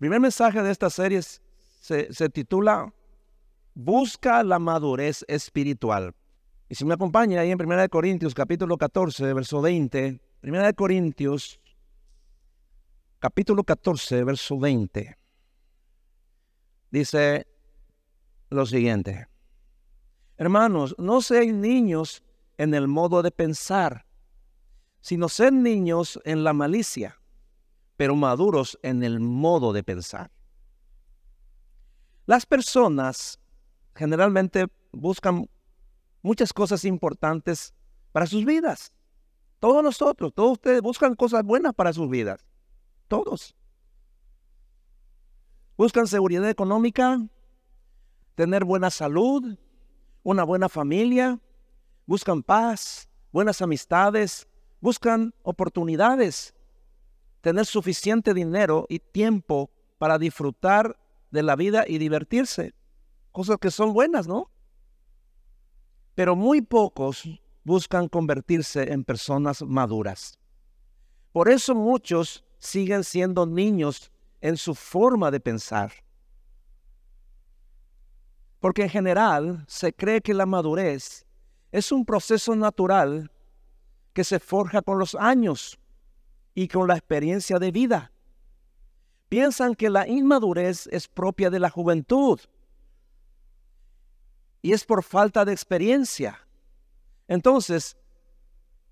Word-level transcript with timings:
primer 0.00 0.18
mensaje 0.18 0.62
de 0.62 0.70
esta 0.70 0.88
serie 0.88 1.20
se, 1.22 2.12
se 2.12 2.30
titula 2.30 2.90
Busca 3.74 4.42
la 4.42 4.58
madurez 4.58 5.26
espiritual. 5.28 6.14
Y 6.70 6.74
si 6.74 6.86
me 6.86 6.94
acompaña 6.94 7.40
ahí 7.40 7.50
en 7.50 7.60
1 7.60 7.88
Corintios 7.90 8.34
capítulo 8.34 8.78
14, 8.78 9.34
verso 9.34 9.60
20, 9.60 10.20
1 10.42 10.74
Corintios 10.74 11.60
capítulo 13.18 13.62
14, 13.62 14.24
verso 14.24 14.58
20, 14.58 15.16
dice 16.90 17.46
lo 18.48 18.64
siguiente. 18.64 19.28
Hermanos, 20.38 20.94
no 20.96 21.20
sean 21.20 21.60
niños 21.60 22.22
en 22.56 22.72
el 22.72 22.88
modo 22.88 23.22
de 23.22 23.30
pensar, 23.30 24.06
sino 25.02 25.28
sean 25.28 25.62
niños 25.62 26.18
en 26.24 26.42
la 26.42 26.54
malicia, 26.54 27.19
pero 28.00 28.16
maduros 28.16 28.78
en 28.82 29.02
el 29.02 29.20
modo 29.20 29.74
de 29.74 29.82
pensar. 29.82 30.30
Las 32.24 32.46
personas 32.46 33.38
generalmente 33.94 34.68
buscan 34.90 35.50
muchas 36.22 36.50
cosas 36.54 36.86
importantes 36.86 37.74
para 38.10 38.26
sus 38.26 38.46
vidas. 38.46 38.90
Todos 39.58 39.84
nosotros, 39.84 40.32
todos 40.34 40.52
ustedes 40.52 40.80
buscan 40.80 41.14
cosas 41.14 41.44
buenas 41.44 41.74
para 41.74 41.92
sus 41.92 42.08
vidas. 42.08 42.42
Todos. 43.06 43.54
Buscan 45.76 46.06
seguridad 46.06 46.48
económica, 46.48 47.20
tener 48.34 48.64
buena 48.64 48.88
salud, 48.88 49.58
una 50.22 50.44
buena 50.44 50.70
familia, 50.70 51.38
buscan 52.06 52.42
paz, 52.42 53.10
buenas 53.30 53.60
amistades, 53.60 54.48
buscan 54.80 55.34
oportunidades, 55.42 56.54
tener 57.40 57.66
suficiente 57.66 58.34
dinero 58.34 58.86
y 58.88 58.98
tiempo 58.98 59.70
para 59.98 60.18
disfrutar 60.18 60.98
de 61.30 61.42
la 61.42 61.56
vida 61.56 61.84
y 61.86 61.98
divertirse. 61.98 62.74
Cosas 63.32 63.58
que 63.58 63.70
son 63.70 63.92
buenas, 63.92 64.26
¿no? 64.26 64.50
Pero 66.14 66.36
muy 66.36 66.60
pocos 66.60 67.24
buscan 67.64 68.08
convertirse 68.08 68.92
en 68.92 69.04
personas 69.04 69.62
maduras. 69.62 70.38
Por 71.32 71.48
eso 71.48 71.74
muchos 71.74 72.44
siguen 72.58 73.04
siendo 73.04 73.46
niños 73.46 74.10
en 74.40 74.56
su 74.56 74.74
forma 74.74 75.30
de 75.30 75.40
pensar. 75.40 75.92
Porque 78.58 78.82
en 78.82 78.90
general 78.90 79.64
se 79.66 79.92
cree 79.92 80.20
que 80.20 80.34
la 80.34 80.46
madurez 80.46 81.24
es 81.72 81.92
un 81.92 82.04
proceso 82.04 82.54
natural 82.56 83.30
que 84.12 84.24
se 84.24 84.38
forja 84.38 84.82
con 84.82 84.98
los 84.98 85.14
años 85.14 85.79
y 86.54 86.68
con 86.68 86.88
la 86.88 86.96
experiencia 86.96 87.58
de 87.58 87.70
vida. 87.70 88.12
Piensan 89.28 89.74
que 89.74 89.90
la 89.90 90.08
inmadurez 90.08 90.88
es 90.88 91.06
propia 91.06 91.50
de 91.50 91.60
la 91.60 91.70
juventud 91.70 92.40
y 94.62 94.72
es 94.72 94.84
por 94.84 95.02
falta 95.02 95.44
de 95.44 95.52
experiencia. 95.52 96.46
Entonces, 97.28 97.96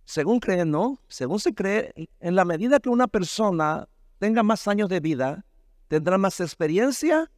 según 0.05 0.41
creen, 0.41 0.71
¿no? 0.71 1.01
Según 1.09 1.41
se 1.41 1.55
cree, 1.55 1.93
en 2.21 2.37
la 2.37 2.45
medida 2.45 2.79
que 2.79 2.89
una 2.89 3.09
persona 3.09 3.89
tenga 4.19 4.43
más 4.43 4.67
años 4.69 4.89
de 4.89 5.01
vida, 5.01 5.45
tendrá 5.89 6.19
más 6.19 6.41
experiencia 6.41 7.31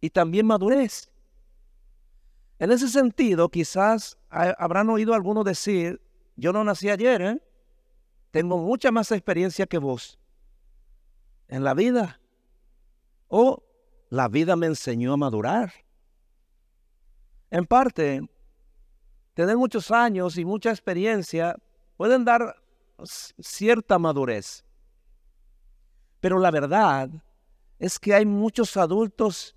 y 0.00 0.10
también 0.10 0.46
madurez. 0.46 1.10
En 2.58 2.70
ese 2.70 2.88
sentido, 2.88 3.48
quizás 3.48 4.18
habrán 4.28 4.88
oído 4.90 5.14
algunos 5.14 5.44
decir, 5.44 6.00
yo 6.36 6.52
no 6.52 6.62
nací 6.62 6.88
ayer, 6.88 7.22
¿eh? 7.22 7.42
Tengo 8.30 8.58
mucha 8.58 8.90
más 8.90 9.10
experiencia 9.12 9.66
que 9.66 9.78
vos 9.78 10.18
en 11.48 11.64
la 11.64 11.74
vida. 11.74 12.20
O 13.28 13.62
la 14.08 14.28
vida 14.28 14.56
me 14.56 14.66
enseñó 14.66 15.12
a 15.12 15.16
madurar. 15.16 15.72
En 17.50 17.66
parte, 17.66 18.22
tener 19.34 19.56
muchos 19.56 19.90
años 19.90 20.36
y 20.38 20.44
mucha 20.44 20.70
experiencia 20.70 21.56
pueden 21.96 22.24
dar 22.24 22.56
cierta 23.04 23.98
madurez. 23.98 24.64
Pero 26.20 26.38
la 26.38 26.50
verdad 26.50 27.10
es 27.78 27.98
que 27.98 28.14
hay 28.14 28.26
muchos 28.26 28.76
adultos 28.76 29.56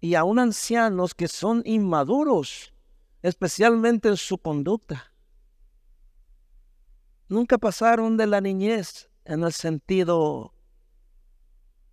y 0.00 0.16
aún 0.16 0.38
ancianos 0.38 1.14
que 1.14 1.28
son 1.28 1.62
inmaduros, 1.64 2.74
especialmente 3.22 4.08
en 4.08 4.16
su 4.16 4.36
conducta. 4.36 5.13
Nunca 7.34 7.58
pasaron 7.58 8.16
de 8.16 8.28
la 8.28 8.40
niñez 8.40 9.10
en 9.24 9.42
el 9.42 9.52
sentido 9.52 10.54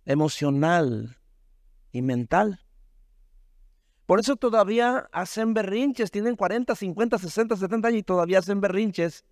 emocional 0.04 1.18
y 1.90 2.00
mental. 2.00 2.60
Por 4.06 4.20
eso 4.20 4.36
todavía 4.36 5.08
hacen 5.10 5.52
berrinches, 5.52 6.12
tienen 6.12 6.36
40, 6.36 6.76
50, 6.76 7.18
60, 7.18 7.56
70 7.56 7.88
años 7.88 7.98
y 7.98 8.02
todavía 8.04 8.38
hacen 8.38 8.60
berrinches 8.60 9.24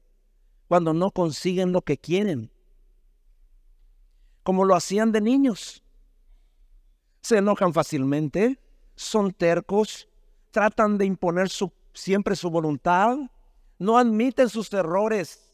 cuando 0.67 0.93
no 0.95 1.13
consiguen 1.13 1.71
lo 1.71 1.83
que 1.83 1.97
quieren. 1.97 2.51
Como 4.43 4.65
lo 4.65 4.75
hacían 4.75 5.13
de 5.13 5.21
niños. 5.21 5.85
Se 7.21 7.39
enojan 7.39 7.73
fácilmente, 7.73 8.59
son 8.97 9.31
tercos, 9.31 10.09
tratan 10.51 10.99
de 10.99 11.05
imponer 11.05 11.49
siempre 11.95 12.35
su 12.35 12.51
voluntad, 12.51 13.17
no 13.79 13.97
admiten 13.97 14.49
sus 14.49 14.73
errores, 14.73 15.50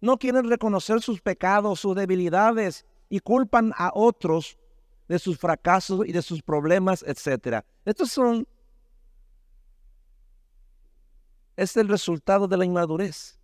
no 0.00 0.18
quieren 0.18 0.48
reconocer 0.48 1.02
sus 1.02 1.20
pecados, 1.20 1.80
sus 1.80 1.94
debilidades 1.94 2.86
y 3.08 3.20
culpan 3.20 3.72
a 3.76 3.90
otros 3.94 4.58
de 5.08 5.18
sus 5.18 5.38
fracasos 5.38 6.06
y 6.06 6.12
de 6.12 6.22
sus 6.22 6.42
problemas, 6.42 7.04
etc. 7.06 7.64
Estos 7.84 8.10
son 8.10 8.46
es 11.56 11.76
el 11.76 11.88
resultado 11.88 12.48
de 12.48 12.56
la 12.56 12.64
inmadurez. 12.64 13.38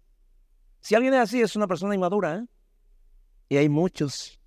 Si 0.81 0.95
alguien 0.95 1.13
es 1.15 1.21
así, 1.21 1.43
es 1.43 1.55
una 1.55 1.67
persona 1.67 1.95
inmadura. 1.95 2.37
¿eh? 2.37 2.47
Y 3.51 3.57
hay 3.59 3.69
muchos. 3.69 4.41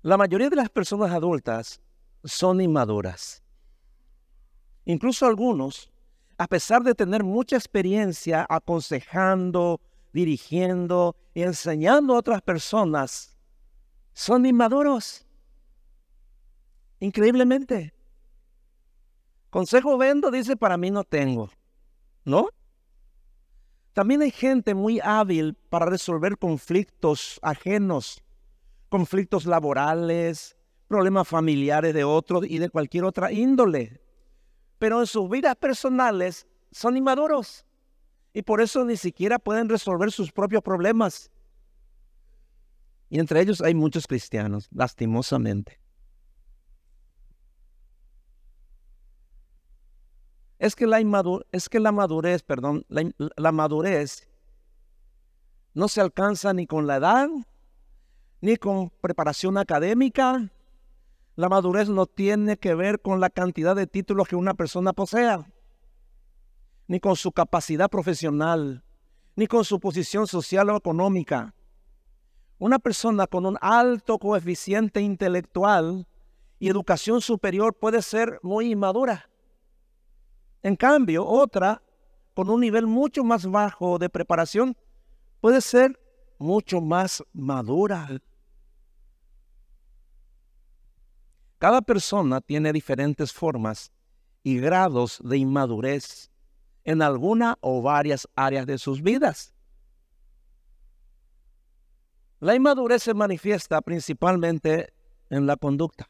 La 0.00 0.16
mayoría 0.16 0.48
de 0.48 0.56
las 0.56 0.70
personas 0.70 1.10
adultas 1.10 1.80
son 2.24 2.62
inmaduras. 2.62 3.42
Incluso 4.86 5.26
algunos, 5.26 5.90
a 6.40 6.46
pesar 6.46 6.82
de 6.82 6.94
tener 6.94 7.22
mucha 7.22 7.56
experiencia 7.56 8.46
aconsejando, 8.48 9.78
dirigiendo 10.10 11.14
y 11.34 11.42
enseñando 11.42 12.14
a 12.14 12.18
otras 12.18 12.40
personas, 12.40 13.36
son 14.14 14.46
inmaduros. 14.46 15.26
Increíblemente. 16.98 17.92
Consejo 19.50 19.98
vendo, 19.98 20.30
dice, 20.30 20.56
para 20.56 20.78
mí 20.78 20.90
no 20.90 21.04
tengo. 21.04 21.50
¿No? 22.24 22.48
También 23.92 24.22
hay 24.22 24.30
gente 24.30 24.74
muy 24.74 24.98
hábil 24.98 25.52
para 25.68 25.84
resolver 25.84 26.38
conflictos 26.38 27.38
ajenos 27.42 28.24
conflictos 28.88 29.44
laborales, 29.44 30.56
problemas 30.88 31.28
familiares 31.28 31.92
de 31.92 32.02
otros 32.02 32.44
y 32.48 32.58
de 32.58 32.70
cualquier 32.70 33.04
otra 33.04 33.30
índole. 33.30 34.00
Pero 34.80 35.00
en 35.00 35.06
sus 35.06 35.28
vidas 35.28 35.54
personales 35.56 36.46
son 36.72 36.96
inmaduros 36.96 37.66
y 38.32 38.40
por 38.40 38.62
eso 38.62 38.82
ni 38.82 38.96
siquiera 38.96 39.38
pueden 39.38 39.68
resolver 39.68 40.10
sus 40.10 40.32
propios 40.32 40.62
problemas. 40.62 41.30
Y 43.10 43.18
entre 43.18 43.42
ellos 43.42 43.60
hay 43.60 43.74
muchos 43.74 44.06
cristianos, 44.06 44.70
lastimosamente. 44.72 45.78
Es 50.58 50.74
que 50.74 50.86
la, 50.86 50.98
es 51.52 51.68
que 51.68 51.78
la 51.78 51.92
madurez, 51.92 52.42
perdón, 52.42 52.86
la 52.88 53.52
madurez 53.52 54.30
no 55.74 55.88
se 55.88 56.00
alcanza 56.00 56.54
ni 56.54 56.66
con 56.66 56.86
la 56.86 56.96
edad 56.96 57.28
ni 58.40 58.56
con 58.56 58.88
preparación 58.88 59.58
académica. 59.58 60.50
La 61.40 61.48
madurez 61.48 61.88
no 61.88 62.04
tiene 62.04 62.58
que 62.58 62.74
ver 62.74 63.00
con 63.00 63.18
la 63.18 63.30
cantidad 63.30 63.74
de 63.74 63.86
títulos 63.86 64.28
que 64.28 64.36
una 64.36 64.52
persona 64.52 64.92
posea, 64.92 65.50
ni 66.86 67.00
con 67.00 67.16
su 67.16 67.32
capacidad 67.32 67.88
profesional, 67.88 68.84
ni 69.36 69.46
con 69.46 69.64
su 69.64 69.80
posición 69.80 70.26
social 70.26 70.68
o 70.68 70.76
económica. 70.76 71.54
Una 72.58 72.78
persona 72.78 73.26
con 73.26 73.46
un 73.46 73.56
alto 73.62 74.18
coeficiente 74.18 75.00
intelectual 75.00 76.06
y 76.58 76.68
educación 76.68 77.22
superior 77.22 77.72
puede 77.72 78.02
ser 78.02 78.38
muy 78.42 78.72
inmadura. 78.72 79.30
En 80.62 80.76
cambio, 80.76 81.26
otra 81.26 81.82
con 82.34 82.50
un 82.50 82.60
nivel 82.60 82.86
mucho 82.86 83.24
más 83.24 83.46
bajo 83.46 83.98
de 83.98 84.10
preparación 84.10 84.76
puede 85.40 85.62
ser 85.62 85.98
mucho 86.38 86.82
más 86.82 87.24
madura. 87.32 88.20
Cada 91.60 91.82
persona 91.82 92.40
tiene 92.40 92.72
diferentes 92.72 93.34
formas 93.34 93.92
y 94.42 94.58
grados 94.58 95.20
de 95.22 95.36
inmadurez 95.36 96.30
en 96.84 97.02
alguna 97.02 97.58
o 97.60 97.82
varias 97.82 98.26
áreas 98.34 98.64
de 98.64 98.78
sus 98.78 99.02
vidas. 99.02 99.54
La 102.38 102.54
inmadurez 102.54 103.02
se 103.02 103.12
manifiesta 103.12 103.82
principalmente 103.82 104.94
en 105.28 105.46
la 105.46 105.58
conducta. 105.58 106.08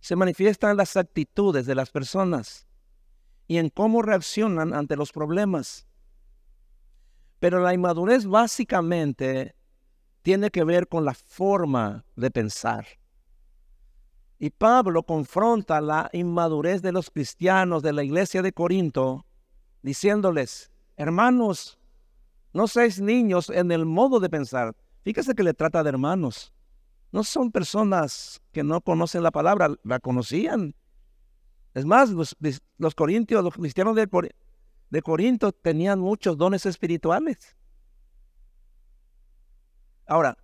Se 0.00 0.16
manifiesta 0.16 0.70
en 0.70 0.78
las 0.78 0.96
actitudes 0.96 1.66
de 1.66 1.74
las 1.74 1.90
personas 1.90 2.66
y 3.46 3.58
en 3.58 3.68
cómo 3.68 4.00
reaccionan 4.00 4.72
ante 4.72 4.96
los 4.96 5.12
problemas. 5.12 5.86
Pero 7.38 7.60
la 7.60 7.74
inmadurez 7.74 8.24
básicamente 8.24 9.54
tiene 10.24 10.50
que 10.50 10.64
ver 10.64 10.88
con 10.88 11.04
la 11.04 11.12
forma 11.12 12.02
de 12.16 12.30
pensar. 12.30 12.86
Y 14.38 14.48
Pablo 14.48 15.02
confronta 15.02 15.82
la 15.82 16.08
inmadurez 16.14 16.80
de 16.80 16.92
los 16.92 17.10
cristianos 17.10 17.82
de 17.82 17.92
la 17.92 18.02
iglesia 18.02 18.40
de 18.40 18.50
Corinto, 18.50 19.26
diciéndoles, 19.82 20.72
hermanos, 20.96 21.78
no 22.54 22.66
seáis 22.66 23.02
niños 23.02 23.50
en 23.50 23.70
el 23.70 23.84
modo 23.84 24.18
de 24.18 24.30
pensar. 24.30 24.74
Fíjese 25.02 25.34
que 25.34 25.42
le 25.42 25.52
trata 25.52 25.82
de 25.82 25.90
hermanos. 25.90 26.54
No 27.12 27.22
son 27.22 27.52
personas 27.52 28.40
que 28.50 28.64
no 28.64 28.80
conocen 28.80 29.22
la 29.22 29.30
palabra, 29.30 29.74
la 29.82 30.00
conocían. 30.00 30.74
Es 31.74 31.84
más, 31.84 32.08
los, 32.10 32.94
corintios, 32.94 33.44
los 33.44 33.54
cristianos 33.54 33.94
de, 33.94 34.08
de 34.88 35.02
Corinto 35.02 35.52
tenían 35.52 36.00
muchos 36.00 36.38
dones 36.38 36.64
espirituales. 36.64 37.58
Ahora, 40.06 40.36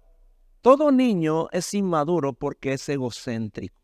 todo 0.60 0.92
niño 0.92 1.48
es 1.52 1.72
inmaduro 1.74 2.32
porque 2.32 2.74
es 2.74 2.88
egocéntrico. 2.88 3.80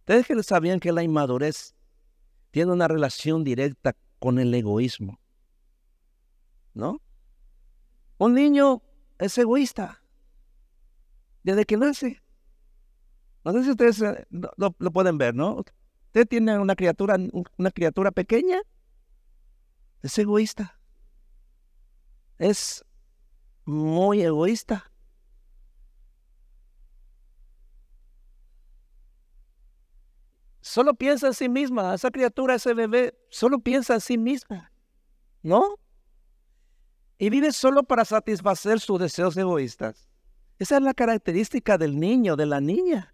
Ustedes 0.00 0.26
que 0.26 0.42
sabían 0.42 0.80
que 0.80 0.92
la 0.92 1.02
inmadurez 1.02 1.74
tiene 2.50 2.72
una 2.72 2.88
relación 2.88 3.44
directa 3.44 3.94
con 4.18 4.38
el 4.38 4.54
egoísmo. 4.54 5.20
¿No? 6.74 7.00
Un 8.18 8.34
niño 8.34 8.82
es 9.18 9.36
egoísta 9.38 10.02
desde 11.42 11.64
que 11.64 11.76
nace. 11.76 12.22
No 13.44 13.52
sé 13.52 13.64
si 13.64 13.70
ustedes 13.70 14.02
eh, 14.02 14.26
lo, 14.30 14.72
pueden 14.72 15.18
ver, 15.18 15.34
¿no? 15.34 15.64
Usted 16.06 16.26
tiene 16.26 16.58
una 16.58 16.74
criatura, 16.74 17.16
una 17.56 17.70
criatura 17.70 18.10
pequeña, 18.10 18.60
es 20.02 20.18
egoísta. 20.18 20.78
Es 22.38 22.84
muy 23.68 24.22
egoísta. 24.22 24.90
Solo 30.60 30.94
piensa 30.94 31.28
en 31.28 31.34
sí 31.34 31.48
misma, 31.48 31.94
esa 31.94 32.10
criatura, 32.10 32.54
ese 32.54 32.74
bebé, 32.74 33.18
solo 33.30 33.58
piensa 33.58 33.94
en 33.94 34.00
sí 34.00 34.18
misma, 34.18 34.70
¿no? 35.42 35.78
y 37.18 37.30
vive 37.30 37.52
solo 37.52 37.82
para 37.82 38.04
satisfacer 38.04 38.78
sus 38.78 39.00
deseos 39.00 39.36
egoístas. 39.36 40.08
Esa 40.58 40.76
es 40.76 40.82
la 40.82 40.94
característica 40.94 41.76
del 41.76 41.98
niño, 41.98 42.36
de 42.36 42.46
la 42.46 42.60
niña. 42.60 43.12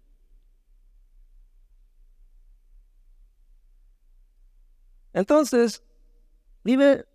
Entonces, 5.13 5.83
vive 6.63 7.05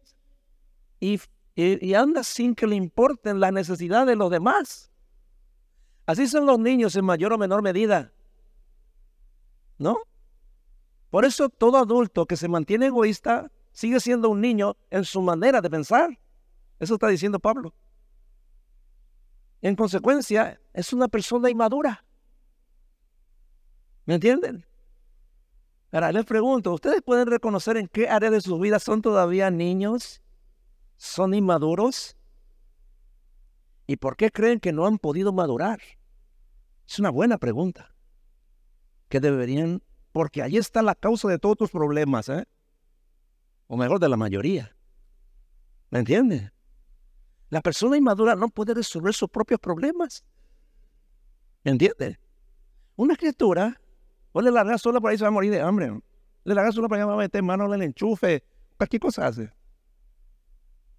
y, 0.98 1.20
anda 1.94 2.22
sin 2.22 2.54
que 2.54 2.66
le 2.66 2.76
importen 2.76 3.40
la 3.40 3.50
necesidad 3.50 4.06
de 4.06 4.16
los 4.16 4.30
demás. 4.30 4.90
Así 6.06 6.26
son 6.26 6.46
los 6.46 6.58
niños 6.58 6.96
en 6.96 7.04
mayor 7.04 7.32
o 7.32 7.38
menor 7.38 7.62
medida. 7.62 8.12
¿No? 9.78 9.98
Por 11.10 11.24
eso 11.24 11.48
todo 11.48 11.78
adulto 11.78 12.26
que 12.26 12.36
se 12.36 12.48
mantiene 12.48 12.86
egoísta 12.86 13.50
sigue 13.72 14.00
siendo 14.00 14.28
un 14.28 14.40
niño 14.40 14.76
en 14.90 15.04
su 15.04 15.22
manera 15.22 15.60
de 15.60 15.70
pensar. 15.70 16.18
Eso 16.78 16.94
está 16.94 17.08
diciendo 17.08 17.38
Pablo. 17.38 17.74
En 19.60 19.76
consecuencia, 19.76 20.60
es 20.72 20.92
una 20.92 21.08
persona 21.08 21.50
inmadura. 21.50 22.04
¿Me 24.06 24.14
entienden? 24.14 24.66
Ahora 25.92 26.12
les 26.12 26.24
pregunto, 26.24 26.72
¿ustedes 26.72 27.02
pueden 27.02 27.26
reconocer 27.26 27.76
en 27.76 27.88
qué 27.88 28.08
área 28.08 28.30
de 28.30 28.40
su 28.40 28.58
vida 28.58 28.78
son 28.78 29.02
todavía 29.02 29.50
niños? 29.50 30.22
¿Son 31.00 31.32
inmaduros? 31.32 32.14
¿Y 33.86 33.96
por 33.96 34.18
qué 34.18 34.30
creen 34.30 34.60
que 34.60 34.70
no 34.70 34.86
han 34.86 34.98
podido 34.98 35.32
madurar? 35.32 35.80
Es 36.86 36.98
una 36.98 37.08
buena 37.08 37.38
pregunta. 37.38 37.94
Que 39.08 39.18
deberían, 39.18 39.82
porque 40.12 40.42
ahí 40.42 40.58
está 40.58 40.82
la 40.82 40.94
causa 40.94 41.26
de 41.28 41.38
todos 41.38 41.56
tus 41.56 41.70
problemas, 41.70 42.28
¿eh? 42.28 42.44
O 43.66 43.78
mejor, 43.78 43.98
de 43.98 44.10
la 44.10 44.18
mayoría. 44.18 44.76
¿Me 45.88 46.00
entienden? 46.00 46.52
La 47.48 47.62
persona 47.62 47.96
inmadura 47.96 48.34
no 48.34 48.50
puede 48.50 48.74
resolver 48.74 49.14
sus 49.14 49.30
propios 49.30 49.58
problemas. 49.58 50.22
¿Entiendes? 51.64 52.18
Una 52.96 53.16
criatura, 53.16 53.80
o 54.32 54.42
le 54.42 54.50
larga 54.50 54.76
sola 54.76 55.00
por 55.00 55.12
ahí 55.12 55.16
se 55.16 55.24
va 55.24 55.28
a 55.28 55.32
morir 55.32 55.50
de 55.50 55.62
hambre. 55.62 55.98
Le 56.44 56.54
larga 56.54 56.72
sola 56.72 56.88
por 56.88 56.98
ahí 56.98 57.04
va 57.04 57.14
a 57.14 57.16
meter 57.16 57.42
mano 57.42 57.64
en 57.64 57.80
el 57.80 57.88
enchufe, 57.88 58.44
cualquier 58.76 59.00
cosa 59.00 59.28
hace. 59.28 59.59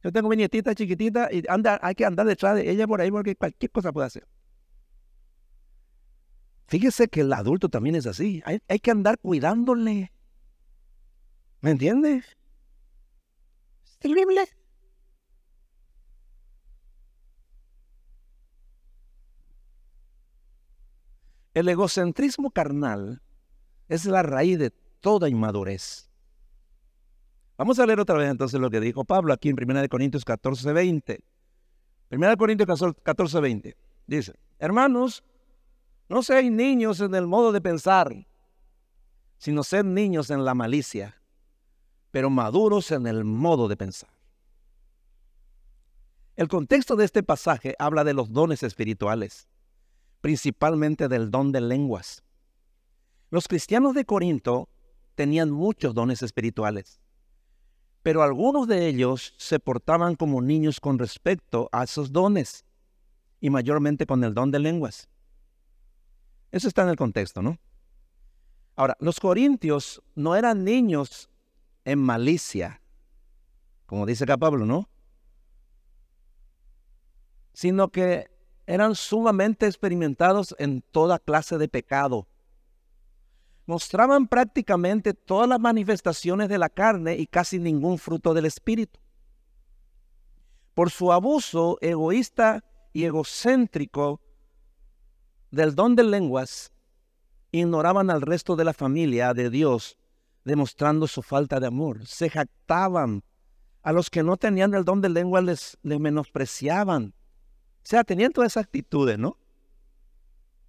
Yo 0.03 0.12
tengo 0.12 0.30
mi 0.30 0.36
nietita 0.36 0.74
chiquitita 0.74 1.30
y 1.31 1.44
anda, 1.48 1.80
hay 1.81 1.95
que 1.95 2.06
andar 2.06 2.25
detrás 2.25 2.56
de 2.56 2.69
ella 2.69 2.88
por 2.88 3.01
ahí 3.01 3.12
porque 3.12 3.36
cualquier 3.36 3.71
cosa 3.71 3.92
puede 3.92 4.07
hacer. 4.07 4.27
Fíjese 6.68 7.07
que 7.07 7.21
el 7.21 7.33
adulto 7.33 7.69
también 7.69 7.95
es 7.95 8.07
así. 8.07 8.42
Hay, 8.45 8.59
hay 8.68 8.80
que 8.80 8.92
andar 8.92 9.19
cuidándole. 9.19 10.12
¿Me 11.59 11.71
entiendes? 11.71 12.25
Es 13.83 13.98
terrible. 14.00 14.48
El 21.53 21.68
egocentrismo 21.68 22.51
carnal 22.51 23.21
es 23.89 24.06
la 24.06 24.24
raíz 24.24 24.57
de 24.57 24.71
toda 25.01 25.27
inmadurez. 25.27 26.11
Vamos 27.62 27.78
a 27.78 27.86
leer 27.86 28.00
otra 28.00 28.18
vez 28.18 28.28
entonces 28.28 28.60
lo 28.60 28.72
que 28.72 28.80
dijo 28.80 29.06
Pablo 29.06 29.34
aquí 29.34 29.50
en 29.50 29.56
1 29.56 29.88
Corintios 29.88 30.25
14, 30.25 30.74
20. 30.74 31.24
1 32.10 32.38
Corintios 32.38 32.96
14, 33.04 33.40
20. 33.40 33.78
Dice, 34.08 34.34
hermanos, 34.58 35.24
no 36.10 36.24
seáis 36.24 36.52
niños 36.52 37.00
en 37.02 37.13
el 37.13 37.28
modo 37.28 37.52
de 37.52 37.62
pensar, 37.62 38.25
sino 39.38 39.62
sed 39.62 39.84
niños 39.84 40.31
en 40.31 40.44
la 40.44 40.56
malicia, 40.56 41.22
pero 42.10 42.31
maduros 42.31 42.90
en 42.90 43.06
el 43.06 43.25
modo 43.25 43.68
de 43.68 43.78
pensar. 43.78 44.10
El 46.36 46.48
contexto 46.48 46.96
de 46.96 47.06
este 47.06 47.22
pasaje 47.22 47.75
habla 47.78 48.04
de 48.04 48.16
los 48.16 48.34
dones 48.34 48.63
espirituales 48.63 49.48
principalmente 50.22 51.08
del 51.08 51.30
don 51.30 51.51
de 51.51 51.62
lenguas. 51.62 52.24
Los 53.30 53.48
cristianos 53.48 53.94
de 53.94 54.06
Corinto 54.06 54.68
tenían 55.13 55.51
muchos 55.51 55.94
dones 55.94 56.24
espirituales, 56.24 57.00
pero 58.03 58.24
algunos 58.24 58.67
de 58.67 58.88
ellos 58.88 59.34
se 59.38 59.60
portaban 59.60 60.15
como 60.15 60.41
niños 60.41 60.79
con 60.79 60.98
respecto 60.98 61.70
a 61.72 61.84
esos 61.84 62.12
dones, 62.12 62.65
y 63.39 63.50
mayormente 63.50 64.05
con 64.05 64.24
el 64.24 64.34
don 64.34 64.51
de 64.51 64.60
lenguas. 64.60 65.10
Eso 66.51 66.67
está 66.67 66.84
en 66.84 66.89
el 66.89 66.96
contexto, 66.96 67.41
¿no? 67.41 67.60
Ahora, 68.75 68.96
los 69.00 69.20
corintios 69.20 70.01
no 70.15 70.36
eran 70.36 70.63
niños 70.63 71.29
en 71.86 72.00
malicia, 72.00 72.81
como 73.86 74.05
dice 74.05 74.24
acá 74.24 74.38
Pablo, 74.38 74.65
¿no? 74.65 74.89
Sino 77.53 77.89
que 77.89 78.31
eran 78.65 78.96
sumamente 78.96 79.65
experimentados 79.65 80.55
en 80.58 80.81
toda 80.81 81.20
clase 81.20 81.58
de 81.58 81.67
pecado. 81.67 82.27
Mostraban 83.65 84.27
prácticamente 84.27 85.13
todas 85.13 85.48
las 85.48 85.60
manifestaciones 85.60 86.50
de 86.50 86.58
la 86.58 86.70
carne 86.70 87.15
y 87.15 87.27
casi 87.27 87.60
ningún 87.60 87.98
fruto 87.98 88.34
del 88.34 88.46
espíritu. 88.46 89.00
Por 90.74 90.89
su 90.89 91.12
abuso 91.12 91.77
egoísta 91.82 92.63
y 92.94 93.06
egocéntrico 93.06 94.22
del 95.51 95.75
don 95.75 95.96
de 95.96 96.03
lenguas, 96.03 96.72
ignoraban 97.51 98.10
al 98.10 98.22
resto 98.22 98.56
de 98.56 98.63
la 98.63 98.74
familia 98.74 99.34
de 99.34 99.50
Dios, 99.50 99.98
demostrando 100.46 101.08
su 101.08 101.22
falta 101.22 101.60
de 101.60 101.68
amor. 101.68 102.06
Se 102.06 102.30
jactaban. 102.30 103.24
A 103.84 103.91
los 103.91 104.10
que 104.10 104.22
no 104.22 104.38
tenían 104.38 104.74
el 104.75 104.86
don 104.86 105.01
de 105.01 105.10
lengua 105.10 105.41
les, 105.41 105.77
les 105.82 106.00
menospreciaban 106.00 107.15
o 107.84 107.88
sea, 107.88 108.03
tenían 108.03 108.32
todas 108.32 108.53
esas 108.53 108.65
actitudes, 108.65 109.18
¿no? 109.18 109.38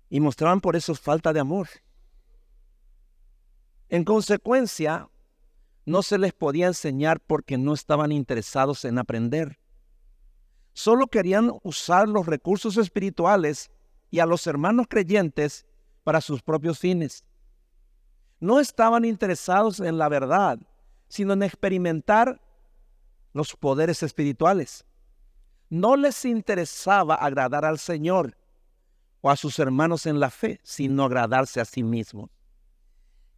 Y 0.08 0.20
mostraban 0.20 0.60
por 0.60 0.76
eso 0.76 0.94
falta 0.94 1.32
de 1.32 1.40
amor. 1.40 1.68
En 3.92 4.02
consecuencia, 4.04 5.08
no 5.84 6.02
se 6.02 6.16
les 6.16 6.32
podía 6.32 6.66
enseñar 6.66 7.20
porque 7.20 7.58
no 7.58 7.74
estaban 7.74 8.10
interesados 8.10 8.84
en 8.84 8.98
aprender. 8.98 9.60
Solo 10.72 11.06
querían 11.06 11.52
usar 11.62 12.08
los 12.08 12.26
recursos 12.26 12.76
espirituales 12.76 13.70
y 14.10 14.18
a 14.18 14.26
los 14.26 14.46
hermanos 14.48 14.86
creyentes 14.88 15.64
para 16.02 16.20
sus 16.20 16.42
propios 16.42 16.80
fines. 16.80 17.24
No 18.40 18.58
estaban 18.58 19.04
interesados 19.04 19.78
en 19.78 19.98
la 19.98 20.08
verdad, 20.08 20.58
sino 21.06 21.34
en 21.34 21.44
experimentar 21.44 22.40
los 23.32 23.54
poderes 23.54 24.02
espirituales 24.02 24.84
no 25.72 25.96
les 25.96 26.26
interesaba 26.26 27.14
agradar 27.14 27.64
al 27.64 27.78
Señor 27.78 28.36
o 29.22 29.30
a 29.30 29.36
sus 29.36 29.58
hermanos 29.58 30.04
en 30.04 30.20
la 30.20 30.28
fe, 30.28 30.60
sino 30.62 31.02
agradarse 31.02 31.62
a 31.62 31.64
sí 31.64 31.82
mismos. 31.82 32.28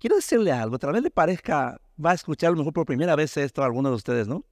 Quiero 0.04 0.16
decirle 0.16 0.52
algo, 0.52 0.78
tal 0.78 0.92
vez 0.92 1.02
le 1.02 1.11
parezca, 1.11 1.80
va 1.96 2.11
a 2.11 2.14
escuchar 2.14 2.49
a 2.49 2.50
lo 2.50 2.58
mejor 2.58 2.75
por 2.75 2.84
primera 2.84 3.16
vez 3.16 3.34
esto 3.38 3.62
a 3.62 3.64
alguno 3.64 3.88
de 3.88 3.94
ustedes, 3.94 4.28
¿no? 4.28 4.44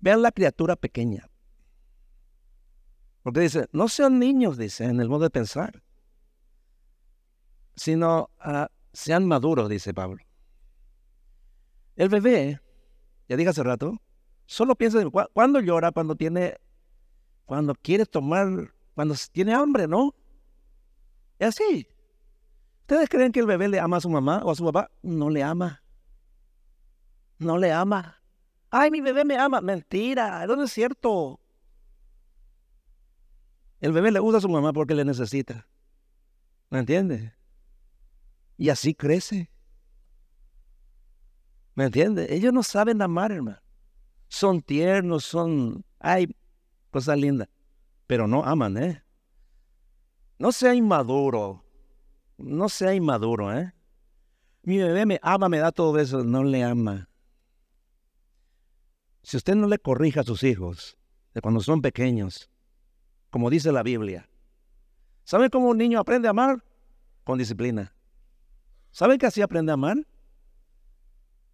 Vean 0.00 0.22
la 0.22 0.32
criatura 0.32 0.74
pequeña. 0.74 1.28
Porque 3.22 3.40
dice, 3.40 3.68
no 3.72 3.88
sean 3.88 4.18
niños, 4.18 4.56
dice, 4.56 4.84
en 4.84 5.02
el 5.02 5.10
modo 5.10 5.24
de 5.24 5.28
pensar, 5.28 5.82
sino 7.76 8.30
ah, 8.38 8.70
sean 8.94 9.26
maduros, 9.26 9.68
dice 9.68 9.92
Pablo. 9.92 10.24
El 11.94 12.08
bebé, 12.08 12.62
ya 13.28 13.36
dije 13.36 13.50
hace 13.50 13.64
rato, 13.64 14.00
solo 14.46 14.76
piensa 14.76 15.02
en 15.02 15.10
cuando 15.10 15.60
llora, 15.60 15.92
cuando 15.92 16.16
tiene, 16.16 16.56
cuando 17.44 17.74
quiere 17.74 18.06
tomar, 18.06 18.72
cuando 18.94 19.14
tiene 19.30 19.52
hambre, 19.52 19.86
¿no? 19.86 20.14
Es 21.38 21.48
así. 21.48 21.86
¿Ustedes 22.88 23.10
creen 23.10 23.32
que 23.32 23.40
el 23.40 23.46
bebé 23.46 23.68
le 23.68 23.78
ama 23.78 23.98
a 23.98 24.00
su 24.00 24.08
mamá 24.08 24.40
o 24.42 24.50
a 24.50 24.54
su 24.54 24.64
papá? 24.64 24.90
No 25.02 25.28
le 25.28 25.42
ama. 25.42 25.82
No 27.38 27.58
le 27.58 27.70
ama. 27.70 28.22
Ay, 28.70 28.90
mi 28.90 29.02
bebé 29.02 29.26
me 29.26 29.36
ama. 29.36 29.60
Mentira, 29.60 30.46
no 30.46 30.62
es 30.62 30.72
cierto. 30.72 31.38
El 33.82 33.92
bebé 33.92 34.10
le 34.10 34.20
gusta 34.20 34.38
a 34.38 34.40
su 34.40 34.48
mamá 34.48 34.72
porque 34.72 34.94
le 34.94 35.04
necesita. 35.04 35.68
¿Me 36.70 36.78
entiende? 36.78 37.34
Y 38.56 38.70
así 38.70 38.94
crece. 38.94 39.50
¿Me 41.74 41.84
entiende? 41.84 42.34
Ellos 42.34 42.54
no 42.54 42.62
saben 42.62 43.02
amar, 43.02 43.32
hermano. 43.32 43.60
Son 44.28 44.62
tiernos, 44.62 45.26
son... 45.26 45.84
Ay, 45.98 46.34
cosas 46.90 47.18
lindas. 47.18 47.50
Pero 48.06 48.26
no 48.26 48.42
aman, 48.44 48.78
¿eh? 48.78 49.04
No 50.38 50.52
sea 50.52 50.74
inmaduro. 50.74 51.67
No 52.38 52.68
sea 52.68 52.94
inmaduro, 52.94 53.52
¿eh? 53.52 53.74
Mi 54.62 54.78
bebé 54.78 55.06
me 55.06 55.18
ama, 55.22 55.48
me 55.48 55.58
da 55.58 55.72
todo 55.72 55.98
eso. 55.98 56.24
No 56.24 56.44
le 56.44 56.62
ama. 56.64 57.08
Si 59.22 59.36
usted 59.36 59.54
no 59.54 59.66
le 59.66 59.78
corrija 59.78 60.20
a 60.20 60.24
sus 60.24 60.42
hijos 60.42 60.96
de 61.34 61.40
cuando 61.40 61.60
son 61.60 61.82
pequeños, 61.82 62.50
como 63.30 63.50
dice 63.50 63.72
la 63.72 63.82
Biblia, 63.82 64.28
¿sabe 65.24 65.50
cómo 65.50 65.68
un 65.68 65.78
niño 65.78 65.98
aprende 65.98 66.28
a 66.28 66.30
amar? 66.30 66.64
Con 67.24 67.38
disciplina. 67.38 67.94
¿Sabe 68.90 69.18
que 69.18 69.26
así 69.26 69.42
aprende 69.42 69.72
a 69.72 69.74
amar? 69.74 70.06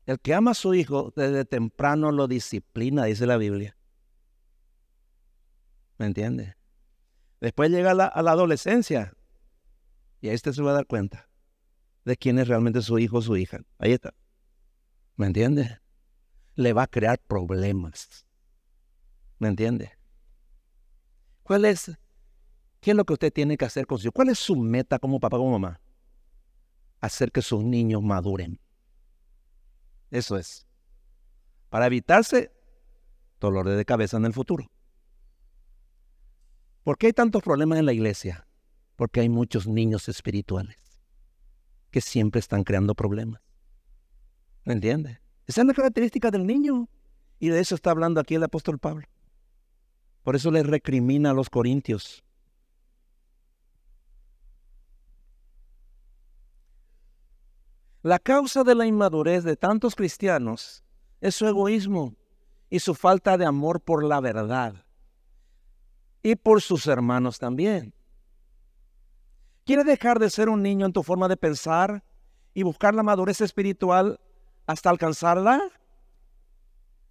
El 0.06 0.20
que 0.20 0.34
ama 0.34 0.52
a 0.52 0.54
su 0.54 0.74
hijo 0.74 1.12
desde 1.16 1.44
temprano 1.44 2.12
lo 2.12 2.28
disciplina, 2.28 3.04
dice 3.04 3.26
la 3.26 3.38
Biblia. 3.38 3.76
¿Me 5.98 6.06
entiende? 6.06 6.56
Después 7.40 7.70
llega 7.70 7.92
a 7.92 7.94
la, 7.94 8.06
adolescencia 8.06 9.14
y 10.25 10.31
ahí 10.31 10.37
usted 10.37 10.52
se 10.52 10.62
va 10.62 10.71
a 10.71 10.75
dar 10.75 10.87
cuenta 10.87 11.28
de 12.07 12.16
quién 12.16 12.38
es 12.38 12.49
realmente 12.49 12.81
su 12.81 12.99
hijo 12.99 13.19
o 13.19 13.21
su 13.21 13.37
hija. 13.37 13.61
Ahí 13.76 13.93
está. 13.93 14.14
¿Me 15.16 15.26
entiende? 15.26 15.81
Le 16.54 16.73
va 16.73 16.85
a 16.85 16.87
crear 16.87 17.19
problemas. 17.19 18.25
¿Me 19.38 19.49
entiende? 19.49 19.93
¿Cuál 21.43 21.66
es? 21.66 21.93
¿Qué 22.81 22.93
es 22.93 22.97
lo 22.97 23.04
que 23.04 23.12
usted 23.12 23.35
tiene 23.35 23.59
que 23.59 23.66
hacer 23.66 23.87
con 23.87 23.99
su? 23.99 24.11
¿Cuál 24.12 24.31
es 24.31 24.38
su 24.38 24.57
meta 24.57 24.99
como 24.99 25.21
papá 25.21 25.37
o 25.37 25.50
mamá? 25.50 25.78
Hacer 27.02 27.31
que 27.31 27.43
sus 27.43 27.62
niños 27.62 28.02
maduren. 28.02 28.59
Eso 30.11 30.38
es. 30.38 30.66
Para 31.69 31.85
evitarse 31.85 32.50
dolor 33.40 33.69
de 33.69 33.85
cabeza 33.85 34.16
en 34.16 34.25
el 34.25 34.33
futuro. 34.33 34.71
¿Por 36.83 36.97
qué 36.97 37.09
hay 37.09 37.12
tantos 37.12 37.43
problemas 37.43 37.78
en 37.78 37.85
la 37.85 37.93
iglesia? 37.93 38.47
Porque 38.96 39.20
hay 39.20 39.28
muchos 39.28 39.66
niños 39.66 40.08
espirituales 40.08 40.78
que 41.90 42.00
siempre 42.00 42.38
están 42.38 42.64
creando 42.64 42.94
problemas. 42.94 43.40
¿Me 44.64 44.72
entiende? 44.72 45.20
Esa 45.46 45.60
es 45.60 45.66
la 45.66 45.74
característica 45.74 46.30
del 46.30 46.46
niño. 46.46 46.88
Y 47.38 47.48
de 47.48 47.60
eso 47.60 47.74
está 47.74 47.90
hablando 47.90 48.20
aquí 48.20 48.34
el 48.34 48.42
apóstol 48.42 48.78
Pablo. 48.78 49.06
Por 50.22 50.36
eso 50.36 50.50
le 50.50 50.62
recrimina 50.62 51.30
a 51.30 51.34
los 51.34 51.50
corintios. 51.50 52.24
La 58.02 58.18
causa 58.18 58.64
de 58.64 58.74
la 58.74 58.86
inmadurez 58.86 59.44
de 59.44 59.56
tantos 59.56 59.94
cristianos 59.94 60.84
es 61.20 61.34
su 61.34 61.46
egoísmo 61.46 62.14
y 62.68 62.80
su 62.80 62.94
falta 62.94 63.38
de 63.38 63.46
amor 63.46 63.80
por 63.80 64.04
la 64.04 64.20
verdad 64.20 64.84
y 66.22 66.36
por 66.36 66.60
sus 66.60 66.86
hermanos 66.86 67.38
también. 67.38 67.94
¿Quieres 69.64 69.87
dejar 69.87 70.18
de 70.18 70.30
ser 70.30 70.49
un 70.49 70.62
niño 70.62 70.87
en 70.87 70.92
tu 70.92 71.02
forma 71.02 71.28
de 71.28 71.37
pensar 71.37 72.04
y 72.52 72.62
buscar 72.62 72.94
la 72.94 73.02
madurez 73.02 73.40
espiritual 73.40 74.21
hasta 74.66 74.90
alcanzarla? 74.90 75.61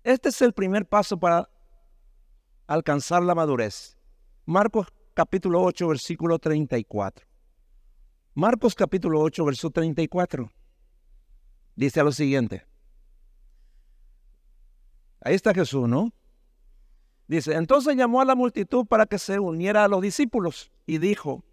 Este 0.03 0.29
es 0.29 0.41
el 0.41 0.53
primer 0.53 0.85
paso 0.85 1.17
para 1.17 1.49
alcanzar 2.67 3.23
la 3.23 3.35
madurez. 3.35 3.97
Marcos 4.45 4.87
capítulo 5.13 5.61
8, 5.63 5.87
versículo 5.87 6.39
34. 6.39 7.25
Marcos 8.35 8.75
capítulo 8.75 9.21
8, 9.21 9.45
versículo 9.45 9.71
34 9.71 10.51
dice 11.75 11.99
a 11.99 12.03
lo 12.03 12.11
siguiente. 12.11 12.65
Ahí 15.21 15.35
está 15.35 15.53
Jesús, 15.53 15.87
¿no? 15.87 16.11
Dice, 17.27 17.55
entonces 17.55 17.95
llamó 17.95 18.21
a 18.21 18.25
la 18.25 18.35
multitud 18.35 18.85
para 18.85 19.05
que 19.05 19.17
se 19.17 19.39
uniera 19.39 19.85
a 19.85 19.87
los 19.87 20.01
discípulos 20.01 20.71
y 20.85 20.97
dijo, 20.97 21.43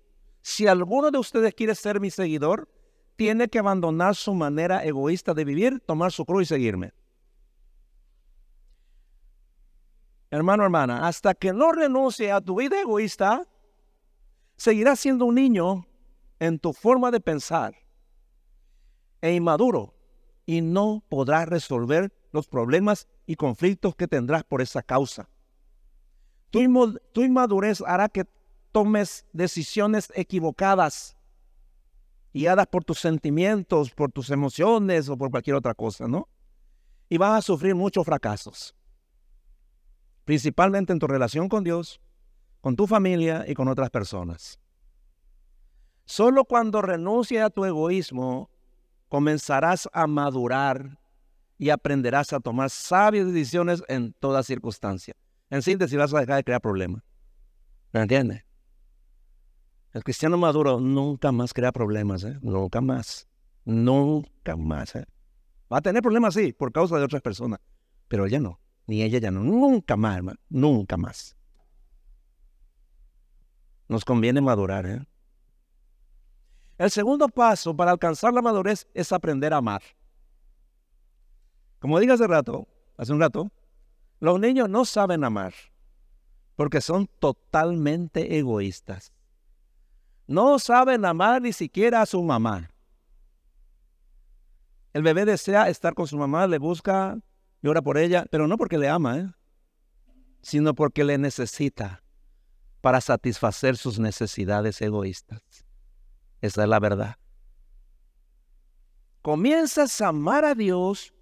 si 0.42 0.66
alguno 0.66 1.10
de 1.10 1.18
ustedes 1.18 1.54
quiere 1.54 1.74
ser 1.74 2.00
mi 2.00 2.10
seguidor, 2.10 2.68
tiene 3.16 3.48
que 3.48 3.58
abandonar 3.58 4.14
su 4.14 4.34
manera 4.34 4.84
egoísta 4.84 5.34
de 5.34 5.44
vivir, 5.44 5.80
tomar 5.80 6.12
su 6.12 6.24
cruz 6.24 6.42
y 6.42 6.46
seguirme. 6.46 6.92
Hermano, 10.30 10.64
hermana, 10.64 11.06
hasta 11.06 11.34
que 11.34 11.52
no 11.52 11.72
renuncie 11.72 12.30
a 12.30 12.40
tu 12.40 12.56
vida 12.56 12.80
egoísta, 12.80 13.46
seguirás 14.56 15.00
siendo 15.00 15.24
un 15.24 15.34
niño 15.34 15.86
en 16.38 16.58
tu 16.58 16.72
forma 16.72 17.10
de 17.10 17.20
pensar 17.20 17.74
e 19.20 19.34
inmaduro 19.34 19.94
y 20.46 20.62
no 20.62 21.04
podrás 21.08 21.48
resolver 21.48 22.12
los 22.32 22.48
problemas 22.48 23.08
y 23.26 23.36
conflictos 23.36 23.94
que 23.96 24.08
tendrás 24.08 24.44
por 24.44 24.62
esa 24.62 24.82
causa. 24.82 25.28
Tu, 26.50 26.60
inmadurez 26.60 27.82
hará 27.86 28.08
que 28.08 28.24
tomes 28.72 29.26
decisiones 29.32 30.12
equivocadas, 30.14 31.16
guiadas 32.32 32.66
por 32.66 32.84
tus 32.84 33.00
sentimientos, 33.00 33.90
por 33.90 34.12
tus 34.12 34.30
emociones 34.30 35.08
o 35.08 35.16
por 35.16 35.30
cualquier 35.30 35.56
otra 35.56 35.74
cosa, 35.74 36.06
¿no? 36.06 36.28
Y 37.08 37.18
vas 37.18 37.38
a 37.38 37.42
sufrir 37.42 37.74
muchos 37.74 38.04
fracasos, 38.04 38.74
principalmente 40.24 40.92
en 40.92 40.98
tu 40.98 41.06
relación 41.06 41.48
con 41.48 41.64
Dios, 41.64 42.00
con 42.60 42.76
tu 42.76 42.86
familia 42.86 43.44
y 43.48 43.54
con 43.54 43.68
otras 43.68 43.90
personas. 43.90 44.58
Solo 46.04 46.44
cuando 46.44 46.82
renuncies 46.82 47.42
a 47.42 47.50
tu 47.50 47.64
egoísmo 47.64 48.50
comenzarás 49.08 49.88
a 49.92 50.06
madurar 50.06 50.98
y 51.58 51.70
aprenderás 51.70 52.32
a 52.32 52.40
tomar 52.40 52.70
sabias 52.70 53.26
decisiones 53.26 53.82
en 53.88 54.12
toda 54.14 54.42
circunstancia. 54.42 55.14
En 55.50 55.62
síntesis, 55.62 55.98
vas 55.98 56.14
a 56.14 56.20
dejar 56.20 56.36
de 56.36 56.44
crear 56.44 56.60
problemas. 56.60 57.02
¿Me 57.92 58.00
entiendes? 58.00 58.49
El 59.92 60.04
cristiano 60.04 60.36
maduro 60.38 60.78
nunca 60.78 61.32
más 61.32 61.52
crea 61.52 61.72
problemas, 61.72 62.22
¿eh? 62.24 62.38
Nunca 62.42 62.80
más. 62.80 63.28
Nunca 63.64 64.56
más, 64.56 64.94
¿eh? 64.94 65.04
Va 65.72 65.78
a 65.78 65.82
tener 65.82 66.02
problemas, 66.02 66.34
sí, 66.34 66.52
por 66.52 66.72
causa 66.72 66.96
de 66.96 67.04
otras 67.04 67.22
personas. 67.22 67.60
Pero 68.08 68.26
ella 68.26 68.38
no. 68.38 68.60
Ni 68.86 69.02
ella 69.02 69.18
ya 69.18 69.30
no. 69.30 69.42
Nunca 69.42 69.96
más, 69.96 70.16
hermano. 70.16 70.38
Nunca 70.48 70.96
más. 70.96 71.36
Nos 73.88 74.04
conviene 74.04 74.40
madurar, 74.40 74.86
¿eh? 74.86 75.04
El 76.78 76.90
segundo 76.90 77.28
paso 77.28 77.76
para 77.76 77.90
alcanzar 77.90 78.32
la 78.32 78.40
madurez 78.40 78.86
es 78.94 79.12
aprender 79.12 79.52
a 79.52 79.58
amar. 79.58 79.82
Como 81.78 81.98
dije 81.98 82.12
hace 82.12 82.26
rato, 82.26 82.68
hace 82.96 83.12
un 83.12 83.20
rato, 83.20 83.50
los 84.18 84.38
niños 84.38 84.68
no 84.68 84.84
saben 84.84 85.24
amar 85.24 85.52
porque 86.56 86.80
son 86.80 87.06
totalmente 87.18 88.38
egoístas. 88.38 89.12
No 90.30 90.60
saben 90.60 91.04
amar 91.04 91.42
ni 91.42 91.52
siquiera 91.52 92.02
a 92.02 92.06
su 92.06 92.22
mamá. 92.22 92.70
El 94.92 95.02
bebé 95.02 95.24
desea 95.24 95.68
estar 95.68 95.92
con 95.92 96.06
su 96.06 96.16
mamá, 96.16 96.46
le 96.46 96.58
busca, 96.58 97.18
llora 97.62 97.82
por 97.82 97.98
ella, 97.98 98.24
pero 98.30 98.46
no 98.46 98.56
porque 98.56 98.78
le 98.78 98.88
ama, 98.88 99.18
¿eh? 99.18 99.28
sino 100.40 100.72
porque 100.72 101.02
le 101.02 101.18
necesita 101.18 102.04
para 102.80 103.00
satisfacer 103.00 103.76
sus 103.76 103.98
necesidades 103.98 104.80
egoístas. 104.80 105.42
Esa 106.40 106.62
es 106.62 106.68
la 106.68 106.78
verdad. 106.78 107.16
Comienzas 109.22 110.00
a 110.00 110.08
amar 110.10 110.44
a 110.44 110.54
Dios 110.54 111.12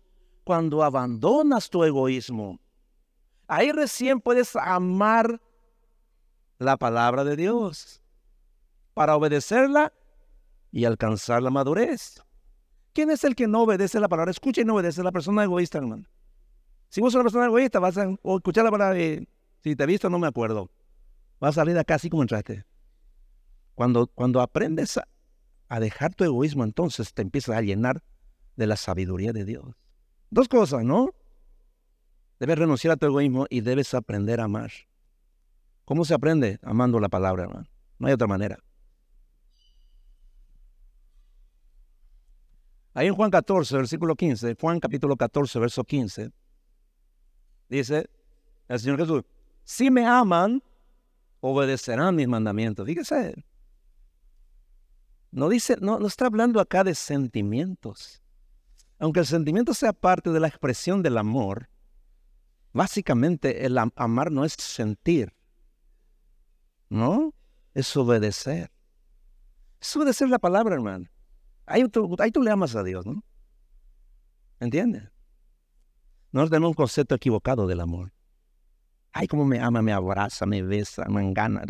cuando 0.45 0.85
abandonas 0.85 1.71
tu 1.71 1.83
egoísmo. 1.83 2.61
Ahí 3.47 3.73
recién 3.73 4.21
puedes 4.21 4.55
amar 4.55 5.41
la 6.59 6.77
palabra 6.77 7.25
de 7.25 7.37
Dios 7.37 8.03
para 8.99 9.15
obedecerla 9.15 9.93
y 10.73 10.85
alcanzar 10.85 11.41
la 11.41 11.51
madurez. 11.51 12.21
¿Quién 12.93 13.11
es 13.11 13.23
el 13.23 13.37
que 13.37 13.47
no 13.47 13.63
obedece 13.63 14.01
la 14.01 14.09
palabra? 14.09 14.33
Escucha 14.33 14.63
y 14.63 14.65
no 14.65 14.75
obedece 14.75 15.05
la 15.05 15.13
persona 15.13 15.45
egoísta, 15.45 15.79
hermano. 15.79 16.09
Si 16.89 17.01
vos 17.01 17.13
sos 17.13 17.21
una 17.21 17.23
persona 17.23 17.47
egoísta, 17.47 17.79
vas 17.79 17.97
a 17.97 18.09
escuchar 18.11 18.65
la 18.65 18.73
palabra 18.73 19.01
y 19.01 19.29
si 19.63 19.77
te 19.77 19.85
he 19.85 19.87
visto 19.87 20.11
no 20.11 20.19
me 20.19 20.27
acuerdo. 20.27 20.69
Vas 21.39 21.51
a 21.51 21.61
salir 21.61 21.75
de 21.75 21.81
acá 21.81 21.95
así 21.95 22.11
como 22.11 22.25
entraste. 22.25 22.65
Cuando, 23.77 24.09
cuando 24.09 24.41
aprendes 24.41 24.99
a, 25.69 25.79
dejar 25.79 26.17
tu 26.17 26.25
egoísmo, 26.25 26.65
entonces 26.65 27.15
te 27.15 27.23
empiezas 27.23 27.57
a 27.57 27.63
llenar 27.63 28.03
de 28.57 28.67
la 28.67 28.75
sabiduría 28.75 29.33
de 29.33 29.45
Dios. 29.45 29.77
Dos 30.31 30.49
cosas, 30.49 30.83
¿no? 30.83 31.15
Debes 32.41 32.59
renunciar 32.59 32.95
a 32.95 32.97
tu 32.97 33.07
egoísmo 33.07 33.47
y 33.49 33.61
debes 33.61 33.95
aprender 33.95 34.41
a 34.41 34.45
amar. 34.47 34.73
¿Cómo 35.85 36.05
se 36.05 36.15
aprende? 36.15 36.59
Amando 36.65 36.99
la 36.99 37.09
palabra, 37.09 37.45
hermano. 37.45 37.69
No 38.01 38.09
hay 38.09 38.15
otra 38.15 38.27
manera. 38.27 38.59
Ahí 42.95 43.07
en 43.07 43.15
Juan 43.15 43.31
14, 43.31 43.77
versículo 43.77 44.17
15, 44.17 44.57
Juan 44.61 44.81
capítulo 44.81 45.17
14, 45.17 45.59
verso 45.59 45.85
15, 45.85 46.31
dice 47.69 48.09
el 48.67 48.81
Señor 48.81 48.99
Jesús, 48.99 49.25
si 49.65 49.91
me 49.91 50.07
aman, 50.07 50.63
obedecerán 51.41 52.17
mis 52.17 52.27
mandamientos. 52.29 52.87
Fíjese, 52.87 53.45
no 55.31 55.49
dice, 55.49 55.77
no, 55.81 55.99
no 55.99 56.07
está 56.07 56.27
hablando 56.27 56.61
acá 56.61 56.85
de 56.85 56.95
sentimientos. 56.95 58.23
Aunque 58.99 59.21
el 59.21 59.27
sentimiento 59.27 59.75
sea 59.75 59.93
parte 59.93 60.31
de 60.31 60.41
la 60.41 60.49
expresión 60.49 61.03
del 61.03 61.19
amor, 61.19 61.69
básicamente 62.73 63.65
el 63.65 63.79
amar 63.79 64.33
no 64.33 64.45
es 64.45 64.55
sentir, 64.55 65.33
¿no? 66.89 67.33
Es 67.75 67.97
obedecer. 67.97 68.71
Es 69.81 69.95
obedecer 69.97 70.29
la 70.29 70.39
palabra, 70.39 70.75
hermano. 70.75 71.09
Ahí 71.69 71.87
tú, 71.89 72.17
tú 72.33 72.43
le 72.43 72.51
amas 72.51 72.75
a 72.75 72.83
Dios, 72.83 73.07
¿no? 73.07 73.23
¿Entiendes? 74.59 75.11
Nosotros 76.33 76.51
tenemos 76.51 76.71
un 76.71 76.75
concepto 76.75 77.15
equivocado 77.15 77.67
del 77.67 77.81
amor. 77.81 78.13
Ay, 79.13 79.27
cómo 79.27 79.45
me 79.45 79.61
ama, 79.61 79.83
me 79.83 79.93
abraza, 79.93 80.47
me 80.47 80.63
besa, 80.63 81.05
me 81.09 81.23
engana. 81.23 81.63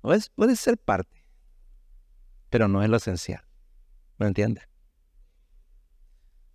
Pues, 0.00 0.30
puede 0.30 0.56
ser 0.56 0.78
parte, 0.78 1.24
pero 2.50 2.68
no 2.68 2.82
es 2.82 2.88
lo 2.88 2.96
esencial. 2.96 3.44
¿Me 4.18 4.26
entiendes? 4.26 4.68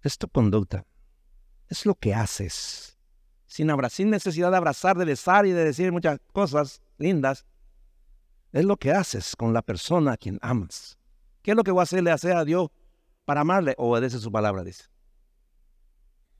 Es 0.02 0.18
tu 0.18 0.28
conducta. 0.28 0.86
Es 1.70 1.86
lo 1.86 1.96
que 1.96 2.14
haces. 2.14 2.98
Sin, 3.46 3.70
sin 3.90 4.10
necesidad 4.10 4.52
de 4.52 4.58
abrazar, 4.58 4.98
de 4.98 5.06
besar 5.06 5.46
y 5.46 5.52
de 5.52 5.64
decir 5.64 5.92
muchas 5.92 6.20
cosas 6.32 6.82
lindas. 6.98 7.46
Es 8.52 8.66
lo 8.66 8.78
que 8.78 8.92
haces 8.92 9.36
con 9.36 9.54
la 9.54 9.62
persona 9.62 10.14
a 10.14 10.18
quien 10.18 10.40
amas. 10.42 10.97
¿Qué 11.48 11.52
es 11.52 11.56
lo 11.56 11.64
que 11.64 11.72
voy 11.72 11.80
a 11.80 11.84
hacerle 11.84 12.12
hacer 12.12 12.36
a 12.36 12.44
Dios 12.44 12.68
para 13.24 13.40
amarle? 13.40 13.74
Obedece 13.78 14.20
su 14.20 14.30
palabra, 14.34 14.66
dice. 14.66 14.84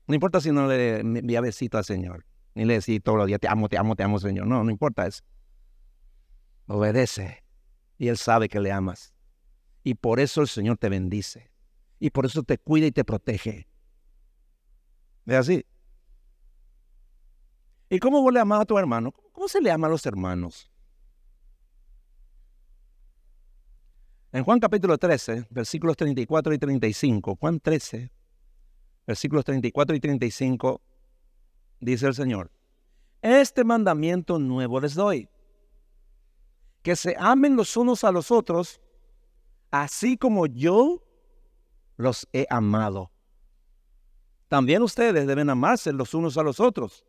No 0.06 0.14
importa 0.14 0.38
si 0.38 0.52
no 0.52 0.68
le 0.68 1.00
envía 1.00 1.40
besito 1.40 1.78
al 1.78 1.86
Señor, 1.86 2.26
ni 2.54 2.66
le 2.66 2.74
decís 2.74 3.00
todos 3.02 3.16
los 3.16 3.26
días, 3.26 3.40
te 3.40 3.48
amo, 3.48 3.70
te 3.70 3.78
amo, 3.78 3.96
te 3.96 4.02
amo, 4.02 4.18
Señor. 4.18 4.46
No, 4.46 4.62
no 4.62 4.70
importa 4.70 5.06
eso. 5.06 5.22
Obedece. 6.66 7.42
Y 7.96 8.08
Él 8.08 8.18
sabe 8.18 8.50
que 8.50 8.60
le 8.60 8.70
amas. 8.70 9.14
Y 9.82 9.94
por 9.94 10.20
eso 10.20 10.42
el 10.42 10.48
Señor 10.48 10.76
te 10.76 10.90
bendice. 10.90 11.50
Y 11.98 12.10
por 12.10 12.26
eso 12.26 12.42
te 12.42 12.58
cuida 12.58 12.86
y 12.86 12.92
te 12.92 13.02
protege. 13.02 13.66
¿Es 15.24 15.34
así? 15.36 15.64
¿Y 17.88 17.98
cómo 17.98 18.20
vos 18.20 18.34
le 18.34 18.40
amas 18.40 18.60
a 18.60 18.66
tu 18.66 18.76
hermano? 18.76 19.12
¿Cómo 19.32 19.48
se 19.48 19.62
le 19.62 19.70
ama 19.70 19.86
a 19.86 19.90
los 19.90 20.04
hermanos? 20.04 20.70
En 24.30 24.44
Juan 24.44 24.60
capítulo 24.60 24.98
13, 24.98 25.46
versículos 25.48 25.96
34 25.96 26.52
y 26.52 26.58
35, 26.58 27.36
Juan 27.40 27.60
13, 27.60 28.12
versículos 29.06 29.42
34 29.46 29.96
y 29.96 30.00
35, 30.00 30.82
dice 31.80 32.06
el 32.06 32.14
Señor, 32.14 32.50
este 33.22 33.64
mandamiento 33.64 34.38
nuevo 34.38 34.80
les 34.80 34.94
doy, 34.94 35.30
que 36.82 36.94
se 36.94 37.16
amen 37.18 37.56
los 37.56 37.74
unos 37.78 38.04
a 38.04 38.12
los 38.12 38.30
otros, 38.30 38.82
así 39.70 40.18
como 40.18 40.44
yo 40.44 41.02
los 41.96 42.28
he 42.34 42.46
amado. 42.50 43.10
También 44.48 44.82
ustedes 44.82 45.26
deben 45.26 45.48
amarse 45.48 45.90
los 45.90 46.12
unos 46.12 46.36
a 46.36 46.42
los 46.42 46.60
otros. 46.60 47.02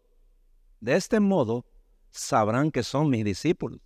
De 0.79 0.95
este 0.95 1.19
modo 1.19 1.65
sabrán 2.11 2.71
que 2.71 2.81
son 2.81 3.09
mis 3.09 3.25
discípulos, 3.25 3.81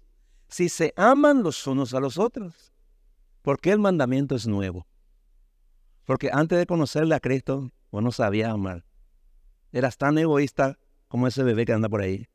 si 0.49 0.69
se 0.69 0.93
aman 0.95 1.41
los 1.41 1.65
unos 1.65 1.95
a 1.95 1.99
los 1.99 2.19
otros. 2.19 2.72
¿Por 3.43 3.59
qué 3.59 3.71
el 3.71 3.79
mandamiento 3.79 4.35
es 4.35 4.47
nuevo? 4.47 4.87
Porque 6.05 6.29
antes 6.31 6.57
de 6.57 6.65
conocerle 6.65 7.13
a 7.13 7.19
Cristo, 7.19 7.71
vos 7.91 8.01
no 8.01 8.13
sabías 8.13 8.49
amar. 8.49 8.85
Eras 9.73 9.97
tan 9.97 10.17
egoísta 10.17 10.79
como 11.09 11.27
ese 11.27 11.43
bebé 11.43 11.65
que 11.65 11.73
anda 11.73 11.89
por 11.89 12.01
ahí, 12.01 12.29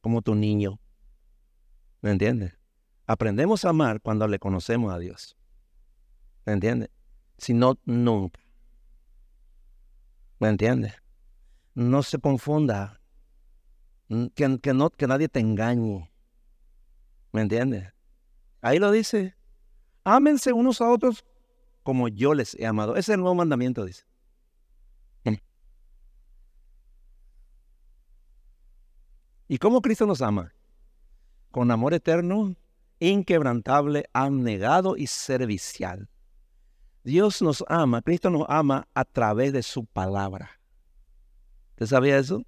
como 0.00 0.22
tu 0.22 0.36
niño. 0.36 0.78
¿Me 2.00 2.12
entiendes? 2.12 2.56
Aprendemos 3.06 3.64
a 3.64 3.70
amar 3.70 4.00
cuando 4.00 4.28
le 4.28 4.38
conocemos 4.38 4.92
a 4.94 5.00
Dios. 5.00 5.36
¿Me 6.46 6.52
entiendes? 6.52 6.90
Si 7.38 7.54
no, 7.54 7.76
nunca. 7.84 8.40
¿Me 10.38 10.48
entiendes? 10.48 10.94
No 11.74 12.04
se 12.04 12.20
confunda. 12.20 13.00
Que, 14.36 14.60
que, 14.60 14.74
no, 14.74 14.90
que 14.90 15.08
nadie 15.08 15.28
te 15.28 15.40
engañe. 15.40 16.12
¿Me 17.32 17.40
entiendes? 17.40 17.92
Ahí 18.60 18.78
lo 18.78 18.92
dice. 18.92 19.34
Ámense 20.04 20.52
unos 20.52 20.80
a 20.80 20.90
otros 20.90 21.24
como 21.82 22.08
yo 22.08 22.34
les 22.34 22.54
he 22.54 22.66
amado. 22.66 22.92
Ese 22.92 23.12
es 23.12 23.14
el 23.16 23.20
nuevo 23.20 23.34
mandamiento, 23.34 23.84
dice. 23.84 24.04
¿Y 29.48 29.58
cómo 29.58 29.82
Cristo 29.82 30.06
nos 30.06 30.22
ama? 30.22 30.54
Con 31.50 31.70
amor 31.70 31.92
eterno, 31.92 32.56
inquebrantable, 33.00 34.08
abnegado 34.14 34.96
y 34.96 35.06
servicial. 35.06 36.08
Dios 37.04 37.42
nos 37.42 37.62
ama, 37.68 38.00
Cristo 38.00 38.30
nos 38.30 38.46
ama 38.48 38.88
a 38.94 39.04
través 39.04 39.52
de 39.52 39.62
su 39.62 39.84
palabra. 39.84 40.58
¿Usted 41.72 41.86
sabía 41.86 42.16
eso? 42.16 42.42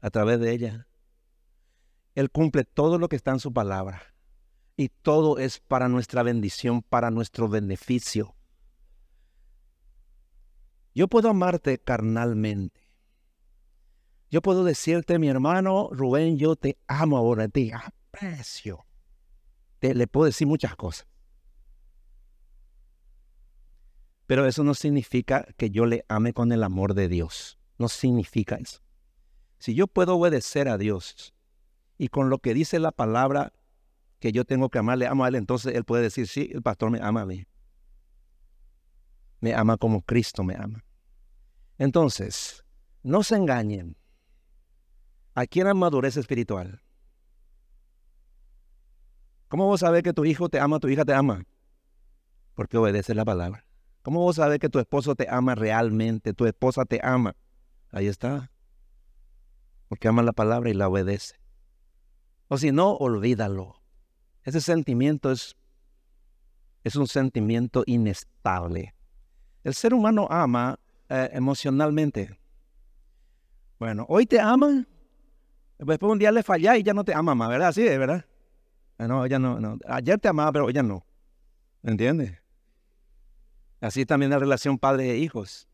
A 0.00 0.10
través 0.10 0.38
de 0.38 0.52
ella. 0.52 0.86
Él 2.14 2.30
cumple 2.30 2.62
todo 2.62 2.98
lo 2.98 3.08
que 3.08 3.16
está 3.16 3.32
en 3.32 3.40
su 3.40 3.52
palabra 3.52 4.13
y 4.76 4.88
todo 4.88 5.38
es 5.38 5.60
para 5.60 5.88
nuestra 5.88 6.22
bendición, 6.22 6.82
para 6.82 7.10
nuestro 7.10 7.48
beneficio. 7.48 8.34
Yo 10.94 11.08
puedo 11.08 11.28
amarte 11.28 11.78
carnalmente. 11.78 12.80
Yo 14.30 14.42
puedo 14.42 14.64
decirte, 14.64 15.18
mi 15.18 15.28
hermano 15.28 15.90
Rubén, 15.92 16.38
yo 16.38 16.56
te 16.56 16.78
amo 16.86 17.16
ahora, 17.16 17.48
te 17.48 17.72
aprecio. 17.72 18.84
Te, 19.78 19.94
le 19.94 20.06
puedo 20.06 20.26
decir 20.26 20.46
muchas 20.46 20.74
cosas. 20.76 21.06
Pero 24.26 24.46
eso 24.46 24.64
no 24.64 24.74
significa 24.74 25.46
que 25.56 25.70
yo 25.70 25.86
le 25.86 26.04
ame 26.08 26.32
con 26.32 26.50
el 26.50 26.64
amor 26.64 26.94
de 26.94 27.08
Dios. 27.08 27.58
No 27.78 27.88
significa 27.88 28.56
eso. 28.56 28.80
Si 29.58 29.74
yo 29.74 29.86
puedo 29.86 30.16
obedecer 30.16 30.68
a 30.68 30.78
Dios 30.78 31.34
y 31.98 32.08
con 32.08 32.30
lo 32.30 32.38
que 32.38 32.54
dice 32.54 32.78
la 32.78 32.92
palabra 32.92 33.52
que 34.24 34.32
yo 34.32 34.46
tengo 34.46 34.70
que 34.70 34.78
amarle, 34.78 35.06
amo 35.06 35.22
a 35.22 35.28
él, 35.28 35.34
entonces 35.34 35.74
él 35.74 35.84
puede 35.84 36.04
decir, 36.04 36.26
sí, 36.26 36.50
el 36.54 36.62
pastor 36.62 36.90
me 36.90 36.98
ama 37.02 37.20
a 37.20 37.26
mí. 37.26 37.44
Me 39.40 39.52
ama 39.52 39.76
como 39.76 40.00
Cristo 40.00 40.42
me 40.42 40.54
ama. 40.54 40.82
Entonces, 41.76 42.64
no 43.02 43.22
se 43.22 43.36
engañen. 43.36 43.98
¿A 45.34 45.44
quién 45.44 45.66
hay 45.66 45.74
madurez 45.74 46.16
espiritual? 46.16 46.80
¿Cómo 49.48 49.66
vos 49.66 49.80
sabés 49.80 50.02
que 50.02 50.14
tu 50.14 50.24
hijo 50.24 50.48
te 50.48 50.58
ama, 50.58 50.80
tu 50.80 50.88
hija 50.88 51.04
te 51.04 51.12
ama? 51.12 51.44
Porque 52.54 52.78
obedece 52.78 53.14
la 53.14 53.26
palabra. 53.26 53.66
¿Cómo 54.00 54.20
vos 54.20 54.36
sabés 54.36 54.58
que 54.58 54.70
tu 54.70 54.78
esposo 54.78 55.14
te 55.14 55.28
ama 55.28 55.54
realmente, 55.54 56.32
tu 56.32 56.46
esposa 56.46 56.86
te 56.86 56.98
ama? 57.02 57.36
Ahí 57.90 58.06
está. 58.06 58.50
Porque 59.88 60.08
ama 60.08 60.22
la 60.22 60.32
palabra 60.32 60.70
y 60.70 60.72
la 60.72 60.88
obedece. 60.88 61.34
O 62.48 62.56
si 62.56 62.72
no, 62.72 62.94
olvídalo. 62.94 63.83
Ese 64.44 64.60
sentimiento 64.60 65.32
es, 65.32 65.56
es 66.84 66.96
un 66.96 67.06
sentimiento 67.06 67.82
inestable. 67.86 68.94
El 69.62 69.74
ser 69.74 69.94
humano 69.94 70.28
ama 70.30 70.78
eh, 71.08 71.30
emocionalmente. 71.32 72.38
Bueno, 73.78 74.04
hoy 74.08 74.26
te 74.26 74.38
ama, 74.38 74.86
después 75.78 76.12
un 76.12 76.18
día 76.18 76.30
le 76.30 76.42
falla 76.42 76.76
y 76.76 76.82
ya 76.82 76.94
no 76.94 77.04
te 77.04 77.14
ama 77.14 77.34
más, 77.34 77.48
¿verdad? 77.48 77.72
Sí, 77.72 77.82
¿verdad? 77.82 78.24
Ah, 78.98 79.08
no, 79.08 79.26
ya 79.26 79.38
no, 79.38 79.58
no. 79.58 79.78
Ayer 79.86 80.18
te 80.18 80.28
amaba, 80.28 80.52
pero 80.52 80.66
hoy 80.66 80.72
ya 80.72 80.82
no. 80.82 81.04
¿Entiendes? 81.82 82.38
Así 83.80 84.06
también 84.06 84.30
la 84.30 84.38
relación 84.38 84.78
padre 84.78 85.10
e 85.10 85.18
hijos. 85.18 85.68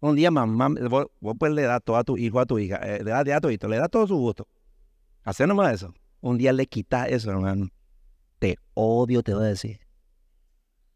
Un 0.00 0.14
día 0.14 0.30
mamá, 0.30 0.68
vos, 0.88 1.08
pues 1.38 1.52
le 1.52 1.62
das 1.62 1.82
todo 1.84 1.96
a 1.96 2.04
tu 2.04 2.16
hijo, 2.16 2.38
a 2.38 2.46
tu 2.46 2.58
hija, 2.58 2.76
eh, 2.76 3.02
le 3.02 3.10
das 3.10 3.28
a 3.28 3.40
tu 3.40 3.50
hijo, 3.50 3.66
le 3.66 3.76
das 3.76 3.90
todo 3.90 4.06
su 4.06 4.16
gusto. 4.16 4.46
Hacer 5.24 5.48
nomás 5.48 5.74
eso. 5.74 5.94
Un 6.20 6.38
día 6.38 6.52
le 6.52 6.66
quitas 6.66 7.08
eso, 7.08 7.30
hermano. 7.30 7.68
Te 8.38 8.58
odio, 8.74 9.22
te 9.22 9.34
voy 9.34 9.44
a 9.44 9.48
decir. 9.48 9.80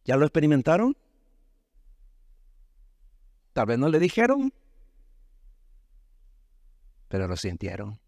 ¿Ya 0.04 0.16
lo 0.16 0.24
experimentaron? 0.24 0.96
Tal 3.52 3.66
vez 3.66 3.78
no 3.78 3.88
le 3.88 3.98
dijeron, 3.98 4.52
pero 7.08 7.28
lo 7.28 7.36
sintieron. 7.36 8.00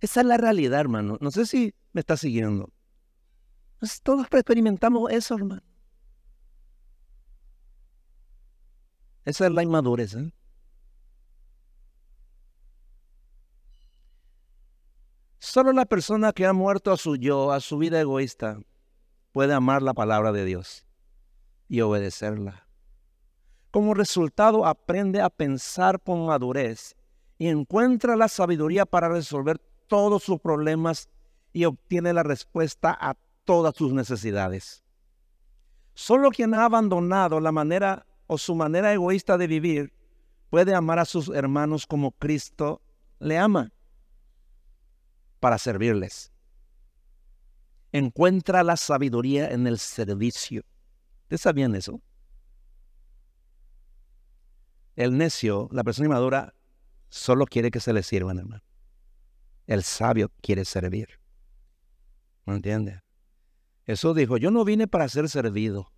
Esa 0.00 0.20
es 0.20 0.26
la 0.26 0.36
realidad, 0.36 0.80
hermano. 0.80 1.16
No 1.20 1.30
sé 1.30 1.46
si 1.46 1.74
me 1.92 2.00
está 2.00 2.16
siguiendo. 2.16 2.70
Todos 4.02 4.26
experimentamos 4.30 5.10
eso, 5.10 5.34
hermano. 5.34 5.62
Esa 9.24 9.46
es 9.46 9.52
la 9.52 9.62
inmadurez. 9.62 10.14
¿eh? 10.14 10.32
Solo 15.40 15.72
la 15.72 15.86
persona 15.86 16.32
que 16.32 16.46
ha 16.46 16.52
muerto 16.52 16.90
a 16.90 16.96
su 16.96 17.14
yo, 17.14 17.52
a 17.52 17.60
su 17.60 17.78
vida 17.78 18.00
egoísta, 18.00 18.58
puede 19.30 19.54
amar 19.54 19.82
la 19.82 19.94
palabra 19.94 20.32
de 20.32 20.44
Dios 20.44 20.84
y 21.68 21.80
obedecerla. 21.80 22.66
Como 23.70 23.94
resultado, 23.94 24.66
aprende 24.66 25.20
a 25.20 25.30
pensar 25.30 26.00
con 26.02 26.26
madurez 26.26 26.96
y 27.38 27.46
encuentra 27.46 28.16
la 28.16 28.26
sabiduría 28.26 28.84
para 28.84 29.08
resolver 29.08 29.60
todos 29.86 30.24
sus 30.24 30.40
problemas 30.40 31.08
y 31.52 31.66
obtiene 31.66 32.12
la 32.12 32.24
respuesta 32.24 32.96
a 33.00 33.16
todas 33.44 33.76
sus 33.76 33.92
necesidades. 33.92 34.82
Solo 35.94 36.30
quien 36.30 36.52
ha 36.52 36.64
abandonado 36.64 37.38
la 37.38 37.52
manera 37.52 38.06
o 38.26 38.38
su 38.38 38.56
manera 38.56 38.92
egoísta 38.92 39.38
de 39.38 39.46
vivir 39.46 39.92
puede 40.50 40.74
amar 40.74 40.98
a 40.98 41.04
sus 41.04 41.28
hermanos 41.28 41.86
como 41.86 42.10
Cristo 42.12 42.82
le 43.20 43.38
ama 43.38 43.72
para 45.40 45.58
servirles. 45.58 46.32
Encuentra 47.92 48.62
la 48.62 48.76
sabiduría 48.76 49.50
en 49.50 49.66
el 49.66 49.78
servicio. 49.78 50.62
¿Ustedes 51.22 51.40
sabían 51.40 51.74
eso? 51.74 52.00
El 54.96 55.16
necio, 55.16 55.68
la 55.72 55.84
persona 55.84 56.06
inmadura, 56.06 56.54
solo 57.08 57.46
quiere 57.46 57.70
que 57.70 57.80
se 57.80 57.92
le 57.92 58.02
sirvan, 58.02 58.38
hermano. 58.38 58.62
El 59.66 59.84
sabio 59.84 60.30
quiere 60.40 60.64
servir. 60.64 61.20
¿Me 62.46 62.54
entiende? 62.54 63.00
Jesús 63.84 64.14
dijo, 64.16 64.36
yo 64.36 64.50
no 64.50 64.64
vine 64.64 64.86
para 64.88 65.08
ser 65.08 65.28
servido, 65.28 65.92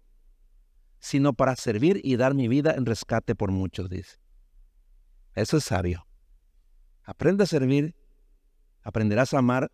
sino 0.99 1.33
para 1.33 1.57
servir 1.57 2.01
y 2.05 2.17
dar 2.17 2.35
mi 2.35 2.47
vida 2.47 2.75
en 2.75 2.87
rescate 2.87 3.35
por 3.35 3.51
muchos, 3.51 3.89
dice. 3.89 4.19
Eso 5.35 5.57
es 5.57 5.65
sabio. 5.65 6.07
Aprende 7.05 7.45
a 7.45 7.47
servir, 7.47 7.97
aprenderás 8.83 9.35
a 9.35 9.39
amar 9.39 9.71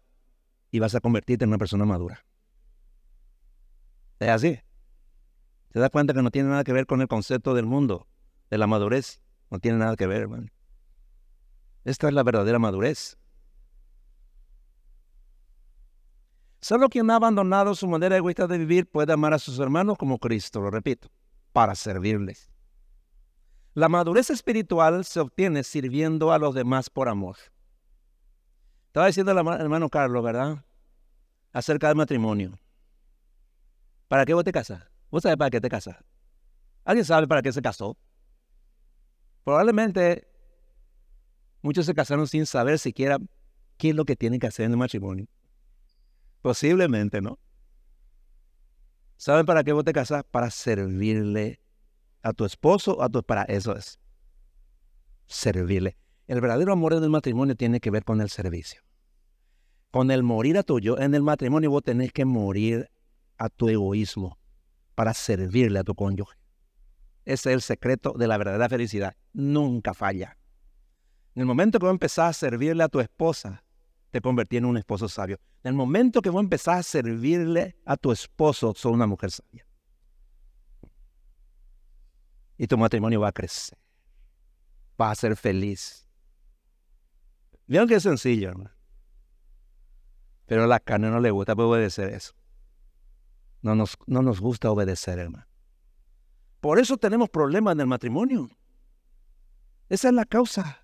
y 0.71 0.79
vas 0.79 0.95
a 0.95 1.01
convertirte 1.01 1.45
en 1.45 1.51
una 1.51 1.59
persona 1.59 1.85
madura. 1.85 2.25
Es 4.19 4.29
así. 4.29 4.61
Te 5.73 5.81
das 5.81 5.91
cuenta 5.91 6.15
que 6.15 6.23
no 6.23 6.31
tiene 6.31 6.49
nada 6.49 6.65
que 6.65 6.73
ver 6.73 6.87
con 6.87 7.01
el 7.01 7.09
concepto 7.09 7.55
del 7.55 7.67
mundo, 7.67 8.07
de 8.51 8.59
la 8.59 8.67
madurez. 8.67 9.21
No 9.51 9.59
tiene 9.59 9.79
nada 9.79 9.97
que 9.97 10.07
ver, 10.07 10.23
hermano. 10.23 10.49
Esta 11.85 12.09
es 12.09 12.15
la 12.15 12.23
verdadera 12.23 12.59
madurez. 12.59 13.19
Solo 16.61 16.89
quien 16.89 17.11
ha 17.11 17.17
abandonado 17.17 17.75
su 17.75 17.87
manera 17.87 18.17
egoísta 18.17 18.47
de 18.47 18.59
vivir 18.59 18.91
puede 18.91 19.13
amar 19.13 19.33
a 19.35 19.39
sus 19.39 19.59
hermanos 19.61 19.99
como 19.99 20.19
Cristo, 20.19 20.61
lo 20.61 20.71
repito, 20.71 21.09
para 21.53 21.75
servirles. 21.75 22.51
La 23.75 23.89
madurez 23.89 24.31
espiritual 24.31 25.05
se 25.05 25.21
obtiene 25.21 25.63
sirviendo 25.63 26.33
a 26.33 26.39
los 26.39 26.55
demás 26.55 26.89
por 26.91 27.09
amor. 27.09 27.37
Estaba 28.97 29.09
diciendo 29.09 29.33
el 29.33 29.61
hermano 29.61 29.91
Carlos, 29.91 30.25
¿verdad? 30.25 30.65
Acerca 31.53 31.89
del 31.89 31.97
matrimonio. 31.97 32.59
¿Para 34.09 34.25
qué 34.25 34.33
vos 34.33 34.43
te 34.43 34.53
casas? 34.53 34.85
¿Vos 35.11 35.23
sabés 35.23 35.37
para 35.37 35.51
qué 35.51 35.61
te 35.61 35.69
casas? 35.69 35.99
¿Alguien 36.83 37.05
sabe 37.05 37.29
para 37.29 37.43
qué 37.43 37.53
se 37.53 37.61
casó? 37.61 37.99
Probablemente 39.45 40.27
muchos 41.61 41.85
se 41.85 41.93
casaron 41.93 42.27
sin 42.27 42.47
saber 42.47 42.79
siquiera 42.79 43.19
qué 43.77 43.91
es 43.91 43.95
lo 43.95 44.07
que 44.07 44.17
tienen 44.17 44.41
que 44.41 44.47
hacer 44.47 44.65
en 44.65 44.71
el 44.71 44.79
matrimonio. 44.79 45.27
Posiblemente, 46.41 47.21
¿no? 47.21 47.39
¿Saben 49.19 49.45
para 49.45 49.63
qué 49.63 49.75
vos 49.75 49.85
te 49.85 49.93
casas? 49.93 50.25
Para 50.25 50.51
servirle 50.51 51.61
a 52.23 52.33
tu 52.33 52.47
esposo, 52.47 53.03
a 53.03 53.11
tu 53.11 53.23
para 53.23 53.43
eso 53.43 53.77
es. 53.77 54.01
Servirle. 55.27 55.99
El 56.29 56.41
verdadero 56.41 56.73
amor 56.73 56.95
en 56.95 57.05
el 57.05 57.11
matrimonio 57.11 57.57
tiene 57.57 57.79
que 57.79 57.91
ver 57.91 58.03
con 58.03 58.23
el 58.23 58.31
servicio. 58.31 58.86
Con 59.97 60.11
el 60.11 60.23
morir 60.23 60.59
a 60.59 60.63
tuyo, 60.63 61.01
en 61.01 61.15
el 61.15 61.23
matrimonio 61.23 61.71
vos 61.71 61.83
tenés 61.83 62.13
que 62.13 62.27
morir 62.27 62.91
a 63.39 63.49
tu 63.49 63.71
egoísmo 63.71 64.39
para 64.95 65.15
servirle 65.15 65.79
a 65.79 65.85
tu 65.85 65.95
cónyuge. 65.95 66.37
Ese 67.25 67.49
es 67.49 67.55
el 67.55 67.63
secreto 67.63 68.13
de 68.13 68.27
la 68.29 68.37
verdadera 68.37 68.69
felicidad. 68.69 69.17
Nunca 69.33 69.95
falla. 69.95 70.37
En 71.35 71.41
el 71.41 71.47
momento 71.47 71.79
que 71.79 71.87
vos 71.87 71.95
empezás 71.95 72.29
a 72.29 72.33
servirle 72.39 72.83
a 72.83 72.91
tu 72.91 73.01
esposa, 73.01 73.65
te 74.11 74.21
convertí 74.21 74.59
en 74.59 74.67
un 74.67 74.77
esposo 74.77 75.09
sabio. 75.09 75.41
En 75.63 75.71
el 75.71 75.75
momento 75.77 76.21
que 76.21 76.29
vos 76.29 76.43
empezás 76.43 76.81
a 76.81 76.83
servirle 76.83 77.79
a 77.87 77.97
tu 77.97 78.13
esposo, 78.13 78.75
sos 78.77 78.93
una 78.93 79.07
mujer 79.07 79.31
sabia. 79.31 79.67
Y 82.59 82.67
tu 82.67 82.77
matrimonio 82.77 83.21
va 83.21 83.29
a 83.29 83.33
crecer. 83.33 83.79
Va 85.01 85.11
a 85.11 85.15
ser 85.15 85.37
feliz. 85.37 86.07
Vieron 87.67 87.89
que 87.89 87.95
es 87.95 88.03
sencillo, 88.03 88.51
hermano. 88.51 88.76
Pero 90.47 90.65
a 90.65 90.67
la 90.67 90.81
carne 90.81 91.11
no 91.11 91.21
le 91.21 91.31
gusta 91.31 91.53
obedecer 91.53 92.15
eso. 92.15 92.33
No 93.63 93.75
nos, 93.75 93.97
no 94.07 94.23
nos 94.23 94.41
gusta 94.41 94.71
obedecer, 94.71 95.19
hermano. 95.19 95.47
Por 96.61 96.79
eso 96.79 96.97
tenemos 96.97 97.29
problemas 97.29 97.73
en 97.73 97.81
el 97.81 97.87
matrimonio. 97.87 98.49
Esa 99.89 100.09
es 100.09 100.15
la 100.15 100.25
causa. 100.25 100.81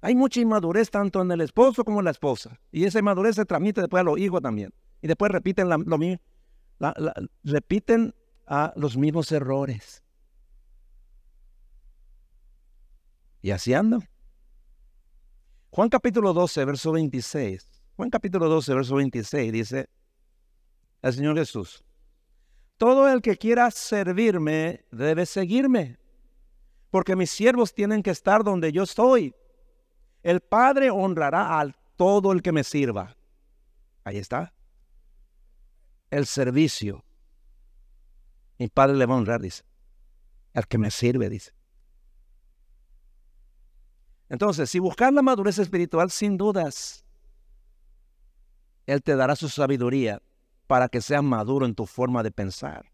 Hay 0.00 0.14
mucha 0.14 0.40
inmadurez 0.40 0.90
tanto 0.90 1.20
en 1.22 1.30
el 1.30 1.40
esposo 1.40 1.84
como 1.84 2.00
en 2.00 2.04
la 2.04 2.10
esposa. 2.12 2.60
Y 2.70 2.84
esa 2.84 3.00
inmadurez 3.00 3.36
se 3.36 3.44
transmite 3.44 3.80
después 3.80 4.00
a 4.00 4.04
los 4.04 4.18
hijos 4.18 4.40
también. 4.42 4.72
Y 5.02 5.08
después 5.08 5.30
repiten, 5.32 5.68
lo 5.68 5.98
repiten 7.44 8.14
a 8.46 8.72
los 8.76 8.96
mismos 8.96 9.32
errores. 9.32 10.02
Y 13.42 13.50
así 13.50 13.74
andan. 13.74 14.08
Juan 15.70 15.88
capítulo 15.88 16.32
12, 16.32 16.64
verso 16.64 16.92
26. 16.92 17.75
Juan 17.96 18.10
capítulo 18.10 18.48
12, 18.48 18.74
verso 18.74 18.94
26 18.96 19.52
dice 19.52 19.88
el 21.02 21.12
Señor 21.12 21.36
Jesús. 21.36 21.84
Todo 22.76 23.08
el 23.08 23.22
que 23.22 23.36
quiera 23.36 23.70
servirme 23.70 24.84
debe 24.90 25.24
seguirme, 25.24 25.98
porque 26.90 27.16
mis 27.16 27.30
siervos 27.30 27.72
tienen 27.72 28.02
que 28.02 28.10
estar 28.10 28.44
donde 28.44 28.72
yo 28.72 28.82
estoy 28.82 29.34
el 30.26 30.40
Padre 30.40 30.90
honrará 30.90 31.60
a 31.60 31.72
todo 31.94 32.32
el 32.32 32.42
que 32.42 32.50
me 32.50 32.64
sirva. 32.64 33.16
Ahí 34.02 34.18
está. 34.18 34.52
El 36.10 36.26
servicio. 36.26 37.04
Mi 38.58 38.66
Padre 38.66 38.96
le 38.96 39.06
va 39.06 39.14
a 39.14 39.18
honrar, 39.18 39.40
dice. 39.40 39.62
El 40.52 40.66
que 40.66 40.78
me 40.78 40.90
sirve, 40.90 41.30
dice. 41.30 41.52
Entonces, 44.28 44.68
si 44.68 44.80
buscas 44.80 45.12
la 45.12 45.22
madurez 45.22 45.60
espiritual, 45.60 46.10
sin 46.10 46.36
dudas, 46.36 47.05
Él 48.86 49.02
te 49.02 49.16
dará 49.16 49.36
su 49.36 49.48
sabiduría 49.48 50.22
para 50.66 50.88
que 50.88 51.00
seas 51.00 51.22
maduro 51.22 51.66
en 51.66 51.74
tu 51.74 51.86
forma 51.86 52.22
de 52.22 52.30
pensar, 52.30 52.86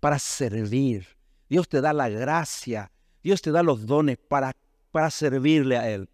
para 0.00 0.18
servir. 0.18 1.06
Dios 1.48 1.68
te 1.68 1.80
da 1.80 1.92
la 1.92 2.08
gracia, 2.08 2.90
Dios 3.22 3.42
te 3.42 3.50
da 3.50 3.62
los 3.62 3.86
dones 3.86 4.16
para 4.16 4.54
para 4.90 5.10
servirle 5.10 5.76
a 5.76 5.88
Él. 5.88 6.08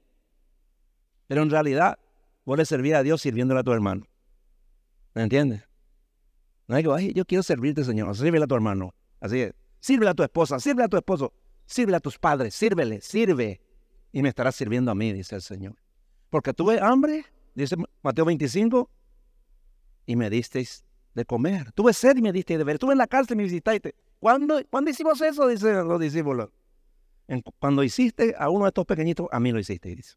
Pero 1.26 1.42
en 1.42 1.50
realidad, 1.50 1.98
vos 2.44 2.56
le 2.56 2.64
servir 2.64 2.94
a 2.94 3.02
Dios 3.02 3.20
sirviéndole 3.22 3.60
a 3.60 3.64
tu 3.64 3.72
hermano. 3.72 4.06
¿Me 5.14 5.22
entiendes? 5.22 5.66
No 6.68 6.76
hay 6.76 6.82
que, 6.82 7.14
yo 7.14 7.24
quiero 7.24 7.42
servirte, 7.42 7.84
Señor. 7.84 8.14
Sírvele 8.16 8.44
a 8.44 8.46
tu 8.46 8.54
hermano. 8.54 8.94
Así 9.20 9.40
es. 9.40 9.54
Sírvele 9.80 10.10
a 10.10 10.14
tu 10.14 10.22
esposa, 10.22 10.58
sírvele 10.58 10.84
a 10.84 10.88
tu 10.88 10.96
esposo, 10.96 11.32
sírvele 11.64 11.96
a 11.96 12.00
tus 12.00 12.18
padres, 12.18 12.54
sírvele, 12.54 13.00
sirve. 13.00 13.60
Y 14.12 14.22
me 14.22 14.28
estarás 14.28 14.56
sirviendo 14.56 14.90
a 14.90 14.94
mí, 14.94 15.12
dice 15.12 15.36
el 15.36 15.42
Señor. 15.42 15.76
Porque 16.30 16.52
tuve 16.52 16.80
hambre, 16.80 17.24
dice 17.62 17.76
Mateo 18.02 18.24
25, 18.24 18.90
y 20.06 20.16
me 20.16 20.30
disteis 20.30 20.84
de 21.14 21.24
comer. 21.24 21.72
Tuve 21.72 21.92
sed 21.92 22.16
y 22.16 22.22
me 22.22 22.32
disteis 22.32 22.58
de 22.58 22.64
beber. 22.64 22.76
Estuve 22.76 22.92
en 22.92 22.98
la 22.98 23.06
cárcel 23.06 23.34
y 23.34 23.38
me 23.38 23.42
visitaste. 23.44 23.94
¿Cuándo, 24.18 24.60
¿Cuándo 24.70 24.90
hicimos 24.90 25.20
eso? 25.20 25.48
Dicen 25.48 25.88
los 25.88 26.00
discípulos 26.00 26.50
cuando 27.58 27.82
hiciste 27.82 28.34
a 28.38 28.50
uno 28.50 28.64
de 28.64 28.68
estos 28.68 28.86
pequeñitos, 28.86 29.28
a 29.32 29.40
mí 29.40 29.52
lo 29.52 29.58
hiciste, 29.58 29.94
dice. 29.94 30.14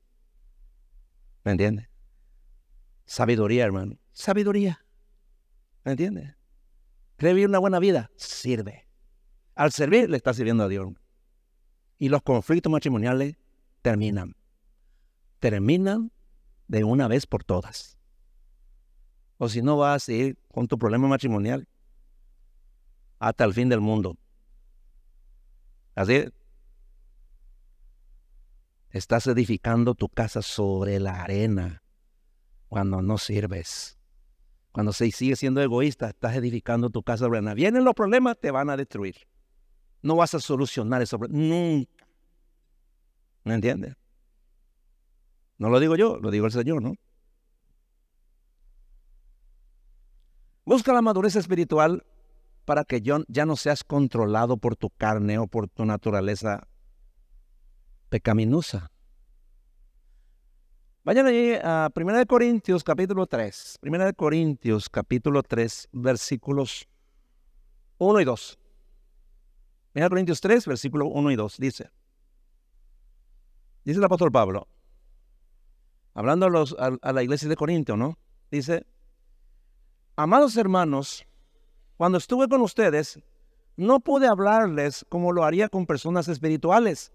¿Me 1.44 1.52
entiendes? 1.52 1.88
Sabiduría, 3.06 3.66
hermano. 3.66 3.98
Sabiduría. 4.12 4.86
¿Me 5.84 5.92
entiendes? 5.92 6.36
¿Quiere 7.16 7.34
vivir 7.34 7.50
una 7.50 7.60
buena 7.60 7.80
vida? 7.80 8.12
Sirve. 8.16 8.88
Al 9.56 9.72
servir, 9.72 10.10
le 10.10 10.18
está 10.18 10.34
sirviendo 10.34 10.64
a 10.64 10.68
Dios. 10.68 10.94
y 12.02 12.08
los 12.08 12.22
conflictos 12.22 12.72
matrimoniales 12.72 13.36
terminan. 13.82 14.36
Terminan 15.40 16.14
de 16.70 16.84
una 16.84 17.08
vez 17.08 17.26
por 17.26 17.44
todas. 17.44 17.98
O 19.38 19.50
si 19.50 19.62
no 19.62 19.76
vas 19.76 19.96
a 20.04 20.06
seguir 20.06 20.38
con 20.54 20.68
tu 20.68 20.78
problema 20.78 21.08
matrimonial 21.08 21.68
hasta 23.18 23.44
el 23.44 23.54
fin 23.54 23.68
del 23.68 23.82
mundo. 23.82 24.16
Así 25.96 26.26
estás 28.92 29.28
edificando 29.28 29.96
tu 29.96 30.08
casa 30.10 30.42
sobre 30.42 31.00
la 31.00 31.24
arena 31.24 31.84
cuando 32.70 33.02
no 33.02 33.18
sirves. 33.18 33.98
Cuando 34.72 34.94
se 34.94 35.10
sigue 35.12 35.36
siendo 35.36 35.62
egoísta, 35.62 36.10
estás 36.10 36.36
edificando 36.36 36.92
tu 36.92 37.02
casa 37.02 37.26
sobre 37.26 37.42
la 37.42 37.52
arena. 37.52 37.56
Vienen 37.56 37.84
los 37.84 37.96
problemas, 37.96 38.40
te 38.40 38.52
van 38.52 38.70
a 38.70 38.78
destruir. 38.78 39.16
No 40.04 40.16
vas 40.16 40.36
a 40.36 40.40
solucionar 40.40 41.02
eso 41.02 41.18
nunca. 41.30 42.08
¿Me 43.44 43.56
entiendes? 43.56 43.96
No 45.60 45.70
lo 45.70 45.80
digo 45.80 45.96
yo, 45.96 46.18
lo 46.18 46.32
digo 46.32 46.48
el 46.48 46.52
Señor, 46.52 46.82
¿no? 46.82 46.96
Busca 50.66 50.94
la 50.94 51.02
madurez 51.02 51.36
espiritual 51.36 52.06
para 52.66 52.84
que 52.86 53.02
ya 53.02 53.46
no 53.46 53.56
seas 53.56 53.84
controlado 53.84 54.58
por 54.58 54.76
tu 54.76 54.90
carne 54.90 55.38
o 55.38 55.48
por 55.48 55.68
tu 55.68 55.86
naturaleza 55.86 56.68
pecaminosa. 58.10 58.92
Vayan 61.04 61.26
allí 61.26 61.54
a 61.64 61.90
1 61.94 62.26
Corintios 62.28 62.84
capítulo 62.84 63.26
3. 63.26 63.80
1 63.82 64.14
Corintios 64.14 64.90
capítulo 64.90 65.44
3 65.44 65.90
versículos 65.92 66.88
1 67.98 68.22
y 68.22 68.26
2. 68.26 68.60
1 69.96 70.10
Corintios 70.10 70.40
3 70.40 70.68
versículo 70.68 71.08
1 71.08 71.32
y 71.32 71.36
2 71.36 71.58
dice. 71.58 71.90
Dice 73.84 73.98
el 73.98 74.06
apóstol 74.06 74.32
Pablo, 74.32 74.68
hablando 76.20 76.48
a, 76.48 76.50
los, 76.50 76.76
la 77.02 77.24
iglesia 77.24 77.48
de 77.48 77.56
Corinto, 77.56 77.96
¿no? 77.96 78.18
Dice, 78.52 78.86
amados 80.18 80.58
hermanos, 80.58 81.26
cuando 81.96 82.18
estuve 82.18 82.50
con 82.50 82.60
ustedes, 82.60 83.22
no 83.78 84.02
pude 84.02 84.28
hablarles 84.28 85.06
como 85.08 85.32
lo 85.32 85.46
haría 85.46 85.70
con 85.70 85.86
personas 85.86 86.28
espirituales. 86.28 87.14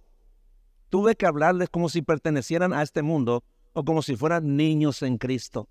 Tuve 0.89 1.17
que 1.17 1.27
hablarles 1.27 1.69
como 1.69 1.91
si 1.91 2.01
pertenecieran 2.01 2.73
a 2.73 2.81
este 2.81 3.03
mundo 3.03 3.45
o 3.75 3.85
como 3.85 4.01
si 4.01 4.17
fueran 4.17 4.57
niños 4.57 5.03
en 5.03 5.19
Cristo. 5.19 5.69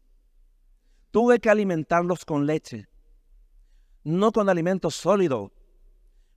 Tuve 1.10 1.40
que 1.40 1.50
alimentarlos 1.50 2.26
con 2.26 2.46
leche, 2.46 2.88
no 4.04 4.32
con 4.32 4.48
alimento 4.48 4.92
sólido, 4.92 5.52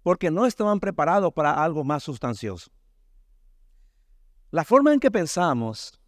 porque 0.03 0.31
no 0.31 0.47
estaban 0.47 0.81
preparados 0.81 1.35
para 1.35 1.63
algo 1.63 1.85
más 1.85 2.05
sustancioso. 2.05 2.71
La 4.51 4.65
forma 4.65 4.95
en 4.95 5.01
que 5.01 5.11
pensamos 5.11 6.01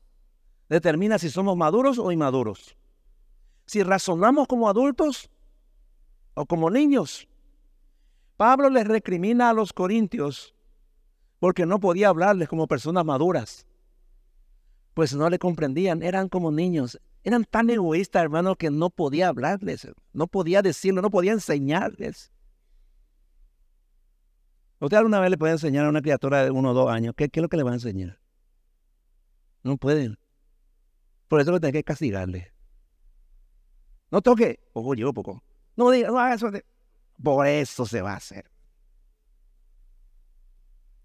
determina 0.68 1.18
si 1.18 1.30
somos 1.30 1.56
maduros 1.56 1.98
o 1.98 2.12
inmaduros. 2.12 2.76
Si 3.66 3.82
razonamos 3.82 4.46
como 4.46 4.68
adultos 4.68 5.30
o 6.34 6.46
como 6.46 6.70
niños. 6.70 7.28
Pablo 8.36 8.70
les 8.70 8.86
recrimina 8.86 9.50
a 9.50 9.52
los 9.52 9.72
corintios 9.72 10.54
porque 11.40 11.66
no 11.66 11.80
podía 11.80 12.08
hablarles 12.08 12.48
como 12.48 12.66
personas 12.66 13.04
maduras. 13.04 13.66
Pues 14.94 15.14
no 15.14 15.28
le 15.30 15.38
comprendían, 15.38 16.02
eran 16.02 16.28
como 16.28 16.50
niños. 16.50 17.00
Eran 17.22 17.44
tan 17.44 17.68
egoístas, 17.70 18.22
hermano, 18.22 18.56
que 18.56 18.70
no 18.70 18.90
podía 18.90 19.28
hablarles, 19.28 19.88
no 20.12 20.26
podía 20.26 20.62
decirlo, 20.62 21.02
no 21.02 21.10
podía 21.10 21.32
enseñarles. 21.32 22.32
Usted 24.80 24.96
alguna 24.96 25.20
vez 25.20 25.30
le 25.30 25.38
puede 25.38 25.52
enseñar 25.52 25.84
a 25.84 25.88
una 25.88 26.00
criatura 26.00 26.44
de 26.44 26.50
uno 26.50 26.70
o 26.70 26.74
dos 26.74 26.90
años, 26.90 27.14
¿qué, 27.16 27.28
qué 27.28 27.40
es 27.40 27.42
lo 27.42 27.48
que 27.48 27.56
le 27.56 27.64
va 27.64 27.72
a 27.72 27.74
enseñar? 27.74 28.20
No 29.64 29.76
pueden. 29.76 30.18
Por 31.28 31.40
eso 31.40 31.50
lo 31.50 31.60
tiene 31.60 31.72
que 31.72 31.84
castigarle. 31.84 32.52
No 34.10 34.22
toque. 34.22 34.60
Ojo, 34.72 34.94
yo 34.94 35.12
poco. 35.12 35.42
No 35.76 35.90
diga, 35.90 36.08
no 36.08 36.18
haga 36.18 36.34
eso. 36.34 36.50
Por 37.22 37.46
eso 37.46 37.86
se 37.86 38.00
va 38.00 38.12
a 38.12 38.16
hacer. 38.16 38.50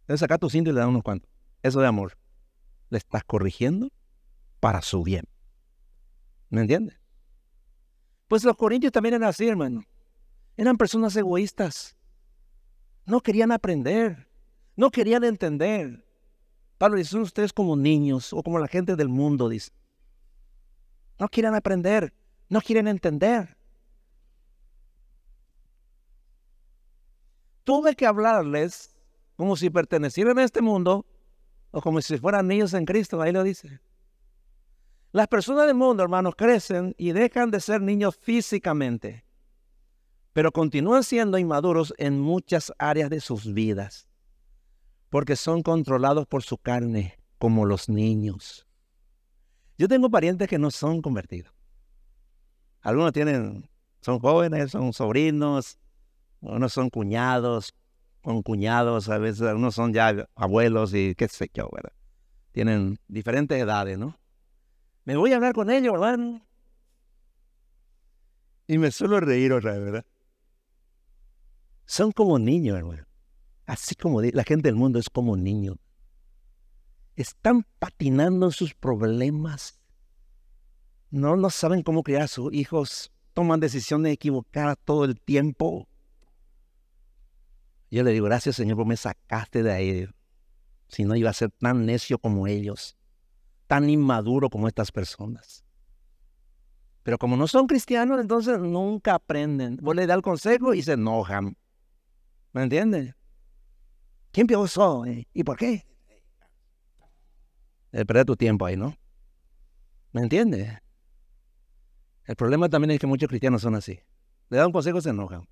Entonces 0.01 0.21
saca 0.21 0.37
tu 0.37 0.49
cinto 0.49 0.69
y 0.69 0.73
le 0.73 0.79
da 0.79 0.87
unos 0.87 1.03
cuantos. 1.03 1.29
Eso 1.61 1.79
de 1.81 1.87
amor. 1.87 2.17
Le 2.89 2.97
estás 2.97 3.23
corrigiendo 3.23 3.91
para 4.59 4.81
su 4.81 5.03
bien. 5.03 5.25
¿Me 6.49 6.61
entiendes? 6.61 6.97
Pues 8.27 8.43
los 8.43 8.55
corintios 8.55 8.91
también 8.91 9.15
eran 9.15 9.29
así, 9.29 9.47
hermano. 9.47 9.83
Eran 10.55 10.77
personas 10.77 11.15
egoístas. 11.15 11.97
No 13.05 13.21
querían 13.21 13.51
aprender. 13.51 14.29
No 14.75 14.89
querían 14.91 15.23
entender. 15.23 16.05
Pablo 16.77 16.97
dice, 16.97 17.11
son 17.11 17.21
ustedes 17.21 17.53
como 17.53 17.75
niños 17.75 18.33
o 18.33 18.41
como 18.43 18.59
la 18.59 18.67
gente 18.67 18.95
del 18.95 19.09
mundo, 19.09 19.49
dice. 19.49 19.71
No 21.19 21.29
quieren 21.29 21.55
aprender, 21.55 22.13
no 22.49 22.61
quieren 22.61 22.87
entender. 22.87 23.55
Tuve 27.63 27.95
que 27.95 28.05
hablarles 28.05 28.95
como 29.35 29.55
si 29.55 29.69
pertenecieran 29.69 30.37
a 30.37 30.43
este 30.43 30.61
mundo 30.61 31.05
o 31.71 31.81
como 31.81 32.01
si 32.01 32.17
fueran 32.17 32.47
niños 32.47 32.73
en 32.73 32.85
Cristo, 32.85 33.21
ahí 33.21 33.31
lo 33.31 33.43
dice. 33.43 33.79
Las 35.11 35.27
personas 35.27 35.67
del 35.67 35.75
mundo, 35.75 36.03
hermanos, 36.03 36.35
crecen 36.35 36.93
y 36.97 37.11
dejan 37.11 37.51
de 37.51 37.59
ser 37.59 37.81
niños 37.81 38.17
físicamente, 38.17 39.25
pero 40.33 40.51
continúan 40.51 41.03
siendo 41.03 41.37
inmaduros 41.37 41.93
en 41.97 42.19
muchas 42.19 42.73
áreas 42.77 43.09
de 43.09 43.21
sus 43.21 43.53
vidas 43.53 44.07
porque 45.13 45.35
son 45.35 45.61
controlados 45.61 46.25
por 46.25 46.41
su 46.41 46.57
carne, 46.57 47.19
como 47.37 47.67
los 47.67 47.87
niños. 47.87 48.65
Yo 49.77 49.87
tengo 49.87 50.09
parientes 50.09 50.47
que 50.47 50.59
no 50.59 50.71
son 50.71 51.01
convertidos. 51.01 51.53
Algunos 52.81 53.13
tienen, 53.13 53.69
son 54.01 54.19
jóvenes, 54.19 54.71
son 54.71 54.93
sobrinos, 54.93 55.79
unos 56.41 56.73
son 56.73 56.89
cuñados, 56.89 57.73
con 58.21 58.41
cuñados, 58.41 59.09
a 59.09 59.17
veces 59.17 59.41
algunos 59.41 59.75
son 59.75 59.93
ya 59.93 60.27
abuelos 60.35 60.93
y 60.93 61.15
qué 61.15 61.27
sé 61.27 61.49
yo, 61.53 61.69
¿verdad? 61.71 61.93
Tienen 62.51 62.99
diferentes 63.07 63.59
edades, 63.59 63.97
¿no? 63.97 64.17
Me 65.05 65.17
voy 65.17 65.33
a 65.33 65.35
hablar 65.35 65.53
con 65.53 65.69
ellos, 65.69 65.93
hermano. 65.93 66.45
Y 68.67 68.77
me 68.77 68.91
suelo 68.91 69.19
reír 69.19 69.51
otra 69.51 69.73
vez, 69.73 69.83
¿verdad? 69.83 70.05
Son 71.85 72.11
como 72.11 72.39
niños, 72.39 72.77
hermano. 72.77 73.03
Así 73.65 73.95
como 73.95 74.21
la 74.21 74.43
gente 74.43 74.67
del 74.67 74.75
mundo 74.75 74.99
es 74.99 75.09
como 75.09 75.35
niños. 75.35 75.77
Están 77.15 77.65
patinando 77.79 78.51
sus 78.51 78.73
problemas. 78.73 79.79
No, 81.11 81.35
no 81.35 81.49
saben 81.49 81.83
cómo 81.83 82.03
criar 82.03 82.23
a 82.23 82.27
sus 82.27 82.51
hijos. 82.53 83.11
Toman 83.33 83.59
decisiones 83.59 84.13
equivocadas 84.13 84.77
todo 84.83 85.05
el 85.05 85.19
tiempo. 85.19 85.87
Yo 87.91 88.03
le 88.03 88.11
digo, 88.11 88.25
gracias 88.25 88.55
Señor 88.55 88.77
por 88.77 88.87
me 88.87 88.97
sacaste 88.97 89.61
de 89.61 89.71
ahí. 89.71 90.09
Si 90.87 91.03
no 91.03 91.15
iba 91.15 91.29
a 91.29 91.33
ser 91.33 91.51
tan 91.51 91.85
necio 91.85 92.17
como 92.17 92.47
ellos, 92.47 92.97
tan 93.67 93.89
inmaduro 93.89 94.49
como 94.49 94.67
estas 94.67 94.91
personas. 94.91 95.63
Pero 97.03 97.17
como 97.17 97.35
no 97.37 97.47
son 97.47 97.67
cristianos, 97.67 98.19
entonces 98.19 98.57
nunca 98.59 99.15
aprenden. 99.15 99.77
Vos 99.81 99.95
le 99.95 100.07
das 100.07 100.15
el 100.17 100.23
consejo 100.23 100.73
y 100.73 100.81
se 100.81 100.93
enojan. 100.93 101.57
¿Me 102.53 102.63
entiendes? 102.63 103.13
¿Quién 104.31 104.47
pensó? 104.47 105.03
¿Y 105.33 105.43
por 105.43 105.57
qué? 105.57 105.85
Perder 107.93 108.25
tu 108.25 108.35
tiempo 108.35 108.65
ahí, 108.65 108.75
¿no? 108.75 108.97
¿Me 110.11 110.21
entiendes? 110.21 110.79
El 112.25 112.35
problema 112.35 112.67
también 112.67 112.91
es 112.91 112.99
que 112.99 113.07
muchos 113.07 113.29
cristianos 113.29 113.61
son 113.61 113.75
así. 113.75 113.99
Le 114.49 114.57
dan 114.57 114.67
un 114.67 114.71
consejo 114.71 114.97
y 114.97 115.01
se 115.01 115.09
enojan. 115.09 115.47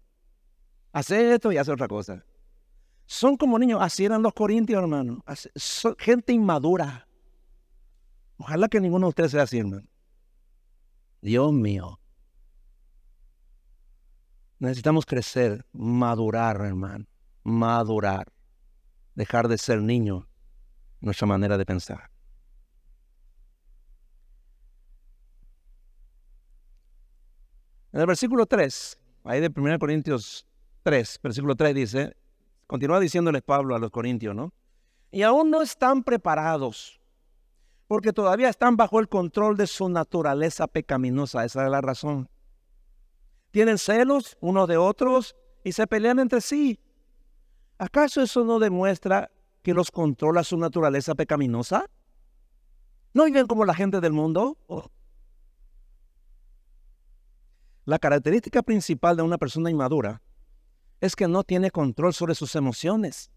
Hace 0.92 1.34
esto 1.34 1.52
y 1.52 1.58
hace 1.58 1.72
otra 1.72 1.88
cosa. 1.88 2.26
Son 3.06 3.38
como 3.38 3.60
niños. 3.60 3.80
Así 3.82 4.06
eran 4.06 4.22
los 4.22 4.34
corintios, 4.34 4.82
hermano. 4.82 5.24
son 5.56 5.96
gente 5.98 6.34
inmadura. 6.34 7.08
Ojalá 8.38 8.68
que 8.68 8.82
ninguno 8.82 9.08
de 9.08 9.10
ustedes 9.10 9.32
sea 9.32 9.44
así, 9.44 9.60
hermano. 9.60 9.88
Dios 11.22 11.54
mío. 11.54 12.00
Necesitamos 14.60 15.06
crecer, 15.06 15.66
madurar, 15.72 16.62
hermano. 16.62 17.06
Madurar 17.44 18.32
dejar 19.16 19.48
de 19.48 19.58
ser 19.58 19.82
niño 19.82 20.28
nuestra 21.00 21.28
manera 21.28 21.58
de 21.58 21.66
pensar. 21.66 22.11
En 27.94 28.00
el 28.00 28.08
versículo 28.08 28.46
3, 28.46 28.98
ahí 29.26 29.42
de 29.42 29.52
1 29.54 29.78
Corintios 29.80 30.48
3, 30.84 31.20
versículo 31.22 31.56
3 31.56 31.76
dice, 31.76 32.16
continúa 32.66 33.00
diciéndoles 33.00 33.42
Pablo 33.42 33.76
a 33.76 33.80
los 33.80 33.92
corintios, 33.92 34.34
¿no? 34.34 34.54
Y 35.12 35.24
aún 35.24 35.50
no 35.52 35.62
están 35.62 36.04
preparados, 36.04 37.02
porque 37.88 38.14
todavía 38.14 38.48
están 38.48 38.78
bajo 38.78 39.00
el 39.02 39.10
control 39.10 39.58
de 39.58 39.68
su 39.68 39.90
naturaleza 39.90 40.68
pecaminosa, 40.68 41.44
esa 41.44 41.66
es 41.66 41.72
la 41.72 41.82
razón. 41.82 42.30
Tienen 43.52 43.78
celos 43.78 44.38
unos 44.40 44.70
de 44.70 44.78
otros 44.78 45.36
y 45.66 45.74
se 45.74 45.86
pelean 45.86 46.20
entre 46.20 46.40
sí. 46.40 46.80
¿Acaso 47.78 48.22
eso 48.22 48.46
no 48.46 48.60
demuestra 48.60 49.30
que 49.64 49.74
los 49.74 49.92
controla 49.92 50.46
su 50.46 50.58
naturaleza 50.58 51.14
pecaminosa? 51.14 51.86
¿No 53.14 53.26
viven 53.26 53.48
como 53.48 53.66
la 53.66 53.74
gente 53.74 54.00
del 54.00 54.14
mundo? 54.14 54.58
Oh. 54.68 54.86
La 57.92 58.00
característica 58.00 58.64
principal 58.64 59.18
de 59.18 59.22
una 59.22 59.38
persona 59.38 59.70
inmadura 59.70 60.22
es 61.02 61.14
que 61.14 61.28
no 61.28 61.44
tiene 61.44 61.72
control 61.72 62.14
sobre 62.14 62.36
sus 62.36 62.56
emociones. 62.56 63.30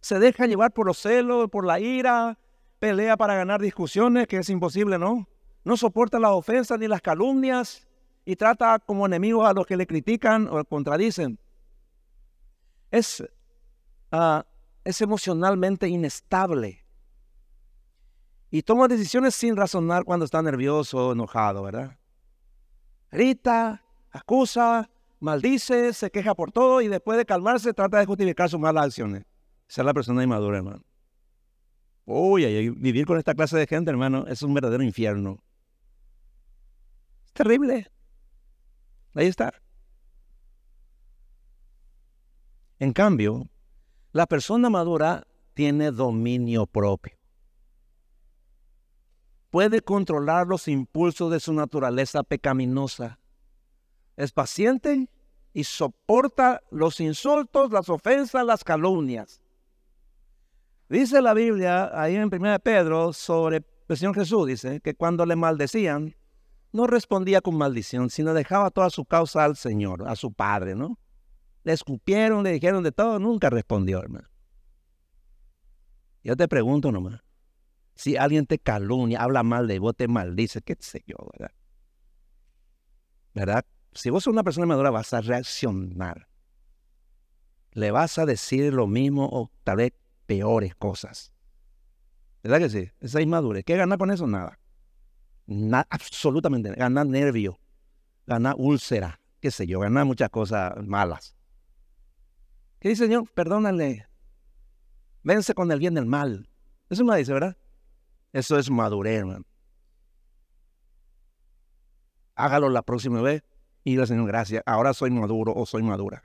Se 0.00 0.18
deja 0.18 0.46
llevar 0.46 0.72
por 0.72 0.84
los 0.84 0.98
celos, 0.98 1.48
por 1.48 1.64
la 1.64 1.78
ira, 1.78 2.40
pelea 2.80 3.16
para 3.16 3.36
ganar 3.36 3.60
discusiones, 3.60 4.26
que 4.26 4.38
es 4.38 4.50
imposible, 4.50 4.98
¿no? 4.98 5.28
No 5.62 5.76
soporta 5.76 6.18
las 6.18 6.32
ofensas 6.32 6.76
ni 6.80 6.88
las 6.88 7.00
calumnias 7.00 7.86
y 8.24 8.34
trata 8.34 8.80
como 8.80 9.06
enemigos 9.06 9.48
a 9.48 9.52
los 9.52 9.64
que 9.64 9.76
le 9.76 9.86
critican 9.86 10.48
o 10.48 10.64
contradicen. 10.64 11.38
Es, 12.90 13.22
ah, 14.10 14.44
es 14.82 15.00
emocionalmente 15.00 15.86
inestable 15.88 16.84
y 18.50 18.62
toma 18.62 18.88
decisiones 18.88 19.36
sin 19.36 19.54
razonar 19.54 20.02
cuando 20.02 20.24
está 20.24 20.42
nervioso 20.42 21.10
o 21.10 21.12
enojado, 21.12 21.62
¿verdad? 21.62 21.96
Grita, 23.16 23.82
acusa, 24.10 24.90
maldice, 25.20 25.94
se 25.94 26.10
queja 26.10 26.34
por 26.34 26.52
todo 26.52 26.82
y 26.82 26.88
después 26.88 27.16
de 27.16 27.24
calmarse 27.24 27.72
trata 27.72 27.98
de 27.98 28.04
justificar 28.04 28.50
sus 28.50 28.60
malas 28.60 28.84
acciones. 28.84 29.24
Esa 29.66 29.80
es 29.80 29.86
la 29.86 29.94
persona 29.94 30.22
inmadura, 30.22 30.58
hermano. 30.58 30.82
Uy, 32.04 32.68
vivir 32.72 33.06
con 33.06 33.16
esta 33.16 33.34
clase 33.34 33.56
de 33.56 33.66
gente, 33.66 33.90
hermano, 33.90 34.26
es 34.26 34.42
un 34.42 34.52
verdadero 34.52 34.82
infierno. 34.82 35.42
Es 37.24 37.32
terrible. 37.32 37.90
Ahí 39.14 39.28
está. 39.28 39.54
En 42.78 42.92
cambio, 42.92 43.48
la 44.12 44.26
persona 44.26 44.68
madura 44.68 45.26
tiene 45.54 45.90
dominio 45.90 46.66
propio. 46.66 47.15
Puede 49.50 49.80
controlar 49.80 50.46
los 50.46 50.68
impulsos 50.68 51.30
de 51.30 51.40
su 51.40 51.52
naturaleza 51.52 52.22
pecaminosa. 52.22 53.18
Es 54.16 54.32
paciente 54.32 55.08
y 55.52 55.64
soporta 55.64 56.62
los 56.70 57.00
insultos, 57.00 57.72
las 57.72 57.88
ofensas, 57.88 58.44
las 58.44 58.64
calumnias. 58.64 59.40
Dice 60.88 61.20
la 61.20 61.34
Biblia 61.34 61.90
ahí 62.00 62.14
en 62.14 62.32
1 62.32 62.58
Pedro 62.60 63.12
sobre 63.12 63.64
el 63.88 63.96
Señor 63.96 64.14
Jesús, 64.14 64.46
dice 64.46 64.80
que 64.80 64.94
cuando 64.94 65.24
le 65.26 65.36
maldecían, 65.36 66.14
no 66.72 66.86
respondía 66.86 67.40
con 67.40 67.56
maldición, 67.56 68.10
sino 68.10 68.34
dejaba 68.34 68.70
toda 68.70 68.90
su 68.90 69.04
causa 69.04 69.44
al 69.44 69.56
Señor, 69.56 70.06
a 70.06 70.14
su 70.14 70.32
Padre, 70.32 70.74
¿no? 70.74 70.98
Le 71.64 71.72
escupieron, 71.72 72.44
le 72.44 72.52
dijeron 72.52 72.82
de 72.82 72.92
todo, 72.92 73.18
nunca 73.18 73.50
respondió, 73.50 74.00
hermano. 74.00 74.28
Yo 76.22 76.36
te 76.36 76.46
pregunto 76.48 76.92
nomás, 76.92 77.20
si 77.96 78.16
alguien 78.16 78.46
te 78.46 78.58
calumnia, 78.58 79.22
habla 79.22 79.42
mal 79.42 79.66
de 79.66 79.78
vos, 79.78 79.96
te 79.96 80.06
maldice, 80.06 80.60
qué 80.60 80.76
sé 80.78 81.02
yo, 81.06 81.16
¿verdad? 81.32 81.54
¿Verdad? 83.34 83.64
Si 83.92 84.10
vos 84.10 84.22
sos 84.22 84.32
una 84.32 84.44
persona 84.44 84.66
madura, 84.66 84.90
vas 84.90 85.14
a 85.14 85.22
reaccionar. 85.22 86.28
Le 87.72 87.90
vas 87.90 88.18
a 88.18 88.26
decir 88.26 88.72
lo 88.72 88.86
mismo 88.86 89.28
o 89.32 89.50
tal 89.64 89.78
vez 89.78 89.92
peores 90.26 90.74
cosas. 90.74 91.32
¿Verdad 92.42 92.58
que 92.58 92.68
sí? 92.68 92.90
Esa 93.00 93.22
inmadurez. 93.22 93.64
¿Qué 93.64 93.76
gana 93.76 93.96
con 93.96 94.10
eso? 94.10 94.26
Nada. 94.26 94.58
Nada, 95.46 95.86
absolutamente. 95.88 96.74
Gana 96.74 97.04
nervio, 97.04 97.58
gana 98.26 98.54
úlcera, 98.56 99.20
qué 99.40 99.50
sé 99.50 99.66
yo, 99.66 99.80
gana 99.80 100.04
muchas 100.04 100.28
cosas 100.28 100.74
malas. 100.86 101.34
¿Qué 102.78 102.90
dice 102.90 103.04
Señor? 103.04 103.30
Perdónale. 103.32 104.06
Vence 105.22 105.54
con 105.54 105.72
el 105.72 105.78
bien 105.78 105.94
del 105.94 106.06
mal. 106.06 106.48
Eso 106.90 107.04
me 107.04 107.16
dice, 107.16 107.32
¿verdad? 107.32 107.56
Eso 108.36 108.58
es 108.58 108.70
madurez, 108.70 109.20
hermano. 109.20 109.46
Hágalo 112.34 112.68
la 112.68 112.82
próxima 112.82 113.22
vez 113.22 113.42
y 113.82 113.96
le 113.96 114.06
Señor, 114.06 114.26
gracias. 114.26 114.62
Ahora 114.66 114.92
soy 114.92 115.10
maduro 115.10 115.54
o 115.56 115.64
soy 115.64 115.82
madura. 115.82 116.22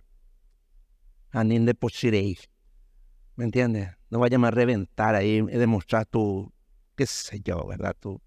Anin 1.29 1.65
de 1.65 1.73
¿Me 3.37 3.45
entiendes? 3.45 3.95
No 4.09 4.19
vayas 4.19 4.43
a 4.43 4.51
reventar 4.51 5.15
ahí 5.15 5.41
demostrar 5.41 6.05
tu, 6.05 6.51
qué 6.97 7.05
sé 7.05 7.39
yo, 7.39 7.65
¿verdad? 7.65 7.95
Tu, 7.97 8.21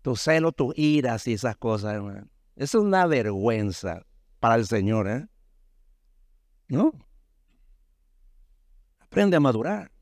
tu 0.00 0.14
celo, 0.14 0.52
tus 0.52 0.72
iras 0.78 1.26
y 1.26 1.32
esas 1.32 1.56
cosas, 1.56 1.94
hermano. 1.94 2.28
Es 2.54 2.76
una 2.76 3.06
vergüenza 3.06 4.06
para 4.38 4.54
el 4.54 4.68
Señor, 4.68 5.08
¿eh? 5.08 5.26
¿No? 6.68 6.92
Aprende 9.00 9.36
a 9.36 9.40
madurar. 9.40 9.93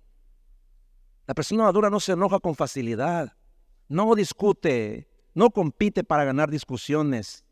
La 1.26 1.34
persona 1.34 1.64
madura 1.64 1.88
no 1.88 2.00
se 2.00 2.12
enoja 2.12 2.40
con 2.40 2.54
facilidad, 2.54 3.36
no 3.88 4.14
discute, 4.14 5.08
no 5.34 5.50
compite 5.50 6.02
para 6.02 6.24
ganar 6.24 6.50
discusiones. 6.50 7.44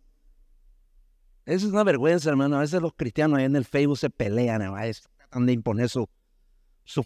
Eso 1.47 1.67
es 1.67 1.73
una 1.73 1.85
vergüenza, 1.85 2.31
hermano. 2.31 2.57
A 2.57 2.61
veces 2.61 2.83
los 2.83 2.93
cristianos 2.95 3.39
ahí 3.39 3.45
en 3.45 3.57
el 3.57 3.65
Facebook 3.65 3.99
se 3.99 4.11
pelean, 4.11 4.61
tratan 4.61 5.47
de 5.47 5.53
imponer 5.53 5.89
sus 5.89 6.09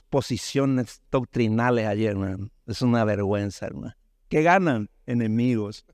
posiciones 0.08 1.02
doctrinales 1.10 1.86
ayer, 1.86 2.12
hermano. 2.12 2.50
Es 2.66 2.82
una 2.82 3.04
vergüenza, 3.04 3.66
hermano. 3.66 3.94
¿Qué 4.28 4.42
ganan? 4.42 4.88
Enemigos. 5.06 5.84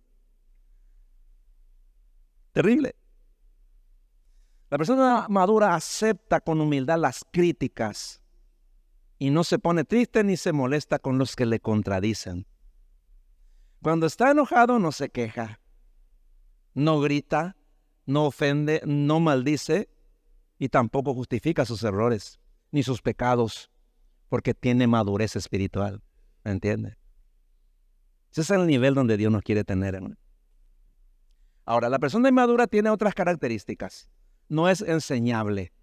Terrible. 2.53 2.95
La 4.71 4.79
persona 4.79 5.27
madura 5.29 5.75
acepta 5.75 6.41
con 6.41 6.61
humildad 6.61 6.99
las 6.99 7.25
críticas 7.31 8.20
y 9.21 9.29
no 9.29 9.45
se 9.45 9.59
pone 9.59 9.85
triste 9.85 10.25
ni 10.25 10.39
se 10.39 10.53
molesta 10.53 10.99
con 10.99 11.19
los 11.19 11.37
que 11.37 11.45
le 11.45 11.61
contradicen. 11.61 12.47
Cuando 13.83 14.07
está 14.07 14.31
enojado 14.31 14.79
no 14.79 14.93
se 14.93 15.11
queja, 15.11 15.61
no 16.73 17.01
grita, 17.01 17.55
no 18.07 18.25
ofende, 18.25 18.81
no 18.87 19.21
maldice 19.21 19.91
y 20.59 20.71
tampoco 20.71 21.13
justifica 21.13 21.67
sus 21.67 21.85
errores 21.85 22.41
ni 22.71 22.83
sus 22.83 23.03
pecados 23.03 23.71
porque 24.31 24.55
tiene 24.55 24.87
madurez 24.87 25.37
espiritual. 25.37 26.03
¿Me 26.43 26.53
entiende? 26.53 26.97
Ese 28.33 28.41
es 28.41 28.51
el 28.51 28.67
nivel 28.67 28.95
donde 28.95 29.19
Dios 29.19 29.31
nos 29.31 29.43
quiere 29.43 29.65
tener. 29.65 30.01
Ahora, 31.67 31.91
la 31.91 31.99
persona 31.99 32.31
inmadura 32.31 32.67
tiene 32.67 32.89
otras 32.89 33.15
características. 33.15 34.09
No 34.49 34.67
es 34.71 34.81
enseñable. 34.81 35.75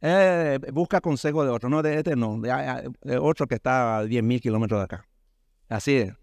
Eh, 0.00 0.58
busca 0.72 1.00
consejo 1.00 1.44
de 1.44 1.50
otro, 1.50 1.68
no 1.68 1.82
de 1.82 1.98
este, 1.98 2.14
no, 2.14 2.40
de, 2.40 3.18
otro 3.18 3.46
que 3.46 3.56
está 3.56 3.98
a 3.98 4.04
10.000 4.04 4.40
kilómetros 4.40 4.80
de 4.80 4.84
acá. 4.84 5.08
Así 5.68 5.96
es. 5.96 6.14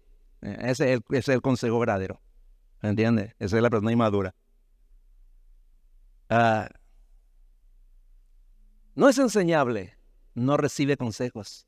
Eh, 0.42 0.56
ese 0.60 0.94
es, 0.94 1.28
el, 1.28 1.34
el 1.34 1.42
consejo 1.42 1.78
verdadero. 1.78 2.20
¿Entiendes? 2.82 3.34
Esa 3.38 3.56
es 3.56 3.62
la 3.62 3.70
persona 3.70 3.92
inmadura. 3.92 4.34
Ah, 6.28 6.68
no 8.94 9.08
es 9.08 9.18
enseñable, 9.18 9.96
no 10.34 10.56
recibe 10.56 10.96
consejos. 10.96 11.66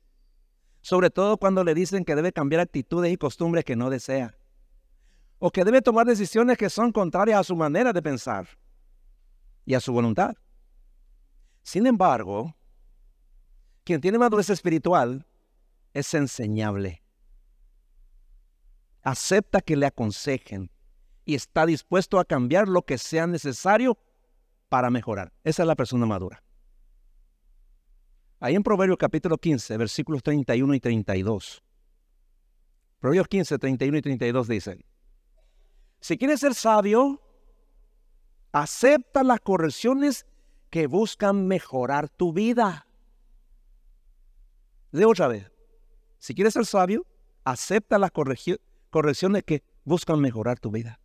Sobre 0.80 1.10
todo 1.10 1.36
cuando 1.36 1.62
le 1.64 1.74
dicen 1.74 2.04
que 2.04 2.14
debe 2.14 2.32
cambiar 2.32 2.60
actitudes 2.60 3.12
y 3.12 3.16
costumbres 3.16 3.64
que 3.64 3.76
no 3.76 3.90
desea. 3.90 4.34
O 5.38 5.50
que 5.50 5.64
debe 5.64 5.82
tomar 5.82 6.06
decisiones 6.06 6.56
que 6.56 6.70
son 6.70 6.90
contrarias 6.90 7.40
a 7.40 7.44
su 7.44 7.54
manera 7.54 7.92
de 7.92 8.02
pensar 8.02 8.48
y 9.64 9.74
a 9.74 9.80
su 9.80 9.92
voluntad. 9.92 10.34
Sin 11.68 11.86
embargo, 11.86 12.56
quien 13.84 14.00
tiene 14.00 14.16
madurez 14.16 14.48
espiritual 14.48 15.26
es 15.92 16.14
enseñable. 16.14 17.02
Acepta 19.02 19.60
que 19.60 19.76
le 19.76 19.84
aconsejen 19.84 20.70
y 21.26 21.34
está 21.34 21.66
dispuesto 21.66 22.18
a 22.18 22.24
cambiar 22.24 22.68
lo 22.68 22.86
que 22.86 22.96
sea 22.96 23.26
necesario 23.26 23.98
para 24.70 24.88
mejorar. 24.88 25.30
Esa 25.44 25.64
es 25.64 25.66
la 25.66 25.76
persona 25.76 26.06
madura. 26.06 26.42
Ahí 28.40 28.54
en 28.54 28.62
Proverbios 28.62 28.96
capítulo 28.96 29.36
15, 29.36 29.76
versículos 29.76 30.22
31 30.22 30.72
y 30.72 30.80
32. 30.80 31.62
Proverbios 32.98 33.28
15, 33.28 33.58
31 33.58 33.98
y 33.98 34.00
32 34.00 34.48
dicen, 34.48 34.82
si 36.00 36.16
quieres 36.16 36.40
ser 36.40 36.54
sabio, 36.54 37.20
acepta 38.52 39.22
las 39.22 39.40
correcciones 39.40 40.24
que 40.70 40.86
buscan 40.86 41.46
mejorar 41.46 42.08
tu 42.08 42.32
vida. 42.32 42.86
De 44.92 45.04
otra 45.04 45.28
vez, 45.28 45.50
si 46.18 46.34
quieres 46.34 46.54
ser 46.54 46.66
sabio, 46.66 47.06
acepta 47.44 47.98
las 47.98 48.10
correcciones 48.10 49.44
que 49.44 49.62
buscan 49.84 50.20
mejorar 50.20 50.58
tu 50.58 50.70
vida. 50.70 51.00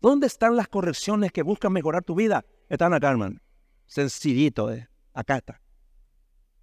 ¿Dónde 0.00 0.26
están 0.26 0.56
las 0.56 0.68
correcciones 0.68 1.32
que 1.32 1.42
buscan 1.42 1.72
mejorar 1.72 2.04
tu 2.04 2.14
vida? 2.14 2.44
Están 2.68 2.92
acá, 2.92 3.10
hermano. 3.10 3.40
Sencillito, 3.86 4.70
¿eh? 4.72 4.88
Acá 5.12 5.36
está. 5.36 5.60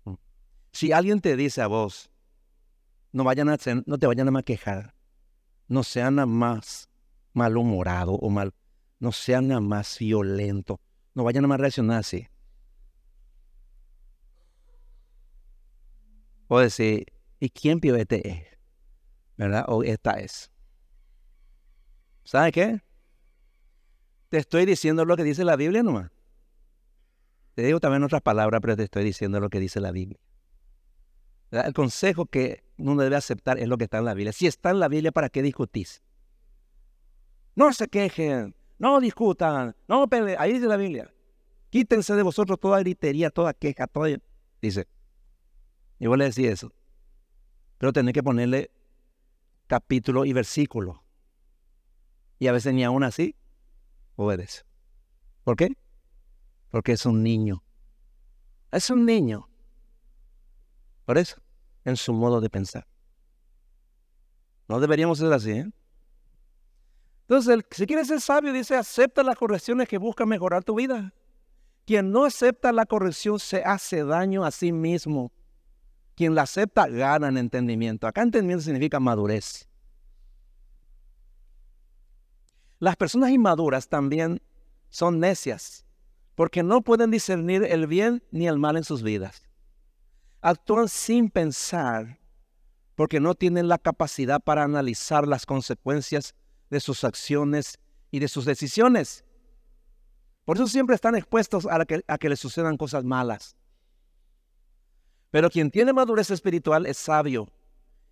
Mm. 0.03 0.13
Si 0.71 0.91
alguien 0.91 1.21
te 1.21 1.35
dice 1.35 1.61
a 1.61 1.67
vos, 1.67 2.11
no, 3.11 3.23
vayan 3.23 3.49
a, 3.49 3.57
no 3.85 3.97
te 3.97 4.07
vayan 4.07 4.35
a 4.35 4.43
quejar, 4.43 4.93
no 5.67 5.83
sean 5.83 6.15
más 6.29 6.89
malhumorado 7.33 8.13
o 8.13 8.29
mal, 8.29 8.53
no 8.99 9.11
sean 9.11 9.47
más 9.67 9.97
violento, 9.97 10.79
no 11.13 11.23
vayan 11.23 11.45
a 11.45 11.47
más 11.47 11.59
reaccionar 11.59 11.99
así. 11.99 12.27
O 16.47 16.59
decir, 16.59 17.05
¿y 17.39 17.49
quién 17.49 17.79
pio 17.79 17.95
este 17.95 18.27
es? 18.27 18.43
¿Verdad? 19.37 19.65
O 19.67 19.83
esta 19.83 20.19
es. 20.19 20.51
¿Sabe 22.23 22.51
qué? 22.51 22.81
Te 24.29 24.37
estoy 24.37 24.65
diciendo 24.65 25.05
lo 25.05 25.17
que 25.17 25.23
dice 25.23 25.43
la 25.43 25.55
Biblia 25.55 25.83
nomás. 25.83 26.11
Te 27.55 27.63
digo 27.63 27.79
también 27.79 28.03
otras 28.03 28.21
palabras, 28.21 28.61
pero 28.61 28.77
te 28.77 28.83
estoy 28.83 29.03
diciendo 29.03 29.39
lo 29.39 29.49
que 29.49 29.59
dice 29.59 29.79
la 29.79 29.91
Biblia. 29.91 30.19
El 31.51 31.73
consejo 31.73 32.25
que 32.25 32.63
uno 32.77 33.01
debe 33.01 33.17
aceptar 33.17 33.59
es 33.59 33.67
lo 33.67 33.77
que 33.77 33.83
está 33.83 33.97
en 33.97 34.05
la 34.05 34.13
Biblia. 34.13 34.31
Si 34.31 34.47
está 34.47 34.69
en 34.69 34.79
la 34.79 34.87
Biblia, 34.87 35.11
¿para 35.11 35.29
qué 35.29 35.41
discutís? 35.41 36.01
No 37.55 37.73
se 37.73 37.87
quejen, 37.89 38.55
no 38.81 38.99
discutan, 38.99 39.75
no 39.87 40.07
peleen. 40.07 40.37
Ahí 40.39 40.53
dice 40.53 40.65
la 40.65 40.75
Biblia. 40.75 41.13
Quítense 41.69 42.15
de 42.15 42.23
vosotros 42.23 42.59
toda 42.59 42.79
gritería, 42.79 43.29
toda 43.29 43.53
queja, 43.53 43.85
toda... 43.85 44.09
Dice. 44.59 44.87
Y 45.99 46.07
vos 46.07 46.17
le 46.17 46.25
decís 46.25 46.47
eso. 46.47 46.73
Pero 47.77 47.93
tenés 47.93 48.15
que 48.15 48.23
ponerle 48.23 48.71
capítulo 49.67 50.25
y 50.25 50.33
versículo. 50.33 51.03
Y 52.39 52.47
a 52.47 52.53
veces 52.53 52.73
ni 52.73 52.83
aún 52.83 53.03
así 53.03 53.35
obedece. 54.15 54.63
¿Por 55.43 55.55
qué? 55.57 55.77
Porque 56.71 56.93
es 56.93 57.05
un 57.05 57.21
niño. 57.21 57.63
Es 58.71 58.89
un 58.89 59.05
niño. 59.05 59.47
Por 61.05 61.19
eso, 61.19 61.39
en 61.85 61.97
su 61.97 62.13
modo 62.13 62.41
de 62.41 62.49
pensar. 62.49 62.87
No 64.67 64.79
deberíamos 64.79 65.19
ser 65.19 65.31
así, 65.33 65.51
¿eh? 65.51 65.71
Entonces, 67.31 67.63
si 67.71 67.87
quieres 67.87 68.09
ser 68.09 68.19
sabio, 68.19 68.51
dice, 68.51 68.75
acepta 68.75 69.23
las 69.23 69.37
correcciones 69.37 69.87
que 69.87 69.97
buscan 69.97 70.27
mejorar 70.27 70.65
tu 70.65 70.75
vida. 70.75 71.13
Quien 71.85 72.11
no 72.11 72.25
acepta 72.25 72.73
la 72.73 72.85
corrección 72.85 73.39
se 73.39 73.63
hace 73.63 74.03
daño 74.03 74.43
a 74.43 74.51
sí 74.51 74.73
mismo. 74.73 75.31
Quien 76.15 76.35
la 76.35 76.41
acepta 76.41 76.87
gana 76.87 77.29
en 77.29 77.37
entendimiento. 77.37 78.05
Acá 78.05 78.23
entendimiento 78.23 78.65
significa 78.65 78.99
madurez. 78.99 79.65
Las 82.79 82.97
personas 82.97 83.29
inmaduras 83.29 83.87
también 83.87 84.41
son 84.89 85.21
necias 85.21 85.85
porque 86.35 86.63
no 86.63 86.81
pueden 86.81 87.11
discernir 87.11 87.63
el 87.63 87.87
bien 87.87 88.21
ni 88.31 88.49
el 88.49 88.59
mal 88.59 88.75
en 88.75 88.83
sus 88.83 89.03
vidas. 89.03 89.47
Actúan 90.41 90.89
sin 90.89 91.29
pensar 91.29 92.19
porque 92.95 93.21
no 93.21 93.35
tienen 93.35 93.69
la 93.69 93.77
capacidad 93.77 94.41
para 94.41 94.63
analizar 94.63 95.25
las 95.25 95.45
consecuencias 95.45 96.35
de 96.71 96.79
sus 96.79 97.03
acciones 97.03 97.77
y 98.09 98.19
de 98.19 98.27
sus 98.27 98.45
decisiones. 98.45 99.23
Por 100.45 100.57
eso 100.57 100.67
siempre 100.67 100.95
están 100.95 101.15
expuestos 101.15 101.67
a 101.69 101.85
que, 101.85 102.03
a 102.07 102.17
que 102.17 102.29
les 102.29 102.39
sucedan 102.39 102.77
cosas 102.77 103.03
malas. 103.03 103.55
Pero 105.29 105.49
quien 105.49 105.69
tiene 105.69 105.93
madurez 105.93 106.31
espiritual 106.31 106.87
es 106.87 106.97
sabio 106.97 107.47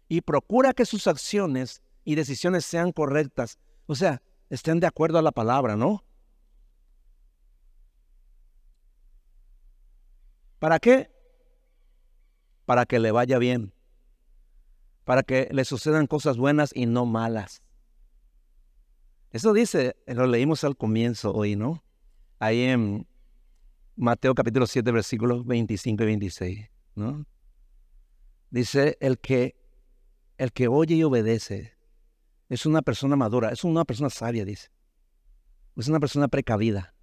y 0.08 0.22
procura 0.22 0.74
que 0.74 0.86
sus 0.86 1.08
acciones 1.08 1.82
y 2.04 2.16
decisiones 2.16 2.66
sean 2.66 2.92
correctas, 2.92 3.58
o 3.88 3.96
sea, 3.96 4.22
estén 4.50 4.80
de 4.80 4.88
acuerdo 4.88 5.18
a 5.18 5.22
la 5.22 5.32
palabra, 5.32 5.76
¿no? 5.76 6.04
¿Para 10.60 10.80
qué? 10.80 11.10
Para 12.66 12.86
que 12.86 13.00
le 13.00 13.12
vaya 13.12 13.38
bien, 13.38 13.74
para 15.06 15.24
que 15.24 15.48
le 15.52 15.64
sucedan 15.64 16.08
cosas 16.08 16.38
buenas 16.38 16.72
y 16.76 16.86
no 16.86 17.06
malas. 17.06 17.62
Eso 19.32 19.54
dice, 19.54 19.96
lo 20.08 20.26
leímos 20.26 20.64
al 20.64 20.76
comienzo 20.76 21.34
hoy, 21.34 21.56
¿no? 21.56 21.84
Ahí 22.40 22.64
en 22.64 23.08
Mateo 23.96 24.34
capítulo 24.34 24.66
7, 24.66 24.92
versículos 24.92 25.46
25 25.46 26.04
y 26.04 26.06
26, 26.06 26.70
¿no? 26.96 27.26
Dice, 28.50 28.98
el 29.02 29.20
que, 29.20 29.56
el 30.38 30.52
que 30.52 30.68
oye 30.68 30.96
y 30.96 31.04
obedece 31.04 31.78
es 32.50 32.66
una 32.66 32.82
persona 32.82 33.16
madura, 33.16 33.52
es 33.52 33.64
una 33.64 33.86
persona 33.86 34.10
sabia, 34.10 34.46
dice. 34.46 34.70
Es 35.76 35.88
una 35.88 36.00
persona 36.00 36.28
precavida. 36.28 36.96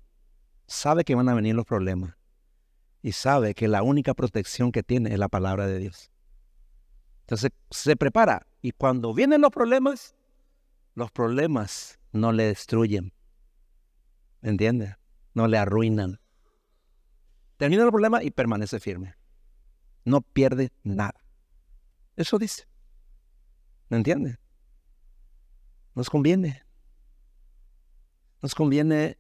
Sabe 0.67 1.05
que 1.05 1.15
van 1.15 1.29
a 1.29 1.35
venir 1.35 1.55
los 1.55 1.65
problemas. 1.65 2.17
Y 3.03 3.13
sabe 3.13 3.55
que 3.55 3.69
la 3.69 3.85
única 3.85 4.15
protección 4.15 4.73
que 4.73 4.83
tiene 4.83 5.13
es 5.13 5.19
la 5.19 5.29
palabra 5.29 5.69
de 5.69 5.79
Dios. 5.79 6.11
Entonces 7.21 7.53
se 7.71 7.95
prepara. 7.95 8.49
Y 8.63 8.73
cuando 8.73 9.15
vienen 9.15 9.41
los 9.41 9.51
problemas, 9.51 10.17
los 10.95 11.13
problemas 11.13 12.01
no 12.17 12.33
le 12.33 12.45
destruyen. 12.45 13.13
¿Entiendes? 14.43 14.97
No 15.35 15.49
le 15.49 15.59
arruinan. 15.59 16.21
Termina 17.57 17.85
el 17.85 17.91
problema 17.91 18.23
y 18.23 18.31
permanece 18.31 18.81
firme. 18.81 19.15
No 20.05 20.21
pierde 20.21 20.73
nada. 20.83 21.15
Eso 22.17 22.39
dice. 22.39 22.69
¿Me 23.89 23.97
entiendes? 23.97 24.39
Nos 25.95 26.11
conviene. 26.11 26.63
Nos 28.43 28.55
conviene 28.55 29.19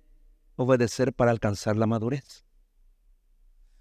obedecer 0.56 1.12
para 1.12 1.30
alcanzar 1.30 1.76
la 1.76 1.86
madurez. 1.86 2.44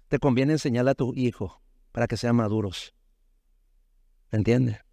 Te 0.08 0.18
conviene 0.18 0.52
enseñarle 0.52 0.92
a 0.92 0.94
tu 0.94 1.12
hijo 1.14 1.60
para 1.92 2.06
que 2.06 2.16
sean 2.16 2.36
maduros. 2.36 2.94
¿Me 4.30 4.38
entiendes? 4.38 4.85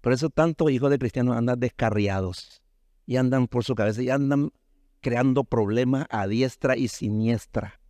Por 0.00 0.12
eso 0.12 0.30
tantos 0.30 0.70
hijos 0.70 0.90
de 0.90 0.98
cristianos 0.98 1.36
andan 1.36 1.58
descarriados 1.58 2.62
y 3.06 3.16
andan 3.16 3.48
por 3.48 3.64
su 3.64 3.74
cabeza 3.74 4.02
y 4.02 4.10
andan 4.10 4.50
creando 5.00 5.44
problemas 5.44 6.06
a 6.10 6.26
diestra 6.26 6.76
y 6.76 6.88
siniestra 6.88 7.80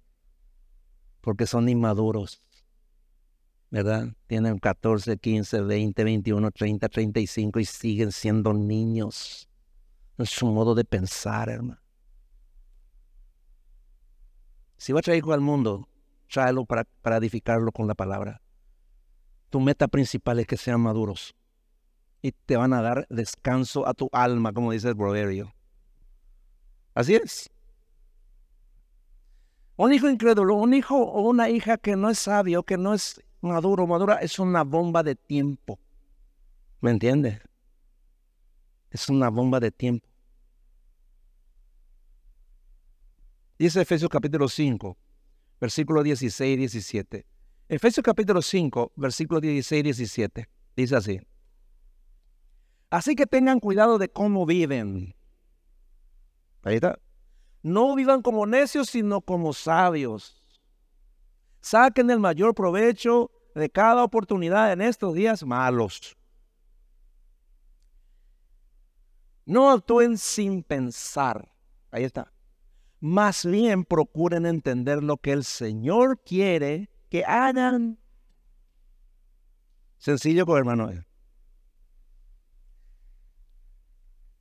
porque 1.21 1.47
son 1.47 1.69
inmaduros. 1.69 2.43
¿Verdad? 3.71 4.15
Tienen 4.27 4.59
14, 4.59 5.19
15, 5.19 5.61
20, 5.61 6.05
21, 6.05 6.51
30, 6.51 6.89
35 6.89 7.61
y 7.61 7.65
siguen 7.67 8.13
siendo 8.13 8.55
niños 8.55 9.47
en 10.17 10.25
su 10.25 10.47
modo 10.47 10.75
de 10.75 10.87
pensar, 10.87 11.51
hermano. 11.51 11.79
Si 14.79 14.93
vas 14.93 15.01
a 15.01 15.03
traer 15.03 15.19
hijo 15.19 15.35
al 15.35 15.43
mundo, 15.43 15.87
tráelo 16.33 16.65
para 16.65 17.17
edificarlo 17.19 17.71
con 17.73 17.87
la 17.87 17.95
palabra. 17.95 18.41
Tu 19.51 19.61
meta 19.61 19.87
principal 19.87 20.41
es 20.41 20.47
que 20.47 20.57
sean 20.57 20.81
maduros 20.81 21.37
y 22.23 22.33
te 22.33 22.57
van 22.57 22.73
a 22.73 22.83
dar 22.83 23.07
descanso 23.09 23.87
a 23.87 23.95
tu 23.95 24.09
alma, 24.13 24.53
como 24.53 24.73
dice 24.73 24.89
el 24.89 24.97
proverbio. 24.97 25.55
Así 26.95 27.15
es. 27.15 27.51
Un 29.77 29.93
hijo 29.93 30.09
incrédulo, 30.09 30.57
un 30.57 30.75
hijo 30.75 30.97
o 30.97 31.29
una 31.29 31.49
hija 31.49 31.79
que 31.79 31.95
no 31.95 32.11
es 32.11 32.19
sabio, 32.19 32.65
que 32.65 32.77
no 32.77 32.95
es 32.95 33.23
maduro, 33.41 33.87
madura, 33.87 34.17
es 34.17 34.39
una 34.41 34.65
bomba 34.65 35.05
de 35.05 35.15
tiempo. 35.15 35.79
¿Me 36.81 36.91
entiendes? 36.91 37.41
Es 38.91 39.09
una 39.09 39.29
bomba 39.29 39.61
de 39.61 39.71
tiempo. 39.71 40.09
Dice 43.59 43.81
Efesios 43.81 44.11
capítulo 44.11 44.49
5, 44.49 44.97
versículo 45.61 46.03
16 46.03 46.55
y 46.55 46.57
17. 46.57 47.27
Efesios 47.69 48.05
capítulo 48.05 48.41
5, 48.41 48.93
versículo 48.97 49.41
16 49.41 49.81
y 49.81 49.83
17. 49.83 50.49
Dice 50.77 50.97
así. 50.97 51.21
Así 52.91 53.15
que 53.15 53.27
tengan 53.27 53.61
cuidado 53.61 53.99
de 53.99 54.09
cómo 54.09 54.47
viven. 54.47 55.15
Ahí 56.63 56.77
está. 56.77 56.99
No 57.63 57.95
vivan 57.95 58.23
como 58.23 58.47
necios, 58.47 58.89
sino 58.89 59.21
como 59.21 59.53
sabios. 59.53 60.43
Saquen 61.61 62.11
el 62.11 62.21
mayor 62.21 62.55
provecho 62.55 63.31
de 63.55 63.69
cada 63.69 64.05
oportunidad 64.05 64.73
en 64.73 64.81
estos 64.81 65.15
días 65.15 65.45
malos. 65.45 66.17
No 69.45 69.71
actúen 69.71 70.17
sin 70.17 70.63
pensar. 70.63 71.51
Ahí 71.91 72.05
está. 72.05 72.33
Más 73.01 73.45
bien 73.45 73.85
procuren 73.85 74.47
entender 74.47 75.03
lo 75.03 75.17
que 75.17 75.33
el 75.33 75.45
Señor 75.45 76.21
quiere 76.23 76.91
que 77.09 77.25
hagan. 77.25 77.99
Sencillo 79.99 80.45
hermano. 80.57 81.08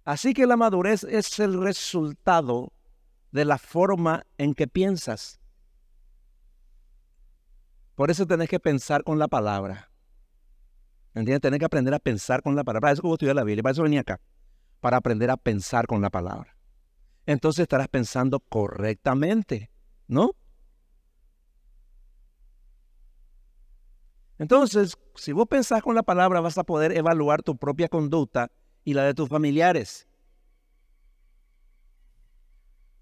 Así 0.08 0.34
que 0.34 0.48
la 0.48 0.56
madurez 0.56 1.04
es 1.04 1.38
el 1.38 1.62
resultado 1.62 2.72
de 3.34 3.44
la 3.44 3.58
forma 3.58 4.26
en 4.38 4.54
que 4.54 4.66
piensas. 4.66 5.38
Por 7.94 8.10
eso 8.10 8.26
tenés 8.26 8.48
que 8.48 8.62
pensar 8.62 9.04
con 9.04 9.20
la 9.20 9.28
palabra. 9.28 9.92
¿Entiendes? 11.14 11.42
Tenés 11.42 11.60
que 11.60 11.66
aprender 11.66 11.94
a 11.94 12.00
pensar 12.00 12.42
con 12.42 12.56
la 12.56 12.64
palabra. 12.64 12.80
Para 12.80 12.94
eso 12.94 13.02
que 13.02 13.10
estudiar 13.10 13.36
la 13.36 13.44
Biblia, 13.44 13.62
para 13.62 13.74
eso 13.74 13.84
venía 13.84 14.00
acá. 14.00 14.22
Para 14.80 14.96
aprender 14.96 15.30
a 15.30 15.36
pensar 15.36 15.88
con 15.88 16.02
la 16.02 16.10
palabra. 16.10 16.56
Entonces 17.26 17.64
estarás 17.64 17.90
pensando 17.90 18.40
correctamente, 18.40 19.70
¿no? 20.08 20.32
Entonces, 24.38 24.96
si 25.16 25.34
vos 25.34 25.48
pensás 25.50 25.82
con 25.84 25.96
la 25.96 26.04
palabra, 26.04 26.40
vas 26.40 26.58
a 26.58 26.64
poder 26.64 26.96
evaluar 26.96 27.44
tu 27.44 27.58
propia 27.58 27.90
conducta 27.90 28.50
y 28.88 28.94
la 28.94 29.04
de 29.04 29.14
tus 29.14 29.28
familiares. 29.28 30.08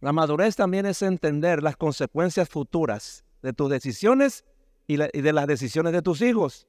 La 0.01 0.11
madurez 0.11 0.55
también 0.55 0.87
es 0.87 1.03
entender 1.03 1.61
las 1.61 1.77
consecuencias 1.77 2.49
futuras 2.49 3.23
de 3.43 3.53
tus 3.53 3.69
decisiones 3.69 4.45
y, 4.87 4.97
de 4.97 5.31
las 5.31 5.45
decisiones 5.45 5.93
de 5.93 6.01
tus 6.01 6.21
hijos. 6.21 6.67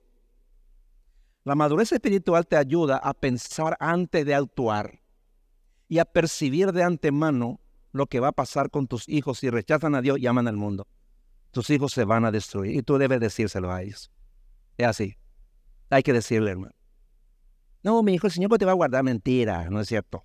La 1.45 1.55
madurez 1.55 1.93
espiritual 1.93 2.47
te 2.47 2.57
ayuda 2.59 2.99
a 2.99 3.15
pensar 3.15 3.79
antes 3.81 4.27
de 4.27 4.35
actuar 4.35 5.01
y 5.89 5.99
a 5.99 6.05
percibir 6.05 6.73
de 6.73 6.83
antemano 6.83 7.59
lo 7.93 8.09
que 8.09 8.21
va 8.21 8.29
a 8.29 8.33
pasar 8.33 8.69
con 8.71 8.87
tus 8.87 9.09
hijos 9.09 9.39
si 9.39 9.49
rechazan 9.49 9.95
a 9.95 10.03
Dios 10.03 10.19
y 10.19 10.27
aman 10.27 10.47
al 10.47 10.59
mundo. 10.59 10.87
Tus 11.53 11.71
hijos 11.71 11.95
se 11.95 12.05
van 12.05 12.27
a 12.27 12.31
destruir 12.31 12.77
y 12.77 12.83
tú 12.83 12.99
debes 12.99 13.21
decírselo 13.21 13.73
a 13.73 13.81
ellos. 13.81 14.11
Es 14.77 14.87
así. 14.87 15.17
Hay 15.89 16.03
que 16.03 16.13
decirle, 16.13 16.51
hermano. 16.51 16.76
No, 17.87 18.03
mi 18.03 18.15
hijo, 18.15 18.27
el 18.27 18.33
Señor 18.33 18.51
te 18.59 18.65
va 18.65 18.73
a 18.73 18.75
guardar 18.75 19.05
mentira, 19.05 19.71
no 19.71 19.81
es 19.81 19.87
cierto. 19.87 20.25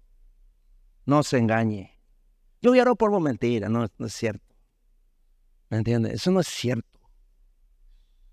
No 1.05 1.21
se 1.21 1.37
engañe. 1.37 1.95
Yo 2.59 2.73
lloro 2.73 2.95
por 2.95 3.11
vos 3.11 3.21
mentira, 3.21 3.69
no, 3.69 3.85
no 3.99 4.05
es 4.07 4.13
cierto. 4.13 4.55
¿Me 5.69 5.77
entiendes? 5.77 6.13
Eso 6.13 6.31
no 6.31 6.39
es 6.39 6.47
cierto. 6.47 6.99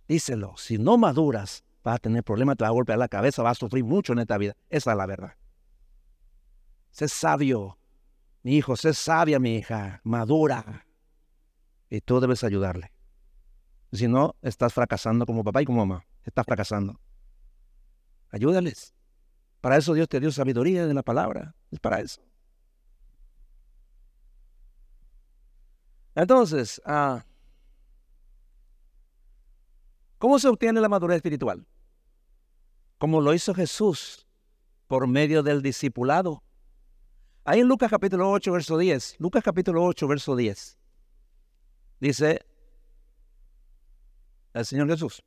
Díselo, 0.09 0.57
si 0.57 0.79
no 0.79 0.97
maduras, 0.97 1.62
vas 1.85 1.97
a 1.97 1.99
tener 1.99 2.24
problemas, 2.24 2.57
te 2.57 2.64
va 2.64 2.68
a 2.68 2.72
golpear 2.72 2.99
la 2.99 3.09
cabeza, 3.09 3.43
vas 3.43 3.59
a 3.59 3.61
sufrir 3.61 3.85
mucho 3.85 4.14
en 4.14 4.20
esta 4.20 4.39
vida. 4.39 4.57
Esa 4.70 4.93
es 4.93 4.97
la 4.97 5.05
verdad. 5.05 5.35
Sé 6.91 7.07
sabio, 7.07 7.79
mi 8.43 8.57
hijo, 8.57 8.76
sé 8.76 8.95
sabia, 8.95 9.39
mi 9.39 9.57
hija, 9.57 10.01
madura. 10.05 10.87
Y 11.91 12.01
tú 12.01 12.18
debes 12.20 12.45
ayudarle. 12.45 12.93
Si 13.93 14.09
no, 14.09 14.37
estás 14.41 14.72
fracasando 14.72 15.26
como 15.26 15.45
papá 15.45 15.61
y 15.61 15.66
como 15.66 15.85
mamá. 15.85 16.07
Estás 16.24 16.47
fracasando. 16.47 16.99
Ayúdales. 18.31 18.95
Para 19.61 19.77
eso 19.77 19.95
Dios 19.95 20.09
te 20.09 20.21
dio 20.21 20.31
sabiduría 20.31 20.87
de 20.87 20.95
la 20.95 21.03
palabra. 21.03 21.55
Es 21.71 21.81
para 21.81 22.01
eso. 22.01 22.21
Entonces, 26.15 26.81
ah, 26.85 27.25
¿cómo 30.19 30.39
se 30.39 30.49
obtiene 30.49 30.81
la 30.81 30.89
madurez 30.89 31.17
espiritual? 31.17 31.65
Como 32.99 33.21
lo 33.21 33.35
hizo 33.35 33.55
Jesús 33.55 34.27
por 34.89 35.07
medio 35.07 35.43
del 35.43 35.63
discipulado. 35.63 36.43
Ahí 37.45 37.61
en 37.61 37.69
Lucas 37.69 37.91
capítulo 37.91 38.31
8, 38.31 38.51
verso 38.51 38.77
10. 38.77 39.17
Lucas 39.21 39.45
capítulo 39.45 39.85
8, 39.85 40.09
verso 40.09 40.35
10. 40.35 40.79
Dice 42.01 42.45
el 44.55 44.67
Señor 44.67 44.89
Jesús. 44.89 45.23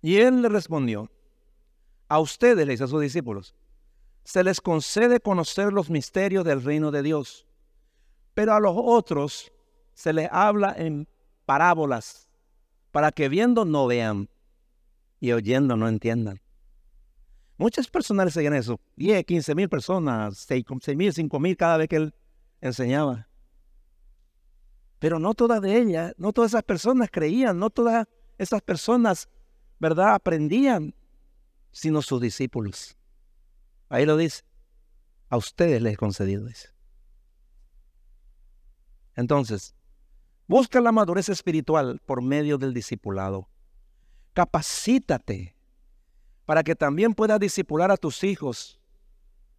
Y 0.00 0.16
él 0.16 0.40
le 0.40 0.48
respondió, 0.48 1.10
a 2.10 2.18
ustedes, 2.18 2.66
le 2.66 2.72
dice 2.72 2.84
a 2.84 2.88
sus 2.88 3.00
discípulos, 3.00 3.54
se 4.24 4.42
les 4.42 4.60
concede 4.60 5.20
conocer 5.20 5.72
los 5.72 5.88
misterios 5.88 6.44
del 6.44 6.62
reino 6.62 6.90
de 6.90 7.04
Dios, 7.04 7.46
pero 8.34 8.52
a 8.52 8.60
los 8.60 8.74
otros 8.76 9.52
se 9.94 10.12
les 10.12 10.28
habla 10.32 10.74
en 10.76 11.08
parábolas, 11.46 12.28
para 12.90 13.12
que 13.12 13.28
viendo 13.28 13.64
no 13.64 13.86
vean 13.86 14.28
y 15.20 15.30
oyendo 15.30 15.76
no 15.76 15.86
entiendan. 15.86 16.40
Muchas 17.56 17.86
personas 17.86 18.32
seguían 18.32 18.54
eso, 18.54 18.80
10, 18.96 19.24
15 19.24 19.54
mil 19.54 19.68
personas, 19.68 20.36
6 20.38 20.64
mil, 20.96 21.12
5 21.12 21.38
mil 21.38 21.56
cada 21.56 21.76
vez 21.76 21.88
que 21.88 21.96
él 21.96 22.14
enseñaba. 22.60 23.28
Pero 24.98 25.20
no 25.20 25.34
todas 25.34 25.62
de 25.62 25.78
ellas, 25.78 26.12
no 26.18 26.32
todas 26.32 26.50
esas 26.50 26.64
personas 26.64 27.08
creían, 27.08 27.56
no 27.56 27.70
todas 27.70 28.08
esas 28.36 28.62
personas, 28.62 29.28
¿verdad?, 29.78 30.14
aprendían 30.14 30.92
sino 31.70 32.02
sus 32.02 32.20
discípulos. 32.20 32.96
Ahí 33.88 34.06
lo 34.06 34.16
dice. 34.16 34.42
A 35.28 35.36
ustedes 35.36 35.80
les 35.80 35.94
he 35.94 35.96
concedido, 35.96 36.44
dice. 36.46 36.70
Entonces, 39.14 39.74
busca 40.46 40.80
la 40.80 40.92
madurez 40.92 41.28
espiritual 41.28 42.00
por 42.04 42.22
medio 42.22 42.58
del 42.58 42.74
discipulado. 42.74 43.48
Capacítate 44.32 45.56
para 46.46 46.62
que 46.64 46.74
también 46.74 47.14
puedas 47.14 47.38
discipular 47.38 47.90
a 47.90 47.96
tus 47.96 48.24
hijos 48.24 48.80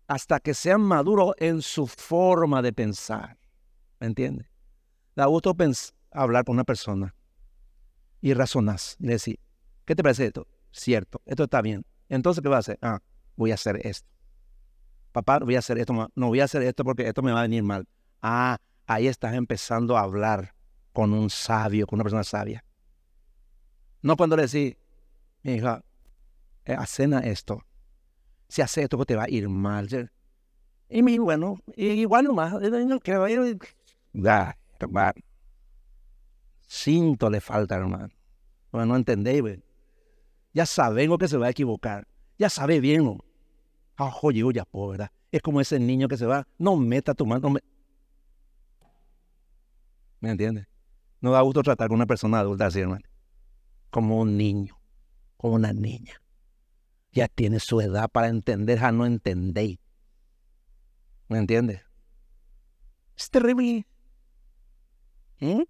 hasta 0.07 0.39
que 0.41 0.53
sean 0.53 0.82
maduros 0.82 1.34
en 1.38 1.62
su 1.62 1.88
forma 1.88 2.62
de 2.62 2.74
pensar. 2.74 3.38
¿Me 3.99 4.07
entiendes? 4.07 4.47
Da 5.16 5.26
gusto 5.26 5.55
hablar 6.12 6.43
con 6.43 6.55
una 6.55 6.66
persona 6.66 7.16
y 8.20 8.34
razonás 8.34 8.97
y 8.99 9.07
decir, 9.07 9.39
¿qué 9.86 9.95
te 9.95 10.03
parece 10.03 10.26
esto? 10.26 10.47
Cierto, 10.72 11.22
esto 11.26 11.43
está 11.43 11.62
bien. 11.62 11.86
Entonces, 12.12 12.43
¿qué 12.43 12.49
va 12.49 12.57
a 12.57 12.59
hacer? 12.59 12.78
Ah, 12.82 12.99
voy 13.38 13.51
a 13.51 13.53
hacer 13.53 13.80
esto. 13.88 14.05
Papá, 15.14 15.39
voy 15.39 15.55
a 15.55 15.59
hacer 15.59 15.78
esto. 15.78 15.93
No 16.14 16.28
voy 16.28 16.41
a 16.41 16.43
hacer 16.43 16.62
esto 16.62 16.84
porque 16.84 17.07
esto 17.07 17.22
me 17.22 17.32
va 17.32 17.39
a 17.39 17.43
venir 17.43 17.64
mal. 17.64 17.88
Ah, 18.22 18.57
ahí 18.86 19.07
estás 19.07 19.34
empezando 19.34 19.97
a 19.97 20.01
hablar 20.01 20.53
con 20.91 21.14
un 21.14 21.30
sabio, 21.30 21.88
con 21.88 21.97
una 21.97 22.03
persona 22.03 22.26
sabia. 22.26 22.66
No 24.01 24.18
cuando 24.18 24.36
le 24.36 24.43
decís, 24.43 24.76
mi 25.43 25.53
hija, 25.53 25.86
eh, 26.66 26.76
cena 26.86 27.20
esto. 27.20 27.64
Si 28.49 28.62
hace 28.62 28.84
esto, 28.84 29.05
te 29.05 29.16
va 29.16 29.24
a 29.24 29.30
ir 29.30 29.47
mal. 29.47 29.88
Y 30.89 31.03
mi, 31.03 31.18
bueno, 31.18 31.59
igual 31.78 32.26
nomás, 32.26 32.55
que 33.03 33.16
va 33.16 33.28
a 33.28 33.32
ir. 33.32 33.57
Ya, 34.12 34.57
hermano. 34.80 35.14
Cinto 36.68 37.30
le 37.30 37.39
falta, 37.39 37.78
hermano. 37.78 38.09
Bueno, 38.70 38.88
no 38.88 38.95
entendéis, 38.97 39.41
güey 39.41 39.70
ya 40.54 40.66
saben 40.66 41.18
que 41.18 41.28
se 41.28 41.38
va 41.38 41.47
a 41.47 41.52
equivocar. 41.52 42.08
Ya 42.38 42.49
sabe 42.49 42.80
bien. 42.80 43.06
¿no? 43.06 43.18
Ah, 43.97 44.12
ya, 44.34 44.66
¿verdad? 44.74 45.12
Es 45.32 45.41
como 45.41 45.62
ese 45.62 45.80
niño 45.80 46.08
que 46.08 46.18
se 46.18 46.26
va, 46.26 46.47
no 46.58 46.76
meta 46.76 47.14
tu 47.14 47.26
mano. 47.26 47.49
me... 47.49 47.62
¿Me 50.20 50.32
entiendes? 50.32 50.68
No 51.22 51.32
da 51.32 51.41
gusto 51.41 51.64
tratar 51.64 51.88
con 51.88 51.95
una 51.95 52.06
persona 52.06 52.39
adulta 52.39 52.66
así, 52.66 52.80
hermano. 52.80 53.06
Como 53.89 54.20
un 54.20 54.38
niño, 54.38 54.80
como 55.38 55.56
una 55.56 55.72
niña. 55.74 56.22
Ya 57.12 57.28
tiene 57.28 57.60
su 57.60 57.80
edad 57.82 58.10
para 58.10 58.28
entender, 58.28 58.80
ya 58.80 58.91
no 58.91 59.06
entendéis. 59.06 59.80
¿Me 61.28 61.38
entiendes? 61.38 61.82
Es 63.18 63.30
terrible. 63.30 63.86
¿Eh? 65.39 65.66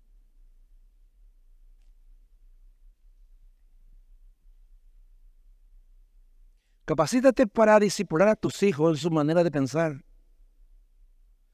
Capacítate 6.92 7.48
para 7.48 7.80
disipular 7.80 8.28
a 8.28 8.36
tus 8.36 8.62
hijos 8.64 8.98
en 8.98 9.02
su 9.02 9.10
manera 9.10 9.46
de 9.46 9.50
pensar. 9.50 10.04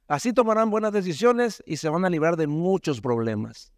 Así 0.07 0.33
tomarán 0.33 0.71
buenas 0.71 0.91
decisiones 0.91 1.61
y 1.63 1.77
se 1.77 1.89
van 1.89 2.05
a 2.05 2.09
librar 2.09 2.37
de 2.37 2.47
muchos 2.47 3.01
problemas. 3.01 3.71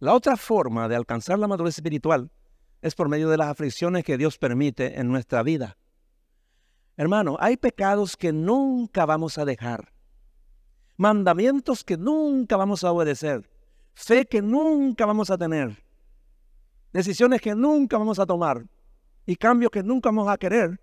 La 0.00 0.12
otra 0.12 0.36
forma 0.36 0.88
de 0.88 0.96
alcanzar 0.96 1.38
la 1.38 1.46
madurez 1.46 1.76
espiritual 1.76 2.32
es 2.82 2.96
por 2.96 3.08
medio 3.08 3.28
de 3.28 3.36
las 3.36 3.46
aflicciones 3.46 4.02
que 4.02 4.18
Dios 4.18 4.38
permite 4.38 4.98
en 4.98 5.06
nuestra 5.06 5.44
vida. 5.44 5.76
Hermano, 6.96 7.36
hay 7.38 7.56
pecados 7.56 8.16
que 8.16 8.32
nunca 8.32 9.06
vamos 9.06 9.38
a 9.38 9.44
dejar, 9.44 9.92
mandamientos 10.96 11.84
que 11.84 11.96
nunca 11.96 12.56
vamos 12.56 12.82
a 12.82 12.90
obedecer, 12.90 13.48
fe 13.92 14.26
que 14.26 14.42
nunca 14.42 15.06
vamos 15.06 15.30
a 15.30 15.38
tener, 15.38 15.80
decisiones 16.92 17.40
que 17.40 17.54
nunca 17.54 17.98
vamos 17.98 18.18
a 18.18 18.26
tomar, 18.26 18.66
y 19.26 19.36
cambios 19.36 19.70
que 19.70 19.82
nunca 19.82 20.08
vamos 20.08 20.28
a 20.28 20.36
querer 20.36 20.80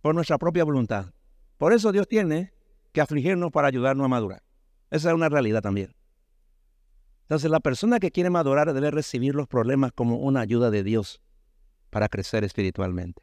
por 0.00 0.14
nuestra 0.14 0.38
propia 0.38 0.64
voluntad. 0.64 1.12
Por 1.56 1.72
eso 1.72 1.92
Dios 1.92 2.06
tiene 2.06 2.52
que 2.92 3.00
afligirnos 3.00 3.50
para 3.50 3.68
ayudarnos 3.68 4.04
a 4.04 4.08
madurar. 4.08 4.42
Esa 4.90 5.08
es 5.08 5.14
una 5.14 5.28
realidad 5.28 5.60
también. 5.60 5.94
Entonces 7.22 7.50
la 7.50 7.60
persona 7.60 7.98
que 7.98 8.10
quiere 8.10 8.30
madurar 8.30 8.72
debe 8.72 8.90
recibir 8.90 9.34
los 9.34 9.46
problemas 9.46 9.92
como 9.92 10.16
una 10.16 10.40
ayuda 10.40 10.70
de 10.70 10.82
Dios 10.82 11.20
para 11.90 12.08
crecer 12.08 12.44
espiritualmente, 12.44 13.22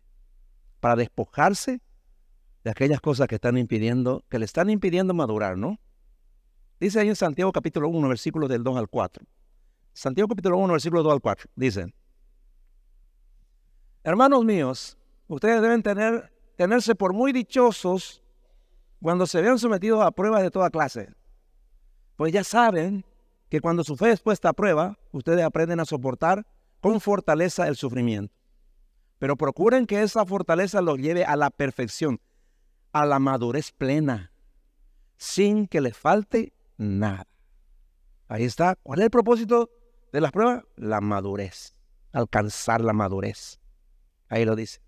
para 0.80 0.96
despojarse 0.96 1.82
de 2.64 2.72
aquellas 2.72 3.00
cosas 3.00 3.28
que 3.28 3.36
están 3.36 3.58
impidiendo, 3.58 4.24
que 4.30 4.38
le 4.38 4.46
están 4.46 4.70
impidiendo 4.70 5.14
madurar, 5.14 5.58
¿no? 5.58 5.80
Dice 6.80 7.00
ahí 7.00 7.08
en 7.08 7.16
Santiago 7.16 7.52
capítulo 7.52 7.88
1, 7.90 8.08
versículos 8.10 8.50
del 8.50 8.64
2 8.64 8.78
al 8.78 8.90
4. 8.90 9.26
Santiago 9.94 10.28
capítulo 10.28 10.58
1, 10.58 10.74
versículo 10.74 11.04
2 11.04 11.14
al 11.14 11.22
4. 11.22 11.50
Dicen, 11.56 11.94
Hermanos 14.06 14.46
míos, 14.46 15.00
ustedes 15.28 15.64
deben 15.64 15.82
tener, 15.82 16.32
tenerse 16.56 16.94
por 16.94 17.12
muy 17.12 17.32
dichosos 17.32 18.22
cuando 19.02 19.26
se 19.26 19.42
vean 19.42 19.58
sometidos 19.58 20.06
a 20.06 20.12
pruebas 20.12 20.44
de 20.44 20.52
toda 20.52 20.70
clase. 20.70 21.10
Pues 22.16 22.32
ya 22.32 22.44
saben 22.44 23.04
que 23.50 23.62
cuando 23.62 23.84
su 23.84 23.98
fe 23.98 24.12
es 24.12 24.22
puesta 24.22 24.50
a 24.50 24.54
prueba, 24.54 25.00
ustedes 25.12 25.44
aprenden 25.44 25.80
a 25.80 25.86
soportar 25.86 26.46
con 26.82 27.02
fortaleza 27.02 27.68
el 27.68 27.76
sufrimiento. 27.78 28.32
Pero 29.18 29.38
procuren 29.38 29.88
que 29.88 30.04
esa 30.04 30.24
fortaleza 30.24 30.84
los 30.84 31.00
lleve 31.00 31.26
a 31.26 31.36
la 31.36 31.50
perfección, 31.50 32.22
a 32.94 33.08
la 33.08 33.18
madurez 33.18 33.72
plena, 33.72 34.32
sin 35.18 35.66
que 35.66 35.82
les 35.82 35.98
falte 35.98 36.54
nada. 36.78 37.26
Ahí 38.28 38.44
está. 38.44 38.76
¿Cuál 38.84 39.00
es 39.00 39.06
el 39.06 39.12
propósito 39.12 39.72
de 40.14 40.22
las 40.22 40.32
pruebas? 40.32 40.64
La 40.76 41.02
madurez, 41.02 41.76
alcanzar 42.12 42.82
la 42.82 42.94
madurez. 42.94 43.60
Ahí 44.30 44.46
lo 44.46 44.56
dice. 44.56 44.82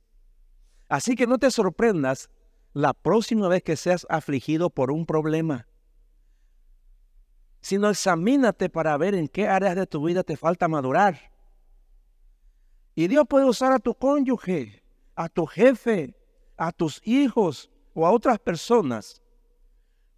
Así 0.89 1.15
que 1.15 1.27
no 1.27 1.38
te 1.38 1.51
sorprendas 1.51 2.29
la 2.73 2.93
próxima 2.93 3.47
vez 3.47 3.63
que 3.63 3.75
seas 3.75 4.05
afligido 4.09 4.69
por 4.69 4.91
un 4.91 5.05
problema. 5.05 5.67
sino 7.61 7.89
examínate 7.89 8.69
para 8.69 8.95
ver 8.97 9.13
en 9.13 9.27
qué 9.27 9.47
áreas 9.47 9.75
de 9.75 9.85
tu 9.88 10.01
vida 10.05 10.23
te 10.23 10.38
falta 10.38 10.67
madurar. 10.67 11.19
Y 12.95 13.07
Dios 13.07 13.25
puede 13.27 13.45
usar 13.45 13.73
a 13.73 13.79
tu 13.79 13.93
cónyuge, 13.93 14.81
a 15.15 15.27
tu 15.27 15.45
jefe, 15.45 16.15
a 16.55 16.71
tus 16.71 17.01
hijos 17.03 17.69
o 17.93 18.07
a 18.07 18.11
otras 18.11 18.39
personas. 18.39 19.21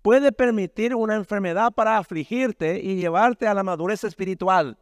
Puede 0.01 0.31
permitir 0.31 0.93
una 0.93 1.15
enfermedad 1.15 1.71
para 1.71 1.97
afligirte 1.97 2.79
y 2.79 2.97
llevarte 2.97 3.47
a 3.47 3.53
la 3.53 3.63
madurez 3.63 4.03
espiritual. 4.03 4.77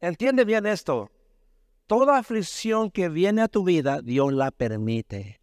Entiende 0.00 0.44
bien 0.44 0.66
esto. 0.66 1.08
Toda 1.90 2.18
aflicción 2.18 2.92
que 2.92 3.08
viene 3.08 3.42
a 3.42 3.48
tu 3.48 3.64
vida, 3.64 4.00
Dios 4.00 4.32
la 4.32 4.52
permite. 4.52 5.40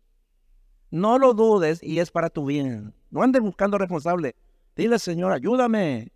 No 0.90 1.20
lo 1.20 1.34
dudes 1.34 1.84
y 1.84 2.00
es 2.00 2.10
para 2.10 2.30
tu 2.30 2.46
bien. 2.46 2.96
No 3.10 3.22
andes 3.22 3.42
buscando 3.42 3.78
responsable. 3.78 4.34
Dile, 4.74 4.98
Señor, 4.98 5.34
ayúdame. 5.34 6.14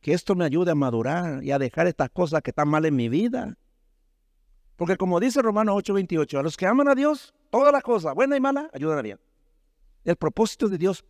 Que 0.00 0.14
esto 0.14 0.34
me 0.34 0.44
ayude 0.44 0.72
a 0.72 0.74
madurar 0.74 1.44
y 1.44 1.52
a 1.52 1.60
dejar 1.60 1.86
estas 1.86 2.10
cosas 2.10 2.42
que 2.42 2.50
están 2.50 2.66
mal 2.68 2.86
en 2.86 2.96
mi 2.96 3.08
vida. 3.08 3.56
Porque 4.74 4.96
como 4.96 5.20
dice 5.20 5.42
Romanos 5.42 5.76
8:28, 5.76 6.40
a 6.40 6.42
los 6.42 6.56
que 6.56 6.66
aman 6.66 6.88
a 6.88 6.96
Dios, 6.96 7.32
todas 7.48 7.72
las 7.72 7.84
cosas, 7.84 8.16
buenas 8.16 8.36
y 8.36 8.40
malas, 8.40 8.68
ayudan 8.74 8.98
a 8.98 9.02
bien. 9.02 9.20
El 10.02 10.16
propósito 10.16 10.68
de 10.68 10.78
Dios 10.78 11.04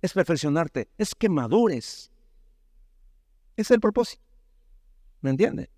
es 0.00 0.14
perfeccionarte, 0.14 0.88
es 0.96 1.14
que 1.14 1.28
madures. 1.28 2.10
Ese 3.58 3.60
es 3.60 3.70
el 3.72 3.80
propósito. 3.80 4.22
¿Me 5.20 5.28
entiendes? 5.28 5.68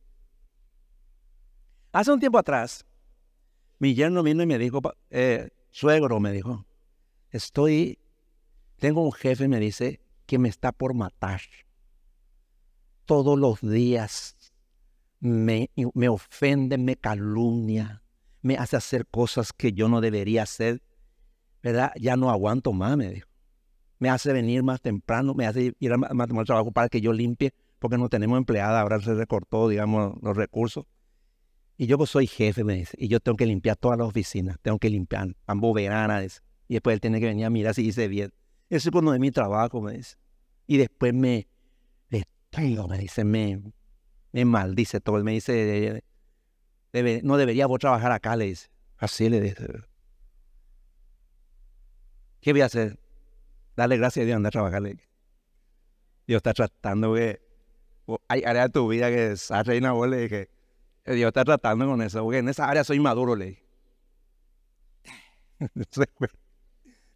Hace 1.92 2.12
un 2.12 2.20
tiempo 2.20 2.38
atrás, 2.38 2.84
mi 3.78 3.94
yerno 3.94 4.22
vino 4.22 4.42
y 4.42 4.46
me 4.46 4.58
dijo, 4.58 4.80
eh, 5.10 5.48
suegro 5.70 6.20
me 6.20 6.32
dijo, 6.32 6.66
estoy, 7.30 7.98
tengo 8.76 9.02
un 9.02 9.12
jefe, 9.12 9.48
me 9.48 9.58
dice, 9.58 10.00
que 10.26 10.38
me 10.38 10.50
está 10.50 10.72
por 10.72 10.92
matar. 10.92 11.40
Todos 13.06 13.38
los 13.38 13.62
días 13.62 14.36
me, 15.20 15.70
ofende, 16.08 16.76
me 16.76 16.96
calumnia, 16.96 18.02
me 18.42 18.56
hace 18.56 18.76
hacer 18.76 19.06
cosas 19.06 19.54
que 19.54 19.72
yo 19.72 19.88
no 19.88 20.02
debería 20.02 20.42
hacer. 20.42 20.82
¿Verdad? 21.62 21.92
Ya 21.98 22.16
no 22.16 22.30
aguanto 22.30 22.72
más, 22.72 22.96
me 22.96 23.08
dijo. 23.10 23.28
Me 23.98 24.10
hace 24.10 24.32
venir 24.32 24.62
más 24.62 24.80
temprano, 24.80 25.34
me 25.34 25.46
hace 25.46 25.72
ir 25.80 25.96
más 25.96 26.46
trabajo 26.46 26.70
para 26.70 26.88
que 26.88 27.00
yo 27.00 27.12
limpie, 27.12 27.52
porque 27.78 27.98
no 27.98 28.08
tenemos 28.08 28.36
empleada, 28.36 28.80
ahora 28.80 29.00
se 29.00 29.14
recortó, 29.14 29.68
digamos, 29.68 30.14
los 30.22 30.36
recursos. 30.36 30.84
Y 31.80 31.86
yo 31.86 31.96
pues 31.96 32.10
soy 32.10 32.26
jefe, 32.26 32.64
me 32.64 32.74
dice, 32.74 32.96
y 32.98 33.06
yo 33.06 33.20
tengo 33.20 33.36
que 33.36 33.46
limpiar 33.46 33.76
todas 33.76 33.96
las 33.96 34.08
oficinas, 34.08 34.58
tengo 34.60 34.80
que 34.80 34.90
limpiar, 34.90 35.36
ambos 35.46 35.72
veranas, 35.74 36.42
y 36.66 36.74
después 36.74 36.94
él 36.94 37.00
tiene 37.00 37.20
que 37.20 37.26
venir 37.26 37.46
a 37.46 37.50
mirar 37.50 37.72
si 37.72 37.86
hice 37.86 38.08
bien. 38.08 38.32
Eso 38.68 38.88
es 38.88 38.94
uno 38.94 39.12
de 39.12 39.20
mi 39.20 39.30
trabajo, 39.30 39.80
me 39.80 39.92
dice. 39.92 40.16
Y 40.66 40.76
después 40.76 41.14
me, 41.14 41.46
me 42.10 42.98
dice, 42.98 43.24
me, 43.24 43.62
me 44.32 44.44
maldice 44.44 45.00
todo. 45.00 45.22
Me 45.22 45.32
dice, 45.32 46.02
no 47.22 47.36
debería 47.36 47.66
vos 47.66 47.78
trabajar 47.78 48.10
acá, 48.10 48.34
le 48.34 48.46
dice. 48.46 48.68
Así 48.98 49.30
le 49.30 49.40
dice. 49.40 49.64
¿Qué 52.40 52.52
voy 52.52 52.62
a 52.62 52.66
hacer? 52.66 52.98
Darle 53.76 53.96
gracias 53.96 54.24
a 54.24 54.26
Dios 54.26 54.36
andar 54.36 54.50
a 54.50 54.52
trabajar. 54.52 54.82
Dios 54.82 56.36
está 56.38 56.52
tratando 56.52 57.14
que 57.14 57.40
hay 58.26 58.42
áreas 58.44 58.66
de 58.66 58.72
tu 58.72 58.88
vida 58.88 59.08
que 59.08 59.32
esa 59.32 59.62
reina 59.62 59.92
vos 59.92 60.08
le 60.08 60.18
dije, 60.18 60.50
Dios 61.14 61.28
está 61.28 61.44
tratando 61.44 61.86
con 61.86 62.02
eso, 62.02 62.22
porque 62.22 62.38
en 62.38 62.48
esa 62.48 62.68
área 62.68 62.84
soy 62.84 63.00
maduro, 63.00 63.36
le 63.36 63.46
dije. 63.46 63.68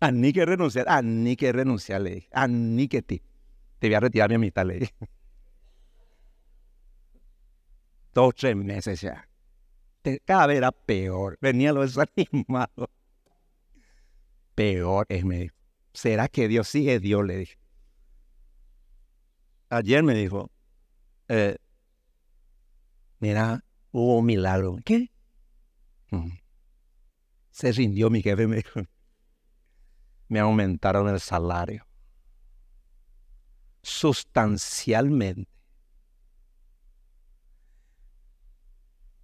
a 0.00 0.10
ni 0.10 0.32
que 0.32 0.44
renunciar, 0.44 0.88
a 0.88 1.02
ni 1.02 1.36
que 1.36 1.52
renunciar, 1.52 2.00
le 2.00 2.14
dije. 2.16 2.28
A 2.32 2.48
ni 2.48 2.88
que 2.88 3.02
ti. 3.02 3.22
Te 3.78 3.88
voy 3.88 3.94
a 3.94 4.00
retirar 4.00 4.28
mi 4.30 4.36
amistad, 4.36 4.66
le 4.66 4.78
dije. 4.80 4.94
Dos, 8.14 8.34
tres 8.34 8.56
meses 8.56 9.00
ya. 9.00 9.28
Cada 10.24 10.46
vez 10.46 10.58
era 10.58 10.72
peor. 10.72 11.38
Venía 11.40 11.72
lo 11.72 11.82
desanimado. 11.82 12.90
Peor 14.54 15.06
es, 15.08 15.24
me 15.24 15.38
dijo. 15.38 15.56
¿Será 15.94 16.28
que 16.28 16.48
Dios 16.48 16.68
sigue 16.68 16.98
Dios? 17.00 17.24
Le 17.24 17.36
dije. 17.38 17.58
Ayer 19.70 20.02
me 20.02 20.14
dijo, 20.14 20.50
eh, 21.28 21.56
mira, 23.20 23.64
hubo 23.92 24.18
un 24.18 24.26
milagro. 24.26 24.78
¿Qué? 24.84 25.10
Se 27.50 27.72
rindió 27.72 28.10
mi 28.10 28.22
jefe, 28.22 28.46
me. 28.46 28.64
Me 30.28 30.40
aumentaron 30.40 31.08
el 31.08 31.20
salario. 31.20 31.86
Sustancialmente. 33.82 35.50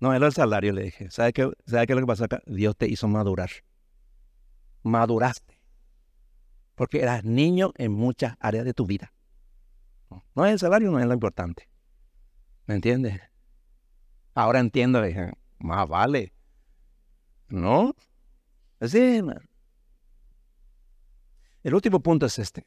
No, 0.00 0.12
era 0.12 0.26
el 0.26 0.32
salario, 0.32 0.72
le 0.72 0.82
dije. 0.82 1.10
¿Sabe 1.10 1.32
qué, 1.32 1.50
¿Sabe 1.66 1.86
qué 1.86 1.94
es 1.94 1.96
lo 1.96 2.02
que 2.02 2.06
pasa 2.06 2.26
acá? 2.26 2.42
Dios 2.46 2.76
te 2.76 2.88
hizo 2.88 3.08
madurar. 3.08 3.50
Maduraste. 4.82 5.58
Porque 6.74 7.00
eras 7.00 7.24
niño 7.24 7.72
en 7.76 7.92
muchas 7.92 8.36
áreas 8.38 8.64
de 8.64 8.74
tu 8.74 8.86
vida. 8.86 9.12
No 10.34 10.46
es 10.46 10.52
el 10.52 10.58
salario, 10.58 10.90
no 10.90 11.00
es 11.00 11.06
lo 11.06 11.14
importante. 11.14 11.68
¿Me 12.66 12.74
entiendes? 12.74 13.20
Ahora 14.38 14.60
entiendo, 14.60 15.02
dije, 15.02 15.32
más 15.58 15.88
vale. 15.88 16.32
¿No? 17.48 17.92
Así. 18.78 19.20
El 21.64 21.74
último 21.74 21.98
punto 21.98 22.26
es 22.26 22.38
este. 22.38 22.64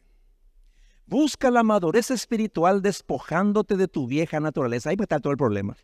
Busca 1.06 1.50
la 1.50 1.64
madurez 1.64 2.12
espiritual 2.12 2.82
despojándote 2.82 3.78
de 3.78 3.88
tu 3.88 4.06
vieja 4.06 4.42
naturaleza. 4.42 4.90
Ahí 4.90 4.98
está 5.00 5.22
todo 5.22 5.32
el 5.32 5.38
problema. 5.38 5.78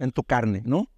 En 0.00 0.10
tu 0.10 0.24
carne, 0.24 0.62
¿no? 0.64 0.90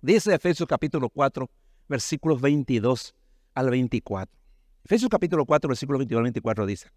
Dice 0.00 0.32
Efesios 0.32 0.68
capítulo 0.68 1.10
4, 1.10 1.50
versículos 1.88 2.40
22 2.40 3.16
al 3.54 3.70
24. 3.70 4.38
Efesios 4.84 5.10
capítulo 5.10 5.44
4, 5.44 5.66
versículos 5.66 5.98
22 5.98 6.18
al 6.18 6.22
24 6.22 6.66
dice. 6.66 6.88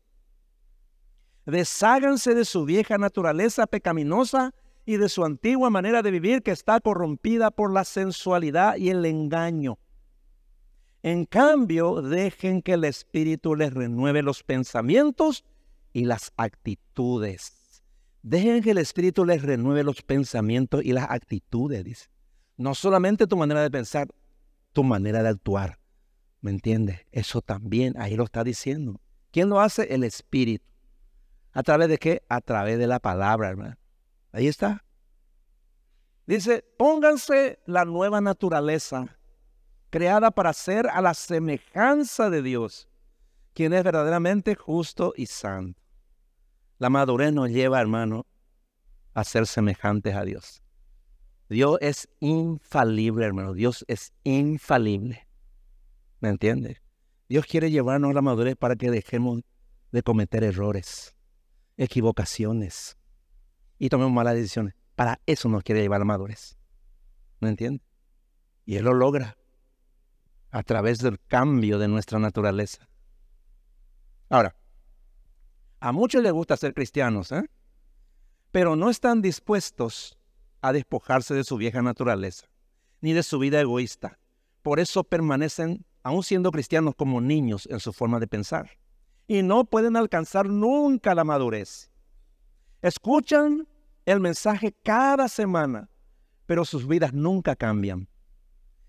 Desháganse 1.48 2.36
de 2.36 2.46
su 2.46 2.64
vieja 2.64 3.00
naturaleza 3.00 3.66
pecaminosa 3.66 4.54
y 4.86 4.98
de 4.98 5.10
su 5.10 5.24
antigua 5.24 5.70
manera 5.70 6.02
de 6.02 6.12
vivir 6.12 6.42
que 6.42 6.52
está 6.52 6.80
corrompida 6.80 7.52
por 7.52 7.72
la 7.72 7.84
sensualidad 7.84 8.78
y 8.78 8.90
el 8.90 9.06
engaño. 9.06 9.78
En 11.04 11.26
cambio, 11.26 12.02
dejen 12.02 12.62
que 12.62 12.74
el 12.74 12.84
Espíritu 12.84 13.56
les 13.56 13.74
renueve 13.74 14.22
los 14.22 14.44
pensamientos 14.44 15.44
y 15.94 16.06
las 16.06 16.32
actitudes. 16.38 17.84
Dejen 18.22 18.62
que 18.62 18.72
el 18.72 18.78
Espíritu 18.78 19.26
les 19.26 19.42
renueve 19.42 19.84
los 19.84 20.04
pensamientos 20.04 20.84
y 20.84 20.94
las 20.94 21.10
actitudes, 21.10 21.84
dice. 21.84 22.08
No 22.58 22.76
solamente 22.76 23.26
tu 23.26 23.36
manera 23.36 23.64
de 23.64 23.72
pensar, 23.72 24.08
tu 24.74 24.84
manera 24.84 25.24
de 25.24 25.30
actuar. 25.30 25.80
¿Me 26.42 26.52
entiendes? 26.52 27.00
Eso 27.12 27.42
también, 27.42 27.96
ahí 27.98 28.16
lo 28.16 28.24
está 28.24 28.44
diciendo. 28.44 29.02
¿Quién 29.32 29.50
lo 29.50 29.60
hace? 29.60 29.94
El 29.94 30.04
Espíritu. 30.04 30.66
¿A 31.54 31.64
través 31.64 31.90
de 31.90 31.98
qué? 31.98 32.24
A 32.30 32.42
través 32.42 32.78
de 32.78 32.88
la 32.88 33.00
palabra, 33.00 33.50
hermano. 33.50 33.76
Ahí 34.32 34.48
está. 34.48 34.86
Dice, 36.26 36.64
pónganse 36.78 37.60
la 37.66 37.84
nueva 37.84 38.22
naturaleza, 38.22 39.18
creada 39.90 40.32
para 40.32 40.54
ser 40.54 40.88
a 40.88 41.02
la 41.02 41.14
semejanza 41.14 42.30
de 42.30 42.42
Dios, 42.42 42.88
quien 43.54 43.74
es 43.74 43.84
verdaderamente 43.84 44.56
justo 44.56 45.14
y 45.16 45.26
santo. 45.26 45.82
La 46.78 46.90
madurez 46.90 47.34
nos 47.34 47.50
lleva, 47.50 47.82
hermano, 47.82 48.26
a 49.14 49.24
ser 49.24 49.46
semejantes 49.46 50.16
a 50.16 50.24
Dios. 50.24 50.64
Dios 51.50 51.78
es 51.82 52.08
infalible, 52.22 53.26
hermano. 53.26 53.54
Dios 53.54 53.84
es 53.90 54.14
infalible. 54.24 55.28
¿Me 56.22 56.30
entiendes? 56.30 56.82
Dios 57.28 57.46
quiere 57.46 57.72
llevarnos 57.72 58.12
a 58.12 58.14
la 58.14 58.22
madurez 58.22 58.56
para 58.56 58.78
que 58.78 58.90
dejemos 58.90 59.42
de 59.92 60.02
cometer 60.02 60.46
errores, 60.46 61.16
equivocaciones, 61.76 62.98
y 63.82 63.90
tomemos 63.90 64.14
malas 64.14 64.36
decisiones. 64.36 64.76
Para 64.96 65.20
eso 65.26 65.50
nos 65.50 65.64
quiere 65.64 65.82
llevar 65.82 66.02
la 66.02 66.06
madurez. 66.06 66.56
¿No 67.40 67.48
entiende? 67.48 67.84
Y 68.64 68.76
Él 68.76 68.86
lo 68.86 68.94
logra 68.94 69.40
a 70.52 70.62
través 70.62 71.00
del 71.00 71.20
cambio 71.20 71.80
de 71.80 71.88
nuestra 71.88 72.20
naturaleza. 72.20 72.88
Ahora, 74.30 74.56
a 75.80 75.92
muchos 75.94 76.22
les 76.22 76.32
gusta 76.32 76.58
ser 76.58 76.76
cristianos, 76.76 77.32
¿eh? 77.32 77.50
pero 78.52 78.76
no 78.76 78.92
están 78.92 79.20
dispuestos 79.24 80.16
a 80.62 80.74
despojarse 80.74 81.34
de 81.34 81.44
su 81.44 81.58
vieja 81.58 81.82
naturaleza, 81.82 82.46
ni 83.02 83.14
de 83.14 83.24
su 83.24 83.40
vida 83.40 83.60
egoísta. 83.60 84.20
Por 84.62 84.80
eso 84.80 85.04
permanecen, 85.04 85.84
aún 86.04 86.22
siendo 86.22 86.52
cristianos, 86.52 86.94
como 86.96 87.20
niños 87.20 87.68
en 87.72 87.80
su 87.80 87.94
forma 87.94 88.20
de 88.20 88.28
pensar. 88.28 88.78
Y 89.26 89.42
no 89.42 89.66
pueden 89.66 89.96
alcanzar 89.96 90.46
nunca 90.46 91.16
la 91.16 91.24
madurez. 91.24 91.90
Escuchan 92.84 93.68
el 94.06 94.20
mensaje 94.20 94.74
cada 94.84 95.28
semana, 95.28 95.90
pero 96.46 96.66
sus 96.66 96.88
vidas 96.88 97.14
nunca 97.14 97.56
cambian. 97.56 98.08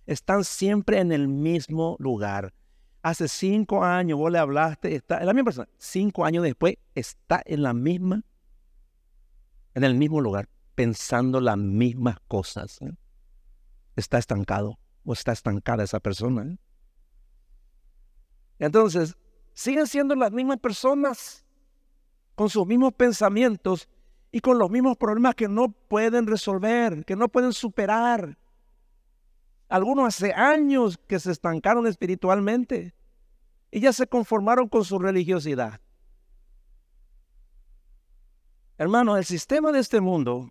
Están 0.07 0.45
siempre 0.45 0.99
en 0.99 1.13
el 1.13 1.29
mismo 1.29 1.97
lugar. 1.99 2.53
Hace 3.03 3.29
cinco 3.29 3.85
años 3.85 4.19
vos 4.19 4.31
le 4.31 4.39
hablaste, 4.39 4.95
está 4.95 5.19
en 5.19 5.27
la 5.27 5.33
misma 5.33 5.47
persona. 5.47 5.69
Cinco 5.79 6.25
años 6.25 6.43
después 6.45 6.77
está 6.95 7.43
en 7.45 7.63
la 7.63 7.73
misma 7.75 8.23
en 9.75 9.85
el 9.85 9.95
mismo 9.95 10.21
lugar, 10.21 10.49
pensando 10.75 11.41
las 11.41 11.57
mismas 11.57 12.17
cosas. 12.29 12.81
¿eh? 12.83 12.93
Está 13.97 14.19
estancado 14.19 14.79
o 15.05 15.13
está 15.13 15.33
estancada 15.33 15.85
esa 15.85 16.01
persona. 16.01 16.43
¿eh? 16.43 16.59
Entonces, 18.59 19.17
siguen 19.55 19.87
siendo 19.87 20.15
las 20.15 20.33
mismas 20.33 20.59
personas 20.59 21.45
con 22.35 22.49
sus 22.49 22.67
mismos 22.67 22.93
pensamientos 22.95 23.89
y 24.33 24.41
con 24.41 24.59
los 24.59 24.71
mismos 24.71 24.97
problemas 24.97 25.35
que 25.35 25.47
no 25.47 25.69
pueden 25.69 26.27
resolver, 26.27 27.05
que 27.05 27.15
no 27.15 27.29
pueden 27.29 27.53
superar. 27.53 28.39
Algunos 29.69 30.09
hace 30.09 30.33
años 30.33 30.99
que 31.07 31.21
se 31.21 31.31
estancaron 31.31 31.87
espiritualmente 31.87 32.95
y 33.71 33.81
ya 33.81 33.93
se 33.93 34.07
conformaron 34.07 34.69
con 34.69 34.85
su 34.85 34.99
religiosidad. 34.99 35.81
Hermano, 38.79 39.19
el 39.19 39.25
sistema 39.27 39.71
de 39.71 39.81
este 39.81 40.01
mundo, 40.01 40.51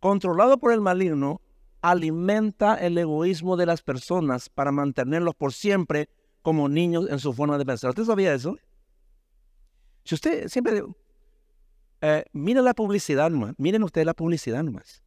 controlado 0.00 0.58
por 0.58 0.72
el 0.72 0.80
maligno, 0.80 1.42
alimenta 1.82 2.74
el 2.74 2.96
egoísmo 2.96 3.56
de 3.56 3.66
las 3.66 3.82
personas 3.82 4.48
para 4.48 4.72
mantenerlos 4.72 5.34
por 5.34 5.52
siempre 5.52 6.08
como 6.42 6.68
niños 6.68 7.08
en 7.10 7.18
su 7.18 7.32
forma 7.34 7.58
de 7.58 7.66
pensar. 7.66 7.90
¿Usted 7.90 8.04
sabía 8.04 8.32
eso? 8.32 8.56
Si 10.04 10.14
usted 10.14 10.48
siempre... 10.48 10.82
Eh, 12.02 12.24
miren 12.32 12.64
la 12.64 12.74
publicidad 12.74 13.30
nomás, 13.30 13.54
miren 13.58 13.82
ustedes 13.82 14.06
la 14.06 14.14
publicidad 14.14 14.62
nomás. 14.62 15.02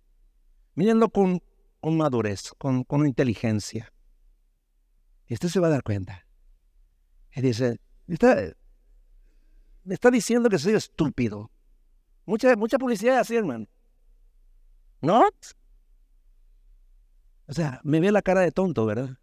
Mírenlo 0.76 1.10
con, 1.10 1.42
con 1.80 1.98
madurez, 1.98 2.52
con, 2.58 2.86
inteligencia. 3.06 3.92
Y 5.28 5.34
usted 5.34 5.50
se 5.50 5.60
va 5.60 5.68
a 5.68 5.72
dar 5.72 5.84
cuenta. 5.84 6.26
Y 7.36 7.42
dice, 7.42 7.80
está, 8.08 8.38
me 9.84 9.94
está 9.96 10.12
diciendo 10.12 10.50
que 10.50 10.60
soy 10.60 10.74
estúpido. 10.74 11.52
Mucha, 12.26 12.56
mucha 12.56 12.78
publicidad 12.78 13.20
así, 13.20 13.36
hermano. 13.36 13.68
¿No? 15.02 15.24
O 17.48 17.54
sea, 17.54 17.82
me 17.84 18.00
ve 18.00 18.12
la 18.12 18.22
cara 18.22 18.42
de 18.42 18.52
tonto, 18.52 18.86
¿verdad? 18.86 19.18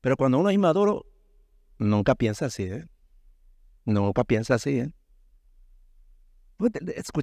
Pero 0.00 0.16
cuando 0.16 0.38
uno 0.38 0.50
es 0.50 0.54
inmaduro, 0.54 1.06
nunca 1.78 2.14
piensa 2.14 2.46
así, 2.46 2.64
¿eh? 2.64 2.86
Nunca 3.84 4.24
piensa 4.24 4.54
así, 4.54 4.80
¿eh? 4.80 4.92
Pues, 6.60 6.72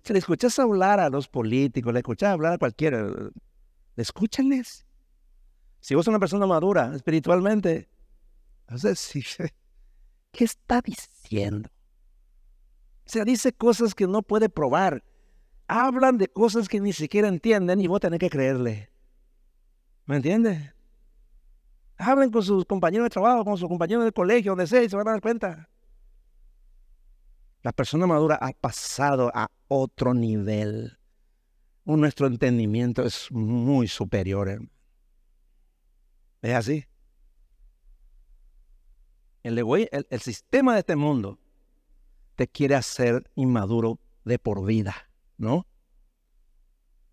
le 0.09 0.17
escuchas 0.17 0.57
hablar 0.57 0.99
a 0.99 1.11
los 1.11 1.27
políticos, 1.27 1.93
le 1.93 1.99
escuchas 1.99 2.31
hablar 2.31 2.53
a 2.53 2.57
cualquiera, 2.57 3.07
escúchenles. 3.95 4.83
Si 5.79 5.93
vos 5.93 6.05
sos 6.05 6.11
una 6.11 6.19
persona 6.19 6.47
madura 6.47 6.95
espiritualmente, 6.95 7.87
entonces, 8.61 9.37
¿qué 10.31 10.43
está 10.43 10.81
diciendo? 10.81 11.69
O 13.05 13.09
sea, 13.09 13.25
dice 13.25 13.53
cosas 13.53 13.93
que 13.93 14.07
no 14.07 14.23
puede 14.23 14.49
probar. 14.49 15.03
Hablan 15.67 16.17
de 16.17 16.29
cosas 16.29 16.67
que 16.67 16.79
ni 16.79 16.91
siquiera 16.91 17.27
entienden 17.27 17.79
y 17.79 17.85
vos 17.85 17.99
tenés 17.99 18.19
que 18.19 18.31
creerle. 18.31 18.89
¿Me 20.07 20.15
entiendes? 20.15 20.73
Hablen 21.99 22.31
con 22.31 22.41
sus 22.41 22.65
compañeros 22.65 23.05
de 23.05 23.11
trabajo, 23.11 23.45
con 23.45 23.57
sus 23.57 23.69
compañeros 23.69 24.03
de 24.03 24.11
colegio, 24.11 24.53
donde 24.53 24.65
sea, 24.65 24.81
y 24.81 24.89
se 24.89 24.95
van 24.95 25.07
a 25.09 25.11
dar 25.11 25.21
cuenta. 25.21 25.69
La 27.63 27.71
persona 27.71 28.07
madura 28.07 28.37
ha 28.41 28.51
pasado 28.53 29.31
a 29.33 29.49
otro 29.67 30.13
nivel. 30.13 30.97
Nuestro 31.85 32.27
entendimiento 32.27 33.03
es 33.03 33.31
muy 33.31 33.87
superior. 33.87 34.61
¿Es 36.41 36.53
así? 36.53 36.85
El, 39.43 39.57
el, 39.57 40.07
el 40.09 40.19
sistema 40.21 40.73
de 40.73 40.79
este 40.79 40.95
mundo 40.95 41.39
te 42.35 42.47
quiere 42.47 42.75
hacer 42.75 43.31
inmaduro 43.35 43.99
de 44.25 44.37
por 44.37 44.65
vida, 44.65 45.09
¿no? 45.37 45.65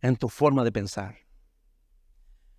En 0.02 0.16
tu 0.16 0.28
forma 0.28 0.64
de 0.64 0.72
pensar. 0.72 1.16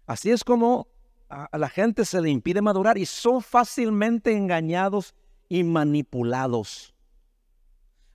Así 0.08 0.32
es 0.32 0.44
como 0.44 0.88
a 1.30 1.58
la 1.58 1.70
gente 1.70 2.06
se 2.06 2.22
le 2.22 2.30
impide 2.30 2.62
madurar 2.62 2.98
y 2.98 3.06
son 3.06 3.42
fácilmente 3.42 4.36
engañados 4.36 5.14
y 5.50 5.64
manipulados. 5.64 6.95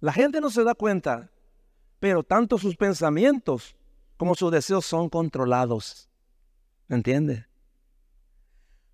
La 0.01 0.13
gente 0.13 0.41
no 0.41 0.51
se 0.51 0.65
da 0.65 0.75
cuenta, 0.75 1.31
pero 1.99 2.23
tanto 2.23 2.57
sus 2.57 2.77
pensamientos 2.77 3.77
como 4.17 4.35
sus 4.35 4.51
deseos 4.51 4.87
son 4.87 5.09
controlados. 5.11 6.09
¿Entiende? 6.89 7.47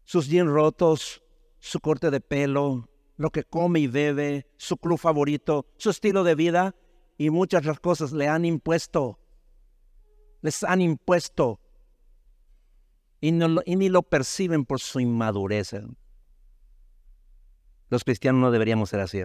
Sus 0.05 0.29
jeans 0.29 0.51
rotos, 0.51 1.23
su 1.59 1.81
corte 1.81 2.11
de 2.11 2.21
pelo, 2.21 2.89
lo 3.17 3.31
que 3.31 3.45
come 3.45 3.81
y 3.81 3.87
bebe, 3.87 4.47
su 4.57 4.77
club 4.77 4.99
favorito, 4.99 5.67
su 5.79 5.91
estilo 5.91 6.25
de 6.25 6.35
vida 6.35 6.75
y 7.17 7.31
muchas 7.31 7.61
otras 7.61 7.81
cosas 7.81 8.13
le 8.13 8.29
han 8.29 8.45
impuesto. 8.45 9.19
Les 10.43 10.63
han 10.65 10.81
impuesto. 10.81 11.61
Y, 13.21 13.33
ni 13.33 13.89
lo 13.89 14.03
perciben 14.03 14.65
por 14.65 14.81
su 14.81 15.01
inmadurez. 15.01 15.75
Los 17.89 18.05
cristianos 18.05 18.41
no 18.41 18.51
deberíamos 18.51 18.91
ser 18.91 19.01
así, 19.01 19.21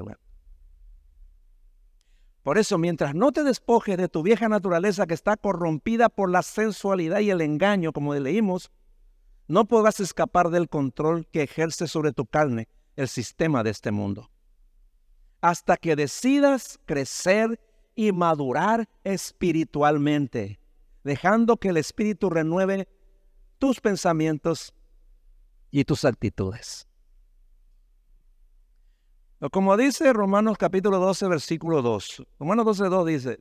Por 2.43 2.57
eso, 2.57 2.77
mientras 2.77 3.13
no 3.13 3.31
te 3.31 3.43
despojes 3.43 3.97
de 3.97 4.07
tu 4.07 4.23
vieja 4.23 4.49
naturaleza 4.49 5.05
que 5.05 5.13
está 5.13 5.37
corrompida 5.37 6.09
por 6.09 6.29
la 6.29 6.41
sensualidad 6.41 7.19
y 7.19 7.29
el 7.29 7.41
engaño, 7.41 7.93
como 7.93 8.15
leímos, 8.15 8.71
no 9.47 9.65
podrás 9.65 9.99
escapar 9.99 10.49
del 10.49 10.67
control 10.67 11.27
que 11.27 11.43
ejerce 11.43 11.87
sobre 11.87 12.13
tu 12.13 12.25
carne 12.25 12.67
el 12.95 13.07
sistema 13.07 13.63
de 13.63 13.69
este 13.69 13.91
mundo. 13.91 14.31
Hasta 15.41 15.77
que 15.77 15.95
decidas 15.95 16.79
crecer 16.85 17.59
y 17.95 18.11
madurar 18.11 18.89
espiritualmente, 19.03 20.59
dejando 21.03 21.57
que 21.57 21.69
el 21.69 21.77
Espíritu 21.77 22.29
renueve 22.29 22.87
tus 23.59 23.79
pensamientos 23.79 24.73
y 25.69 25.83
tus 25.83 26.05
actitudes. 26.05 26.87
Como 29.49 29.75
dice 29.75 30.13
Romanos 30.13 30.57
capítulo 30.59 30.99
12, 30.99 31.27
versículo 31.27 31.81
2. 31.81 32.27
Romanos 32.39 32.65
12, 32.65 32.89
2 32.89 33.07
dice, 33.07 33.39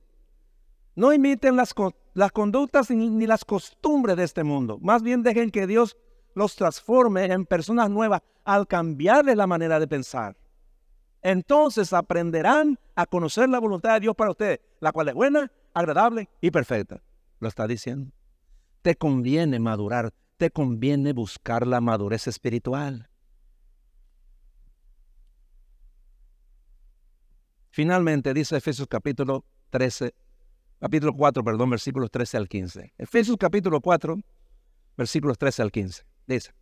no 0.94 1.12
imiten 1.12 1.56
las, 1.56 1.74
las 2.14 2.32
conductas 2.32 2.90
ni 2.90 3.26
las 3.26 3.44
costumbres 3.44 4.16
de 4.16 4.24
este 4.24 4.42
mundo. 4.42 4.78
Más 4.80 5.02
bien 5.02 5.22
dejen 5.22 5.50
que 5.50 5.66
Dios 5.66 5.98
los 6.34 6.56
transforme 6.56 7.26
en 7.26 7.44
personas 7.44 7.90
nuevas 7.90 8.22
al 8.44 8.66
cambiarles 8.66 9.36
la 9.36 9.46
manera 9.46 9.78
de 9.78 9.86
pensar. 9.86 10.38
Entonces 11.20 11.92
aprenderán 11.92 12.78
a 12.94 13.04
conocer 13.04 13.50
la 13.50 13.58
voluntad 13.58 13.92
de 13.94 14.00
Dios 14.00 14.16
para 14.16 14.30
ustedes, 14.30 14.60
la 14.80 14.92
cual 14.92 15.08
es 15.08 15.14
buena, 15.14 15.52
agradable 15.74 16.30
y 16.40 16.50
perfecta. 16.50 17.02
Lo 17.40 17.48
está 17.48 17.66
diciendo. 17.66 18.10
Te 18.80 18.96
conviene 18.96 19.58
madurar, 19.58 20.14
te 20.38 20.50
conviene 20.50 21.12
buscar 21.12 21.66
la 21.66 21.82
madurez 21.82 22.26
espiritual. 22.26 23.09
Finalmente 27.70 28.34
dice 28.34 28.56
Efesios 28.56 28.88
capítulo 28.88 29.44
13, 29.70 30.12
capítulo 30.80 31.14
4, 31.14 31.44
perdón, 31.44 31.70
versículos 31.70 32.10
13 32.10 32.36
al 32.36 32.48
15. 32.48 32.94
Efesios 32.98 33.36
capítulo 33.38 33.80
4, 33.80 34.18
versículos 34.96 35.38
13 35.38 35.62
al 35.62 35.70
15. 35.70 36.02
Dice, 36.26 36.52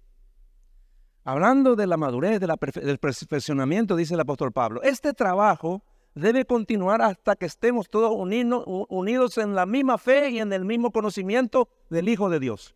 hablando 1.24 1.76
de 1.76 1.86
la 1.86 1.96
madurez, 1.96 2.40
del 2.40 2.98
perfeccionamiento, 2.98 3.96
dice 3.96 4.14
el 4.14 4.20
apóstol 4.20 4.52
Pablo, 4.52 4.82
este 4.82 5.14
trabajo 5.14 5.82
debe 6.14 6.44
continuar 6.44 7.00
hasta 7.00 7.36
que 7.36 7.46
estemos 7.46 7.88
todos 7.88 8.12
unidos 8.14 9.38
en 9.38 9.54
la 9.54 9.64
misma 9.64 9.96
fe 9.96 10.30
y 10.30 10.40
en 10.40 10.52
el 10.52 10.66
mismo 10.66 10.90
conocimiento 10.90 11.70
del 11.88 12.10
Hijo 12.10 12.28
de 12.28 12.40
Dios. 12.40 12.74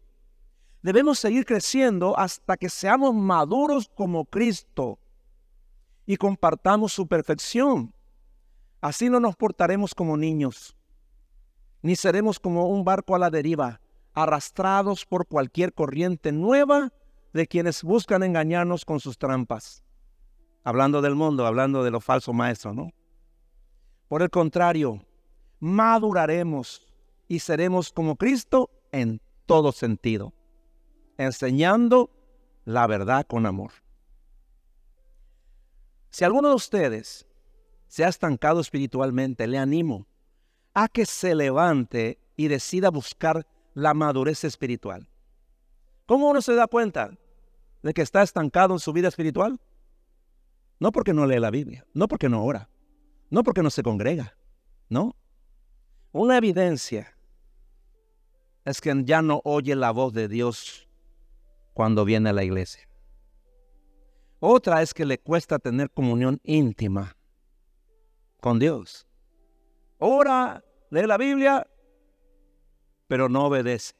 Debemos 0.80 1.18
seguir 1.18 1.44
creciendo 1.44 2.18
hasta 2.18 2.56
que 2.56 2.70
seamos 2.70 3.14
maduros 3.14 3.90
como 3.94 4.24
Cristo 4.24 4.98
y 6.06 6.16
compartamos 6.16 6.94
su 6.94 7.06
perfección. 7.06 7.92
Así 8.82 9.08
no 9.08 9.20
nos 9.20 9.36
portaremos 9.36 9.94
como 9.94 10.16
niños, 10.16 10.76
ni 11.82 11.94
seremos 11.94 12.40
como 12.40 12.66
un 12.66 12.84
barco 12.84 13.14
a 13.14 13.18
la 13.20 13.30
deriva, 13.30 13.80
arrastrados 14.12 15.06
por 15.06 15.28
cualquier 15.28 15.72
corriente 15.72 16.32
nueva 16.32 16.92
de 17.32 17.46
quienes 17.46 17.84
buscan 17.84 18.24
engañarnos 18.24 18.84
con 18.84 18.98
sus 18.98 19.18
trampas. 19.18 19.84
Hablando 20.64 21.00
del 21.00 21.14
mundo, 21.14 21.46
hablando 21.46 21.84
de 21.84 21.92
los 21.92 22.04
falsos 22.04 22.34
maestros, 22.34 22.74
¿no? 22.74 22.90
Por 24.08 24.20
el 24.20 24.30
contrario, 24.30 25.06
maduraremos 25.60 26.92
y 27.28 27.38
seremos 27.38 27.92
como 27.92 28.16
Cristo 28.16 28.68
en 28.90 29.20
todo 29.46 29.70
sentido, 29.70 30.34
enseñando 31.18 32.10
la 32.64 32.88
verdad 32.88 33.26
con 33.28 33.46
amor. 33.46 33.70
Si 36.10 36.24
alguno 36.24 36.48
de 36.48 36.56
ustedes 36.56 37.28
se 37.92 38.06
ha 38.06 38.08
estancado 38.08 38.58
espiritualmente, 38.62 39.46
le 39.46 39.58
animo 39.58 40.06
a 40.72 40.88
que 40.88 41.04
se 41.04 41.34
levante 41.34 42.18
y 42.36 42.48
decida 42.48 42.88
buscar 42.88 43.46
la 43.74 43.92
madurez 43.92 44.44
espiritual. 44.44 45.10
¿Cómo 46.06 46.30
uno 46.30 46.40
se 46.40 46.54
da 46.54 46.66
cuenta 46.68 47.18
de 47.82 47.92
que 47.92 48.00
está 48.00 48.22
estancado 48.22 48.72
en 48.72 48.78
su 48.78 48.94
vida 48.94 49.08
espiritual? 49.08 49.60
No 50.80 50.90
porque 50.90 51.12
no 51.12 51.26
lee 51.26 51.38
la 51.38 51.50
Biblia, 51.50 51.84
no 51.92 52.08
porque 52.08 52.30
no 52.30 52.42
ora, 52.42 52.70
no 53.28 53.42
porque 53.42 53.62
no 53.62 53.68
se 53.68 53.82
congrega, 53.82 54.38
no. 54.88 55.14
Una 56.12 56.38
evidencia 56.38 57.14
es 58.64 58.80
que 58.80 59.02
ya 59.04 59.20
no 59.20 59.42
oye 59.44 59.76
la 59.76 59.90
voz 59.90 60.14
de 60.14 60.28
Dios 60.28 60.88
cuando 61.74 62.06
viene 62.06 62.30
a 62.30 62.32
la 62.32 62.42
iglesia. 62.42 62.88
Otra 64.40 64.80
es 64.80 64.94
que 64.94 65.04
le 65.04 65.18
cuesta 65.18 65.58
tener 65.58 65.90
comunión 65.90 66.40
íntima 66.42 67.18
con 68.42 68.58
Dios. 68.58 69.06
Ora, 69.98 70.64
lee 70.90 71.06
la 71.06 71.16
Biblia, 71.16 71.64
pero 73.06 73.28
no 73.28 73.46
obedece. 73.46 73.94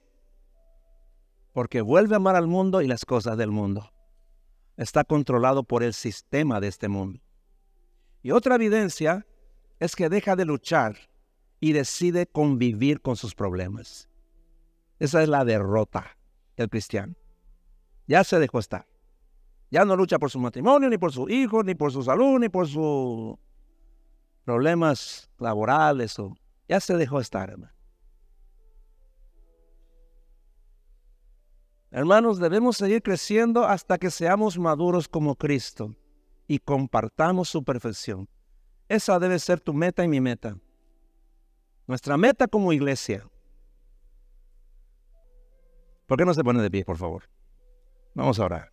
Porque 1.53 1.81
vuelve 1.81 2.15
a 2.15 2.17
amar 2.17 2.35
al 2.35 2.49
mundo 2.49 2.83
y 2.83 2.89
las 2.89 3.05
cosas 3.05 3.39
del 3.39 3.53
mundo. 3.53 3.93
Está 4.77 5.05
controlado 5.05 5.63
por 5.63 5.85
el 5.85 5.95
sistema 5.95 6.61
de 6.61 6.67
este 6.67 6.89
mundo. 6.89 7.21
Y 8.21 8.33
otra 8.33 8.57
evidencia 8.57 9.25
es 9.79 9.95
que 9.95 10.09
deja 10.09 10.35
de 10.35 10.45
luchar 10.45 10.97
y 11.61 11.73
decide 11.73 12.27
convivir 12.27 13.01
con 13.01 13.15
sus 13.15 13.37
problemas. 13.37 14.09
Esa 14.99 15.23
es 15.23 15.29
la 15.29 15.45
derrota 15.45 16.19
del 16.57 16.69
cristiano. 16.69 17.15
Ya 18.09 18.25
se 18.25 18.41
dejó 18.41 18.59
estar. 18.59 18.89
Ya 19.71 19.85
no 19.85 19.95
lucha 19.95 20.19
por 20.19 20.31
su 20.31 20.41
matrimonio, 20.41 20.91
ni 20.91 20.99
por 20.99 21.13
su 21.13 21.29
hijo, 21.29 21.63
ni 21.63 21.77
por 21.77 21.93
su 21.93 22.03
salud, 22.03 22.41
ni 22.41 22.49
por 22.49 22.67
sus 22.67 23.39
problemas 24.45 25.31
laborales. 25.39 26.19
O, 26.19 26.37
ya 26.69 26.81
se 26.81 26.97
dejó 26.97 27.21
estar, 27.21 27.51
hermano. 27.51 27.73
Hermanos, 31.91 32.39
debemos 32.39 32.79
seguir 32.79 33.03
creciendo 33.03 33.67
hasta 33.67 33.99
que 33.99 34.11
seamos 34.11 34.59
maduros 34.59 35.09
como 35.09 35.37
Cristo 35.37 35.95
y 36.49 36.59
compartamos 36.59 37.51
su 37.51 37.63
perfección. 37.63 38.29
Esa 38.89 39.19
debe 39.19 39.39
ser 39.39 39.61
tu 39.61 39.75
meta 39.75 40.03
y 40.03 40.09
mi 40.09 40.21
meta. 40.21 40.57
Nuestra 41.87 42.17
meta 42.17 42.49
como 42.49 42.73
iglesia. 42.73 43.29
¿Por 46.07 46.17
qué 46.17 46.25
no 46.25 46.33
se 46.33 46.43
pone 46.43 46.63
de 46.63 46.71
pie, 46.71 46.85
por 46.85 46.97
favor? 46.97 47.25
Vamos 48.15 48.39
a 48.39 48.45
orar. 48.45 48.72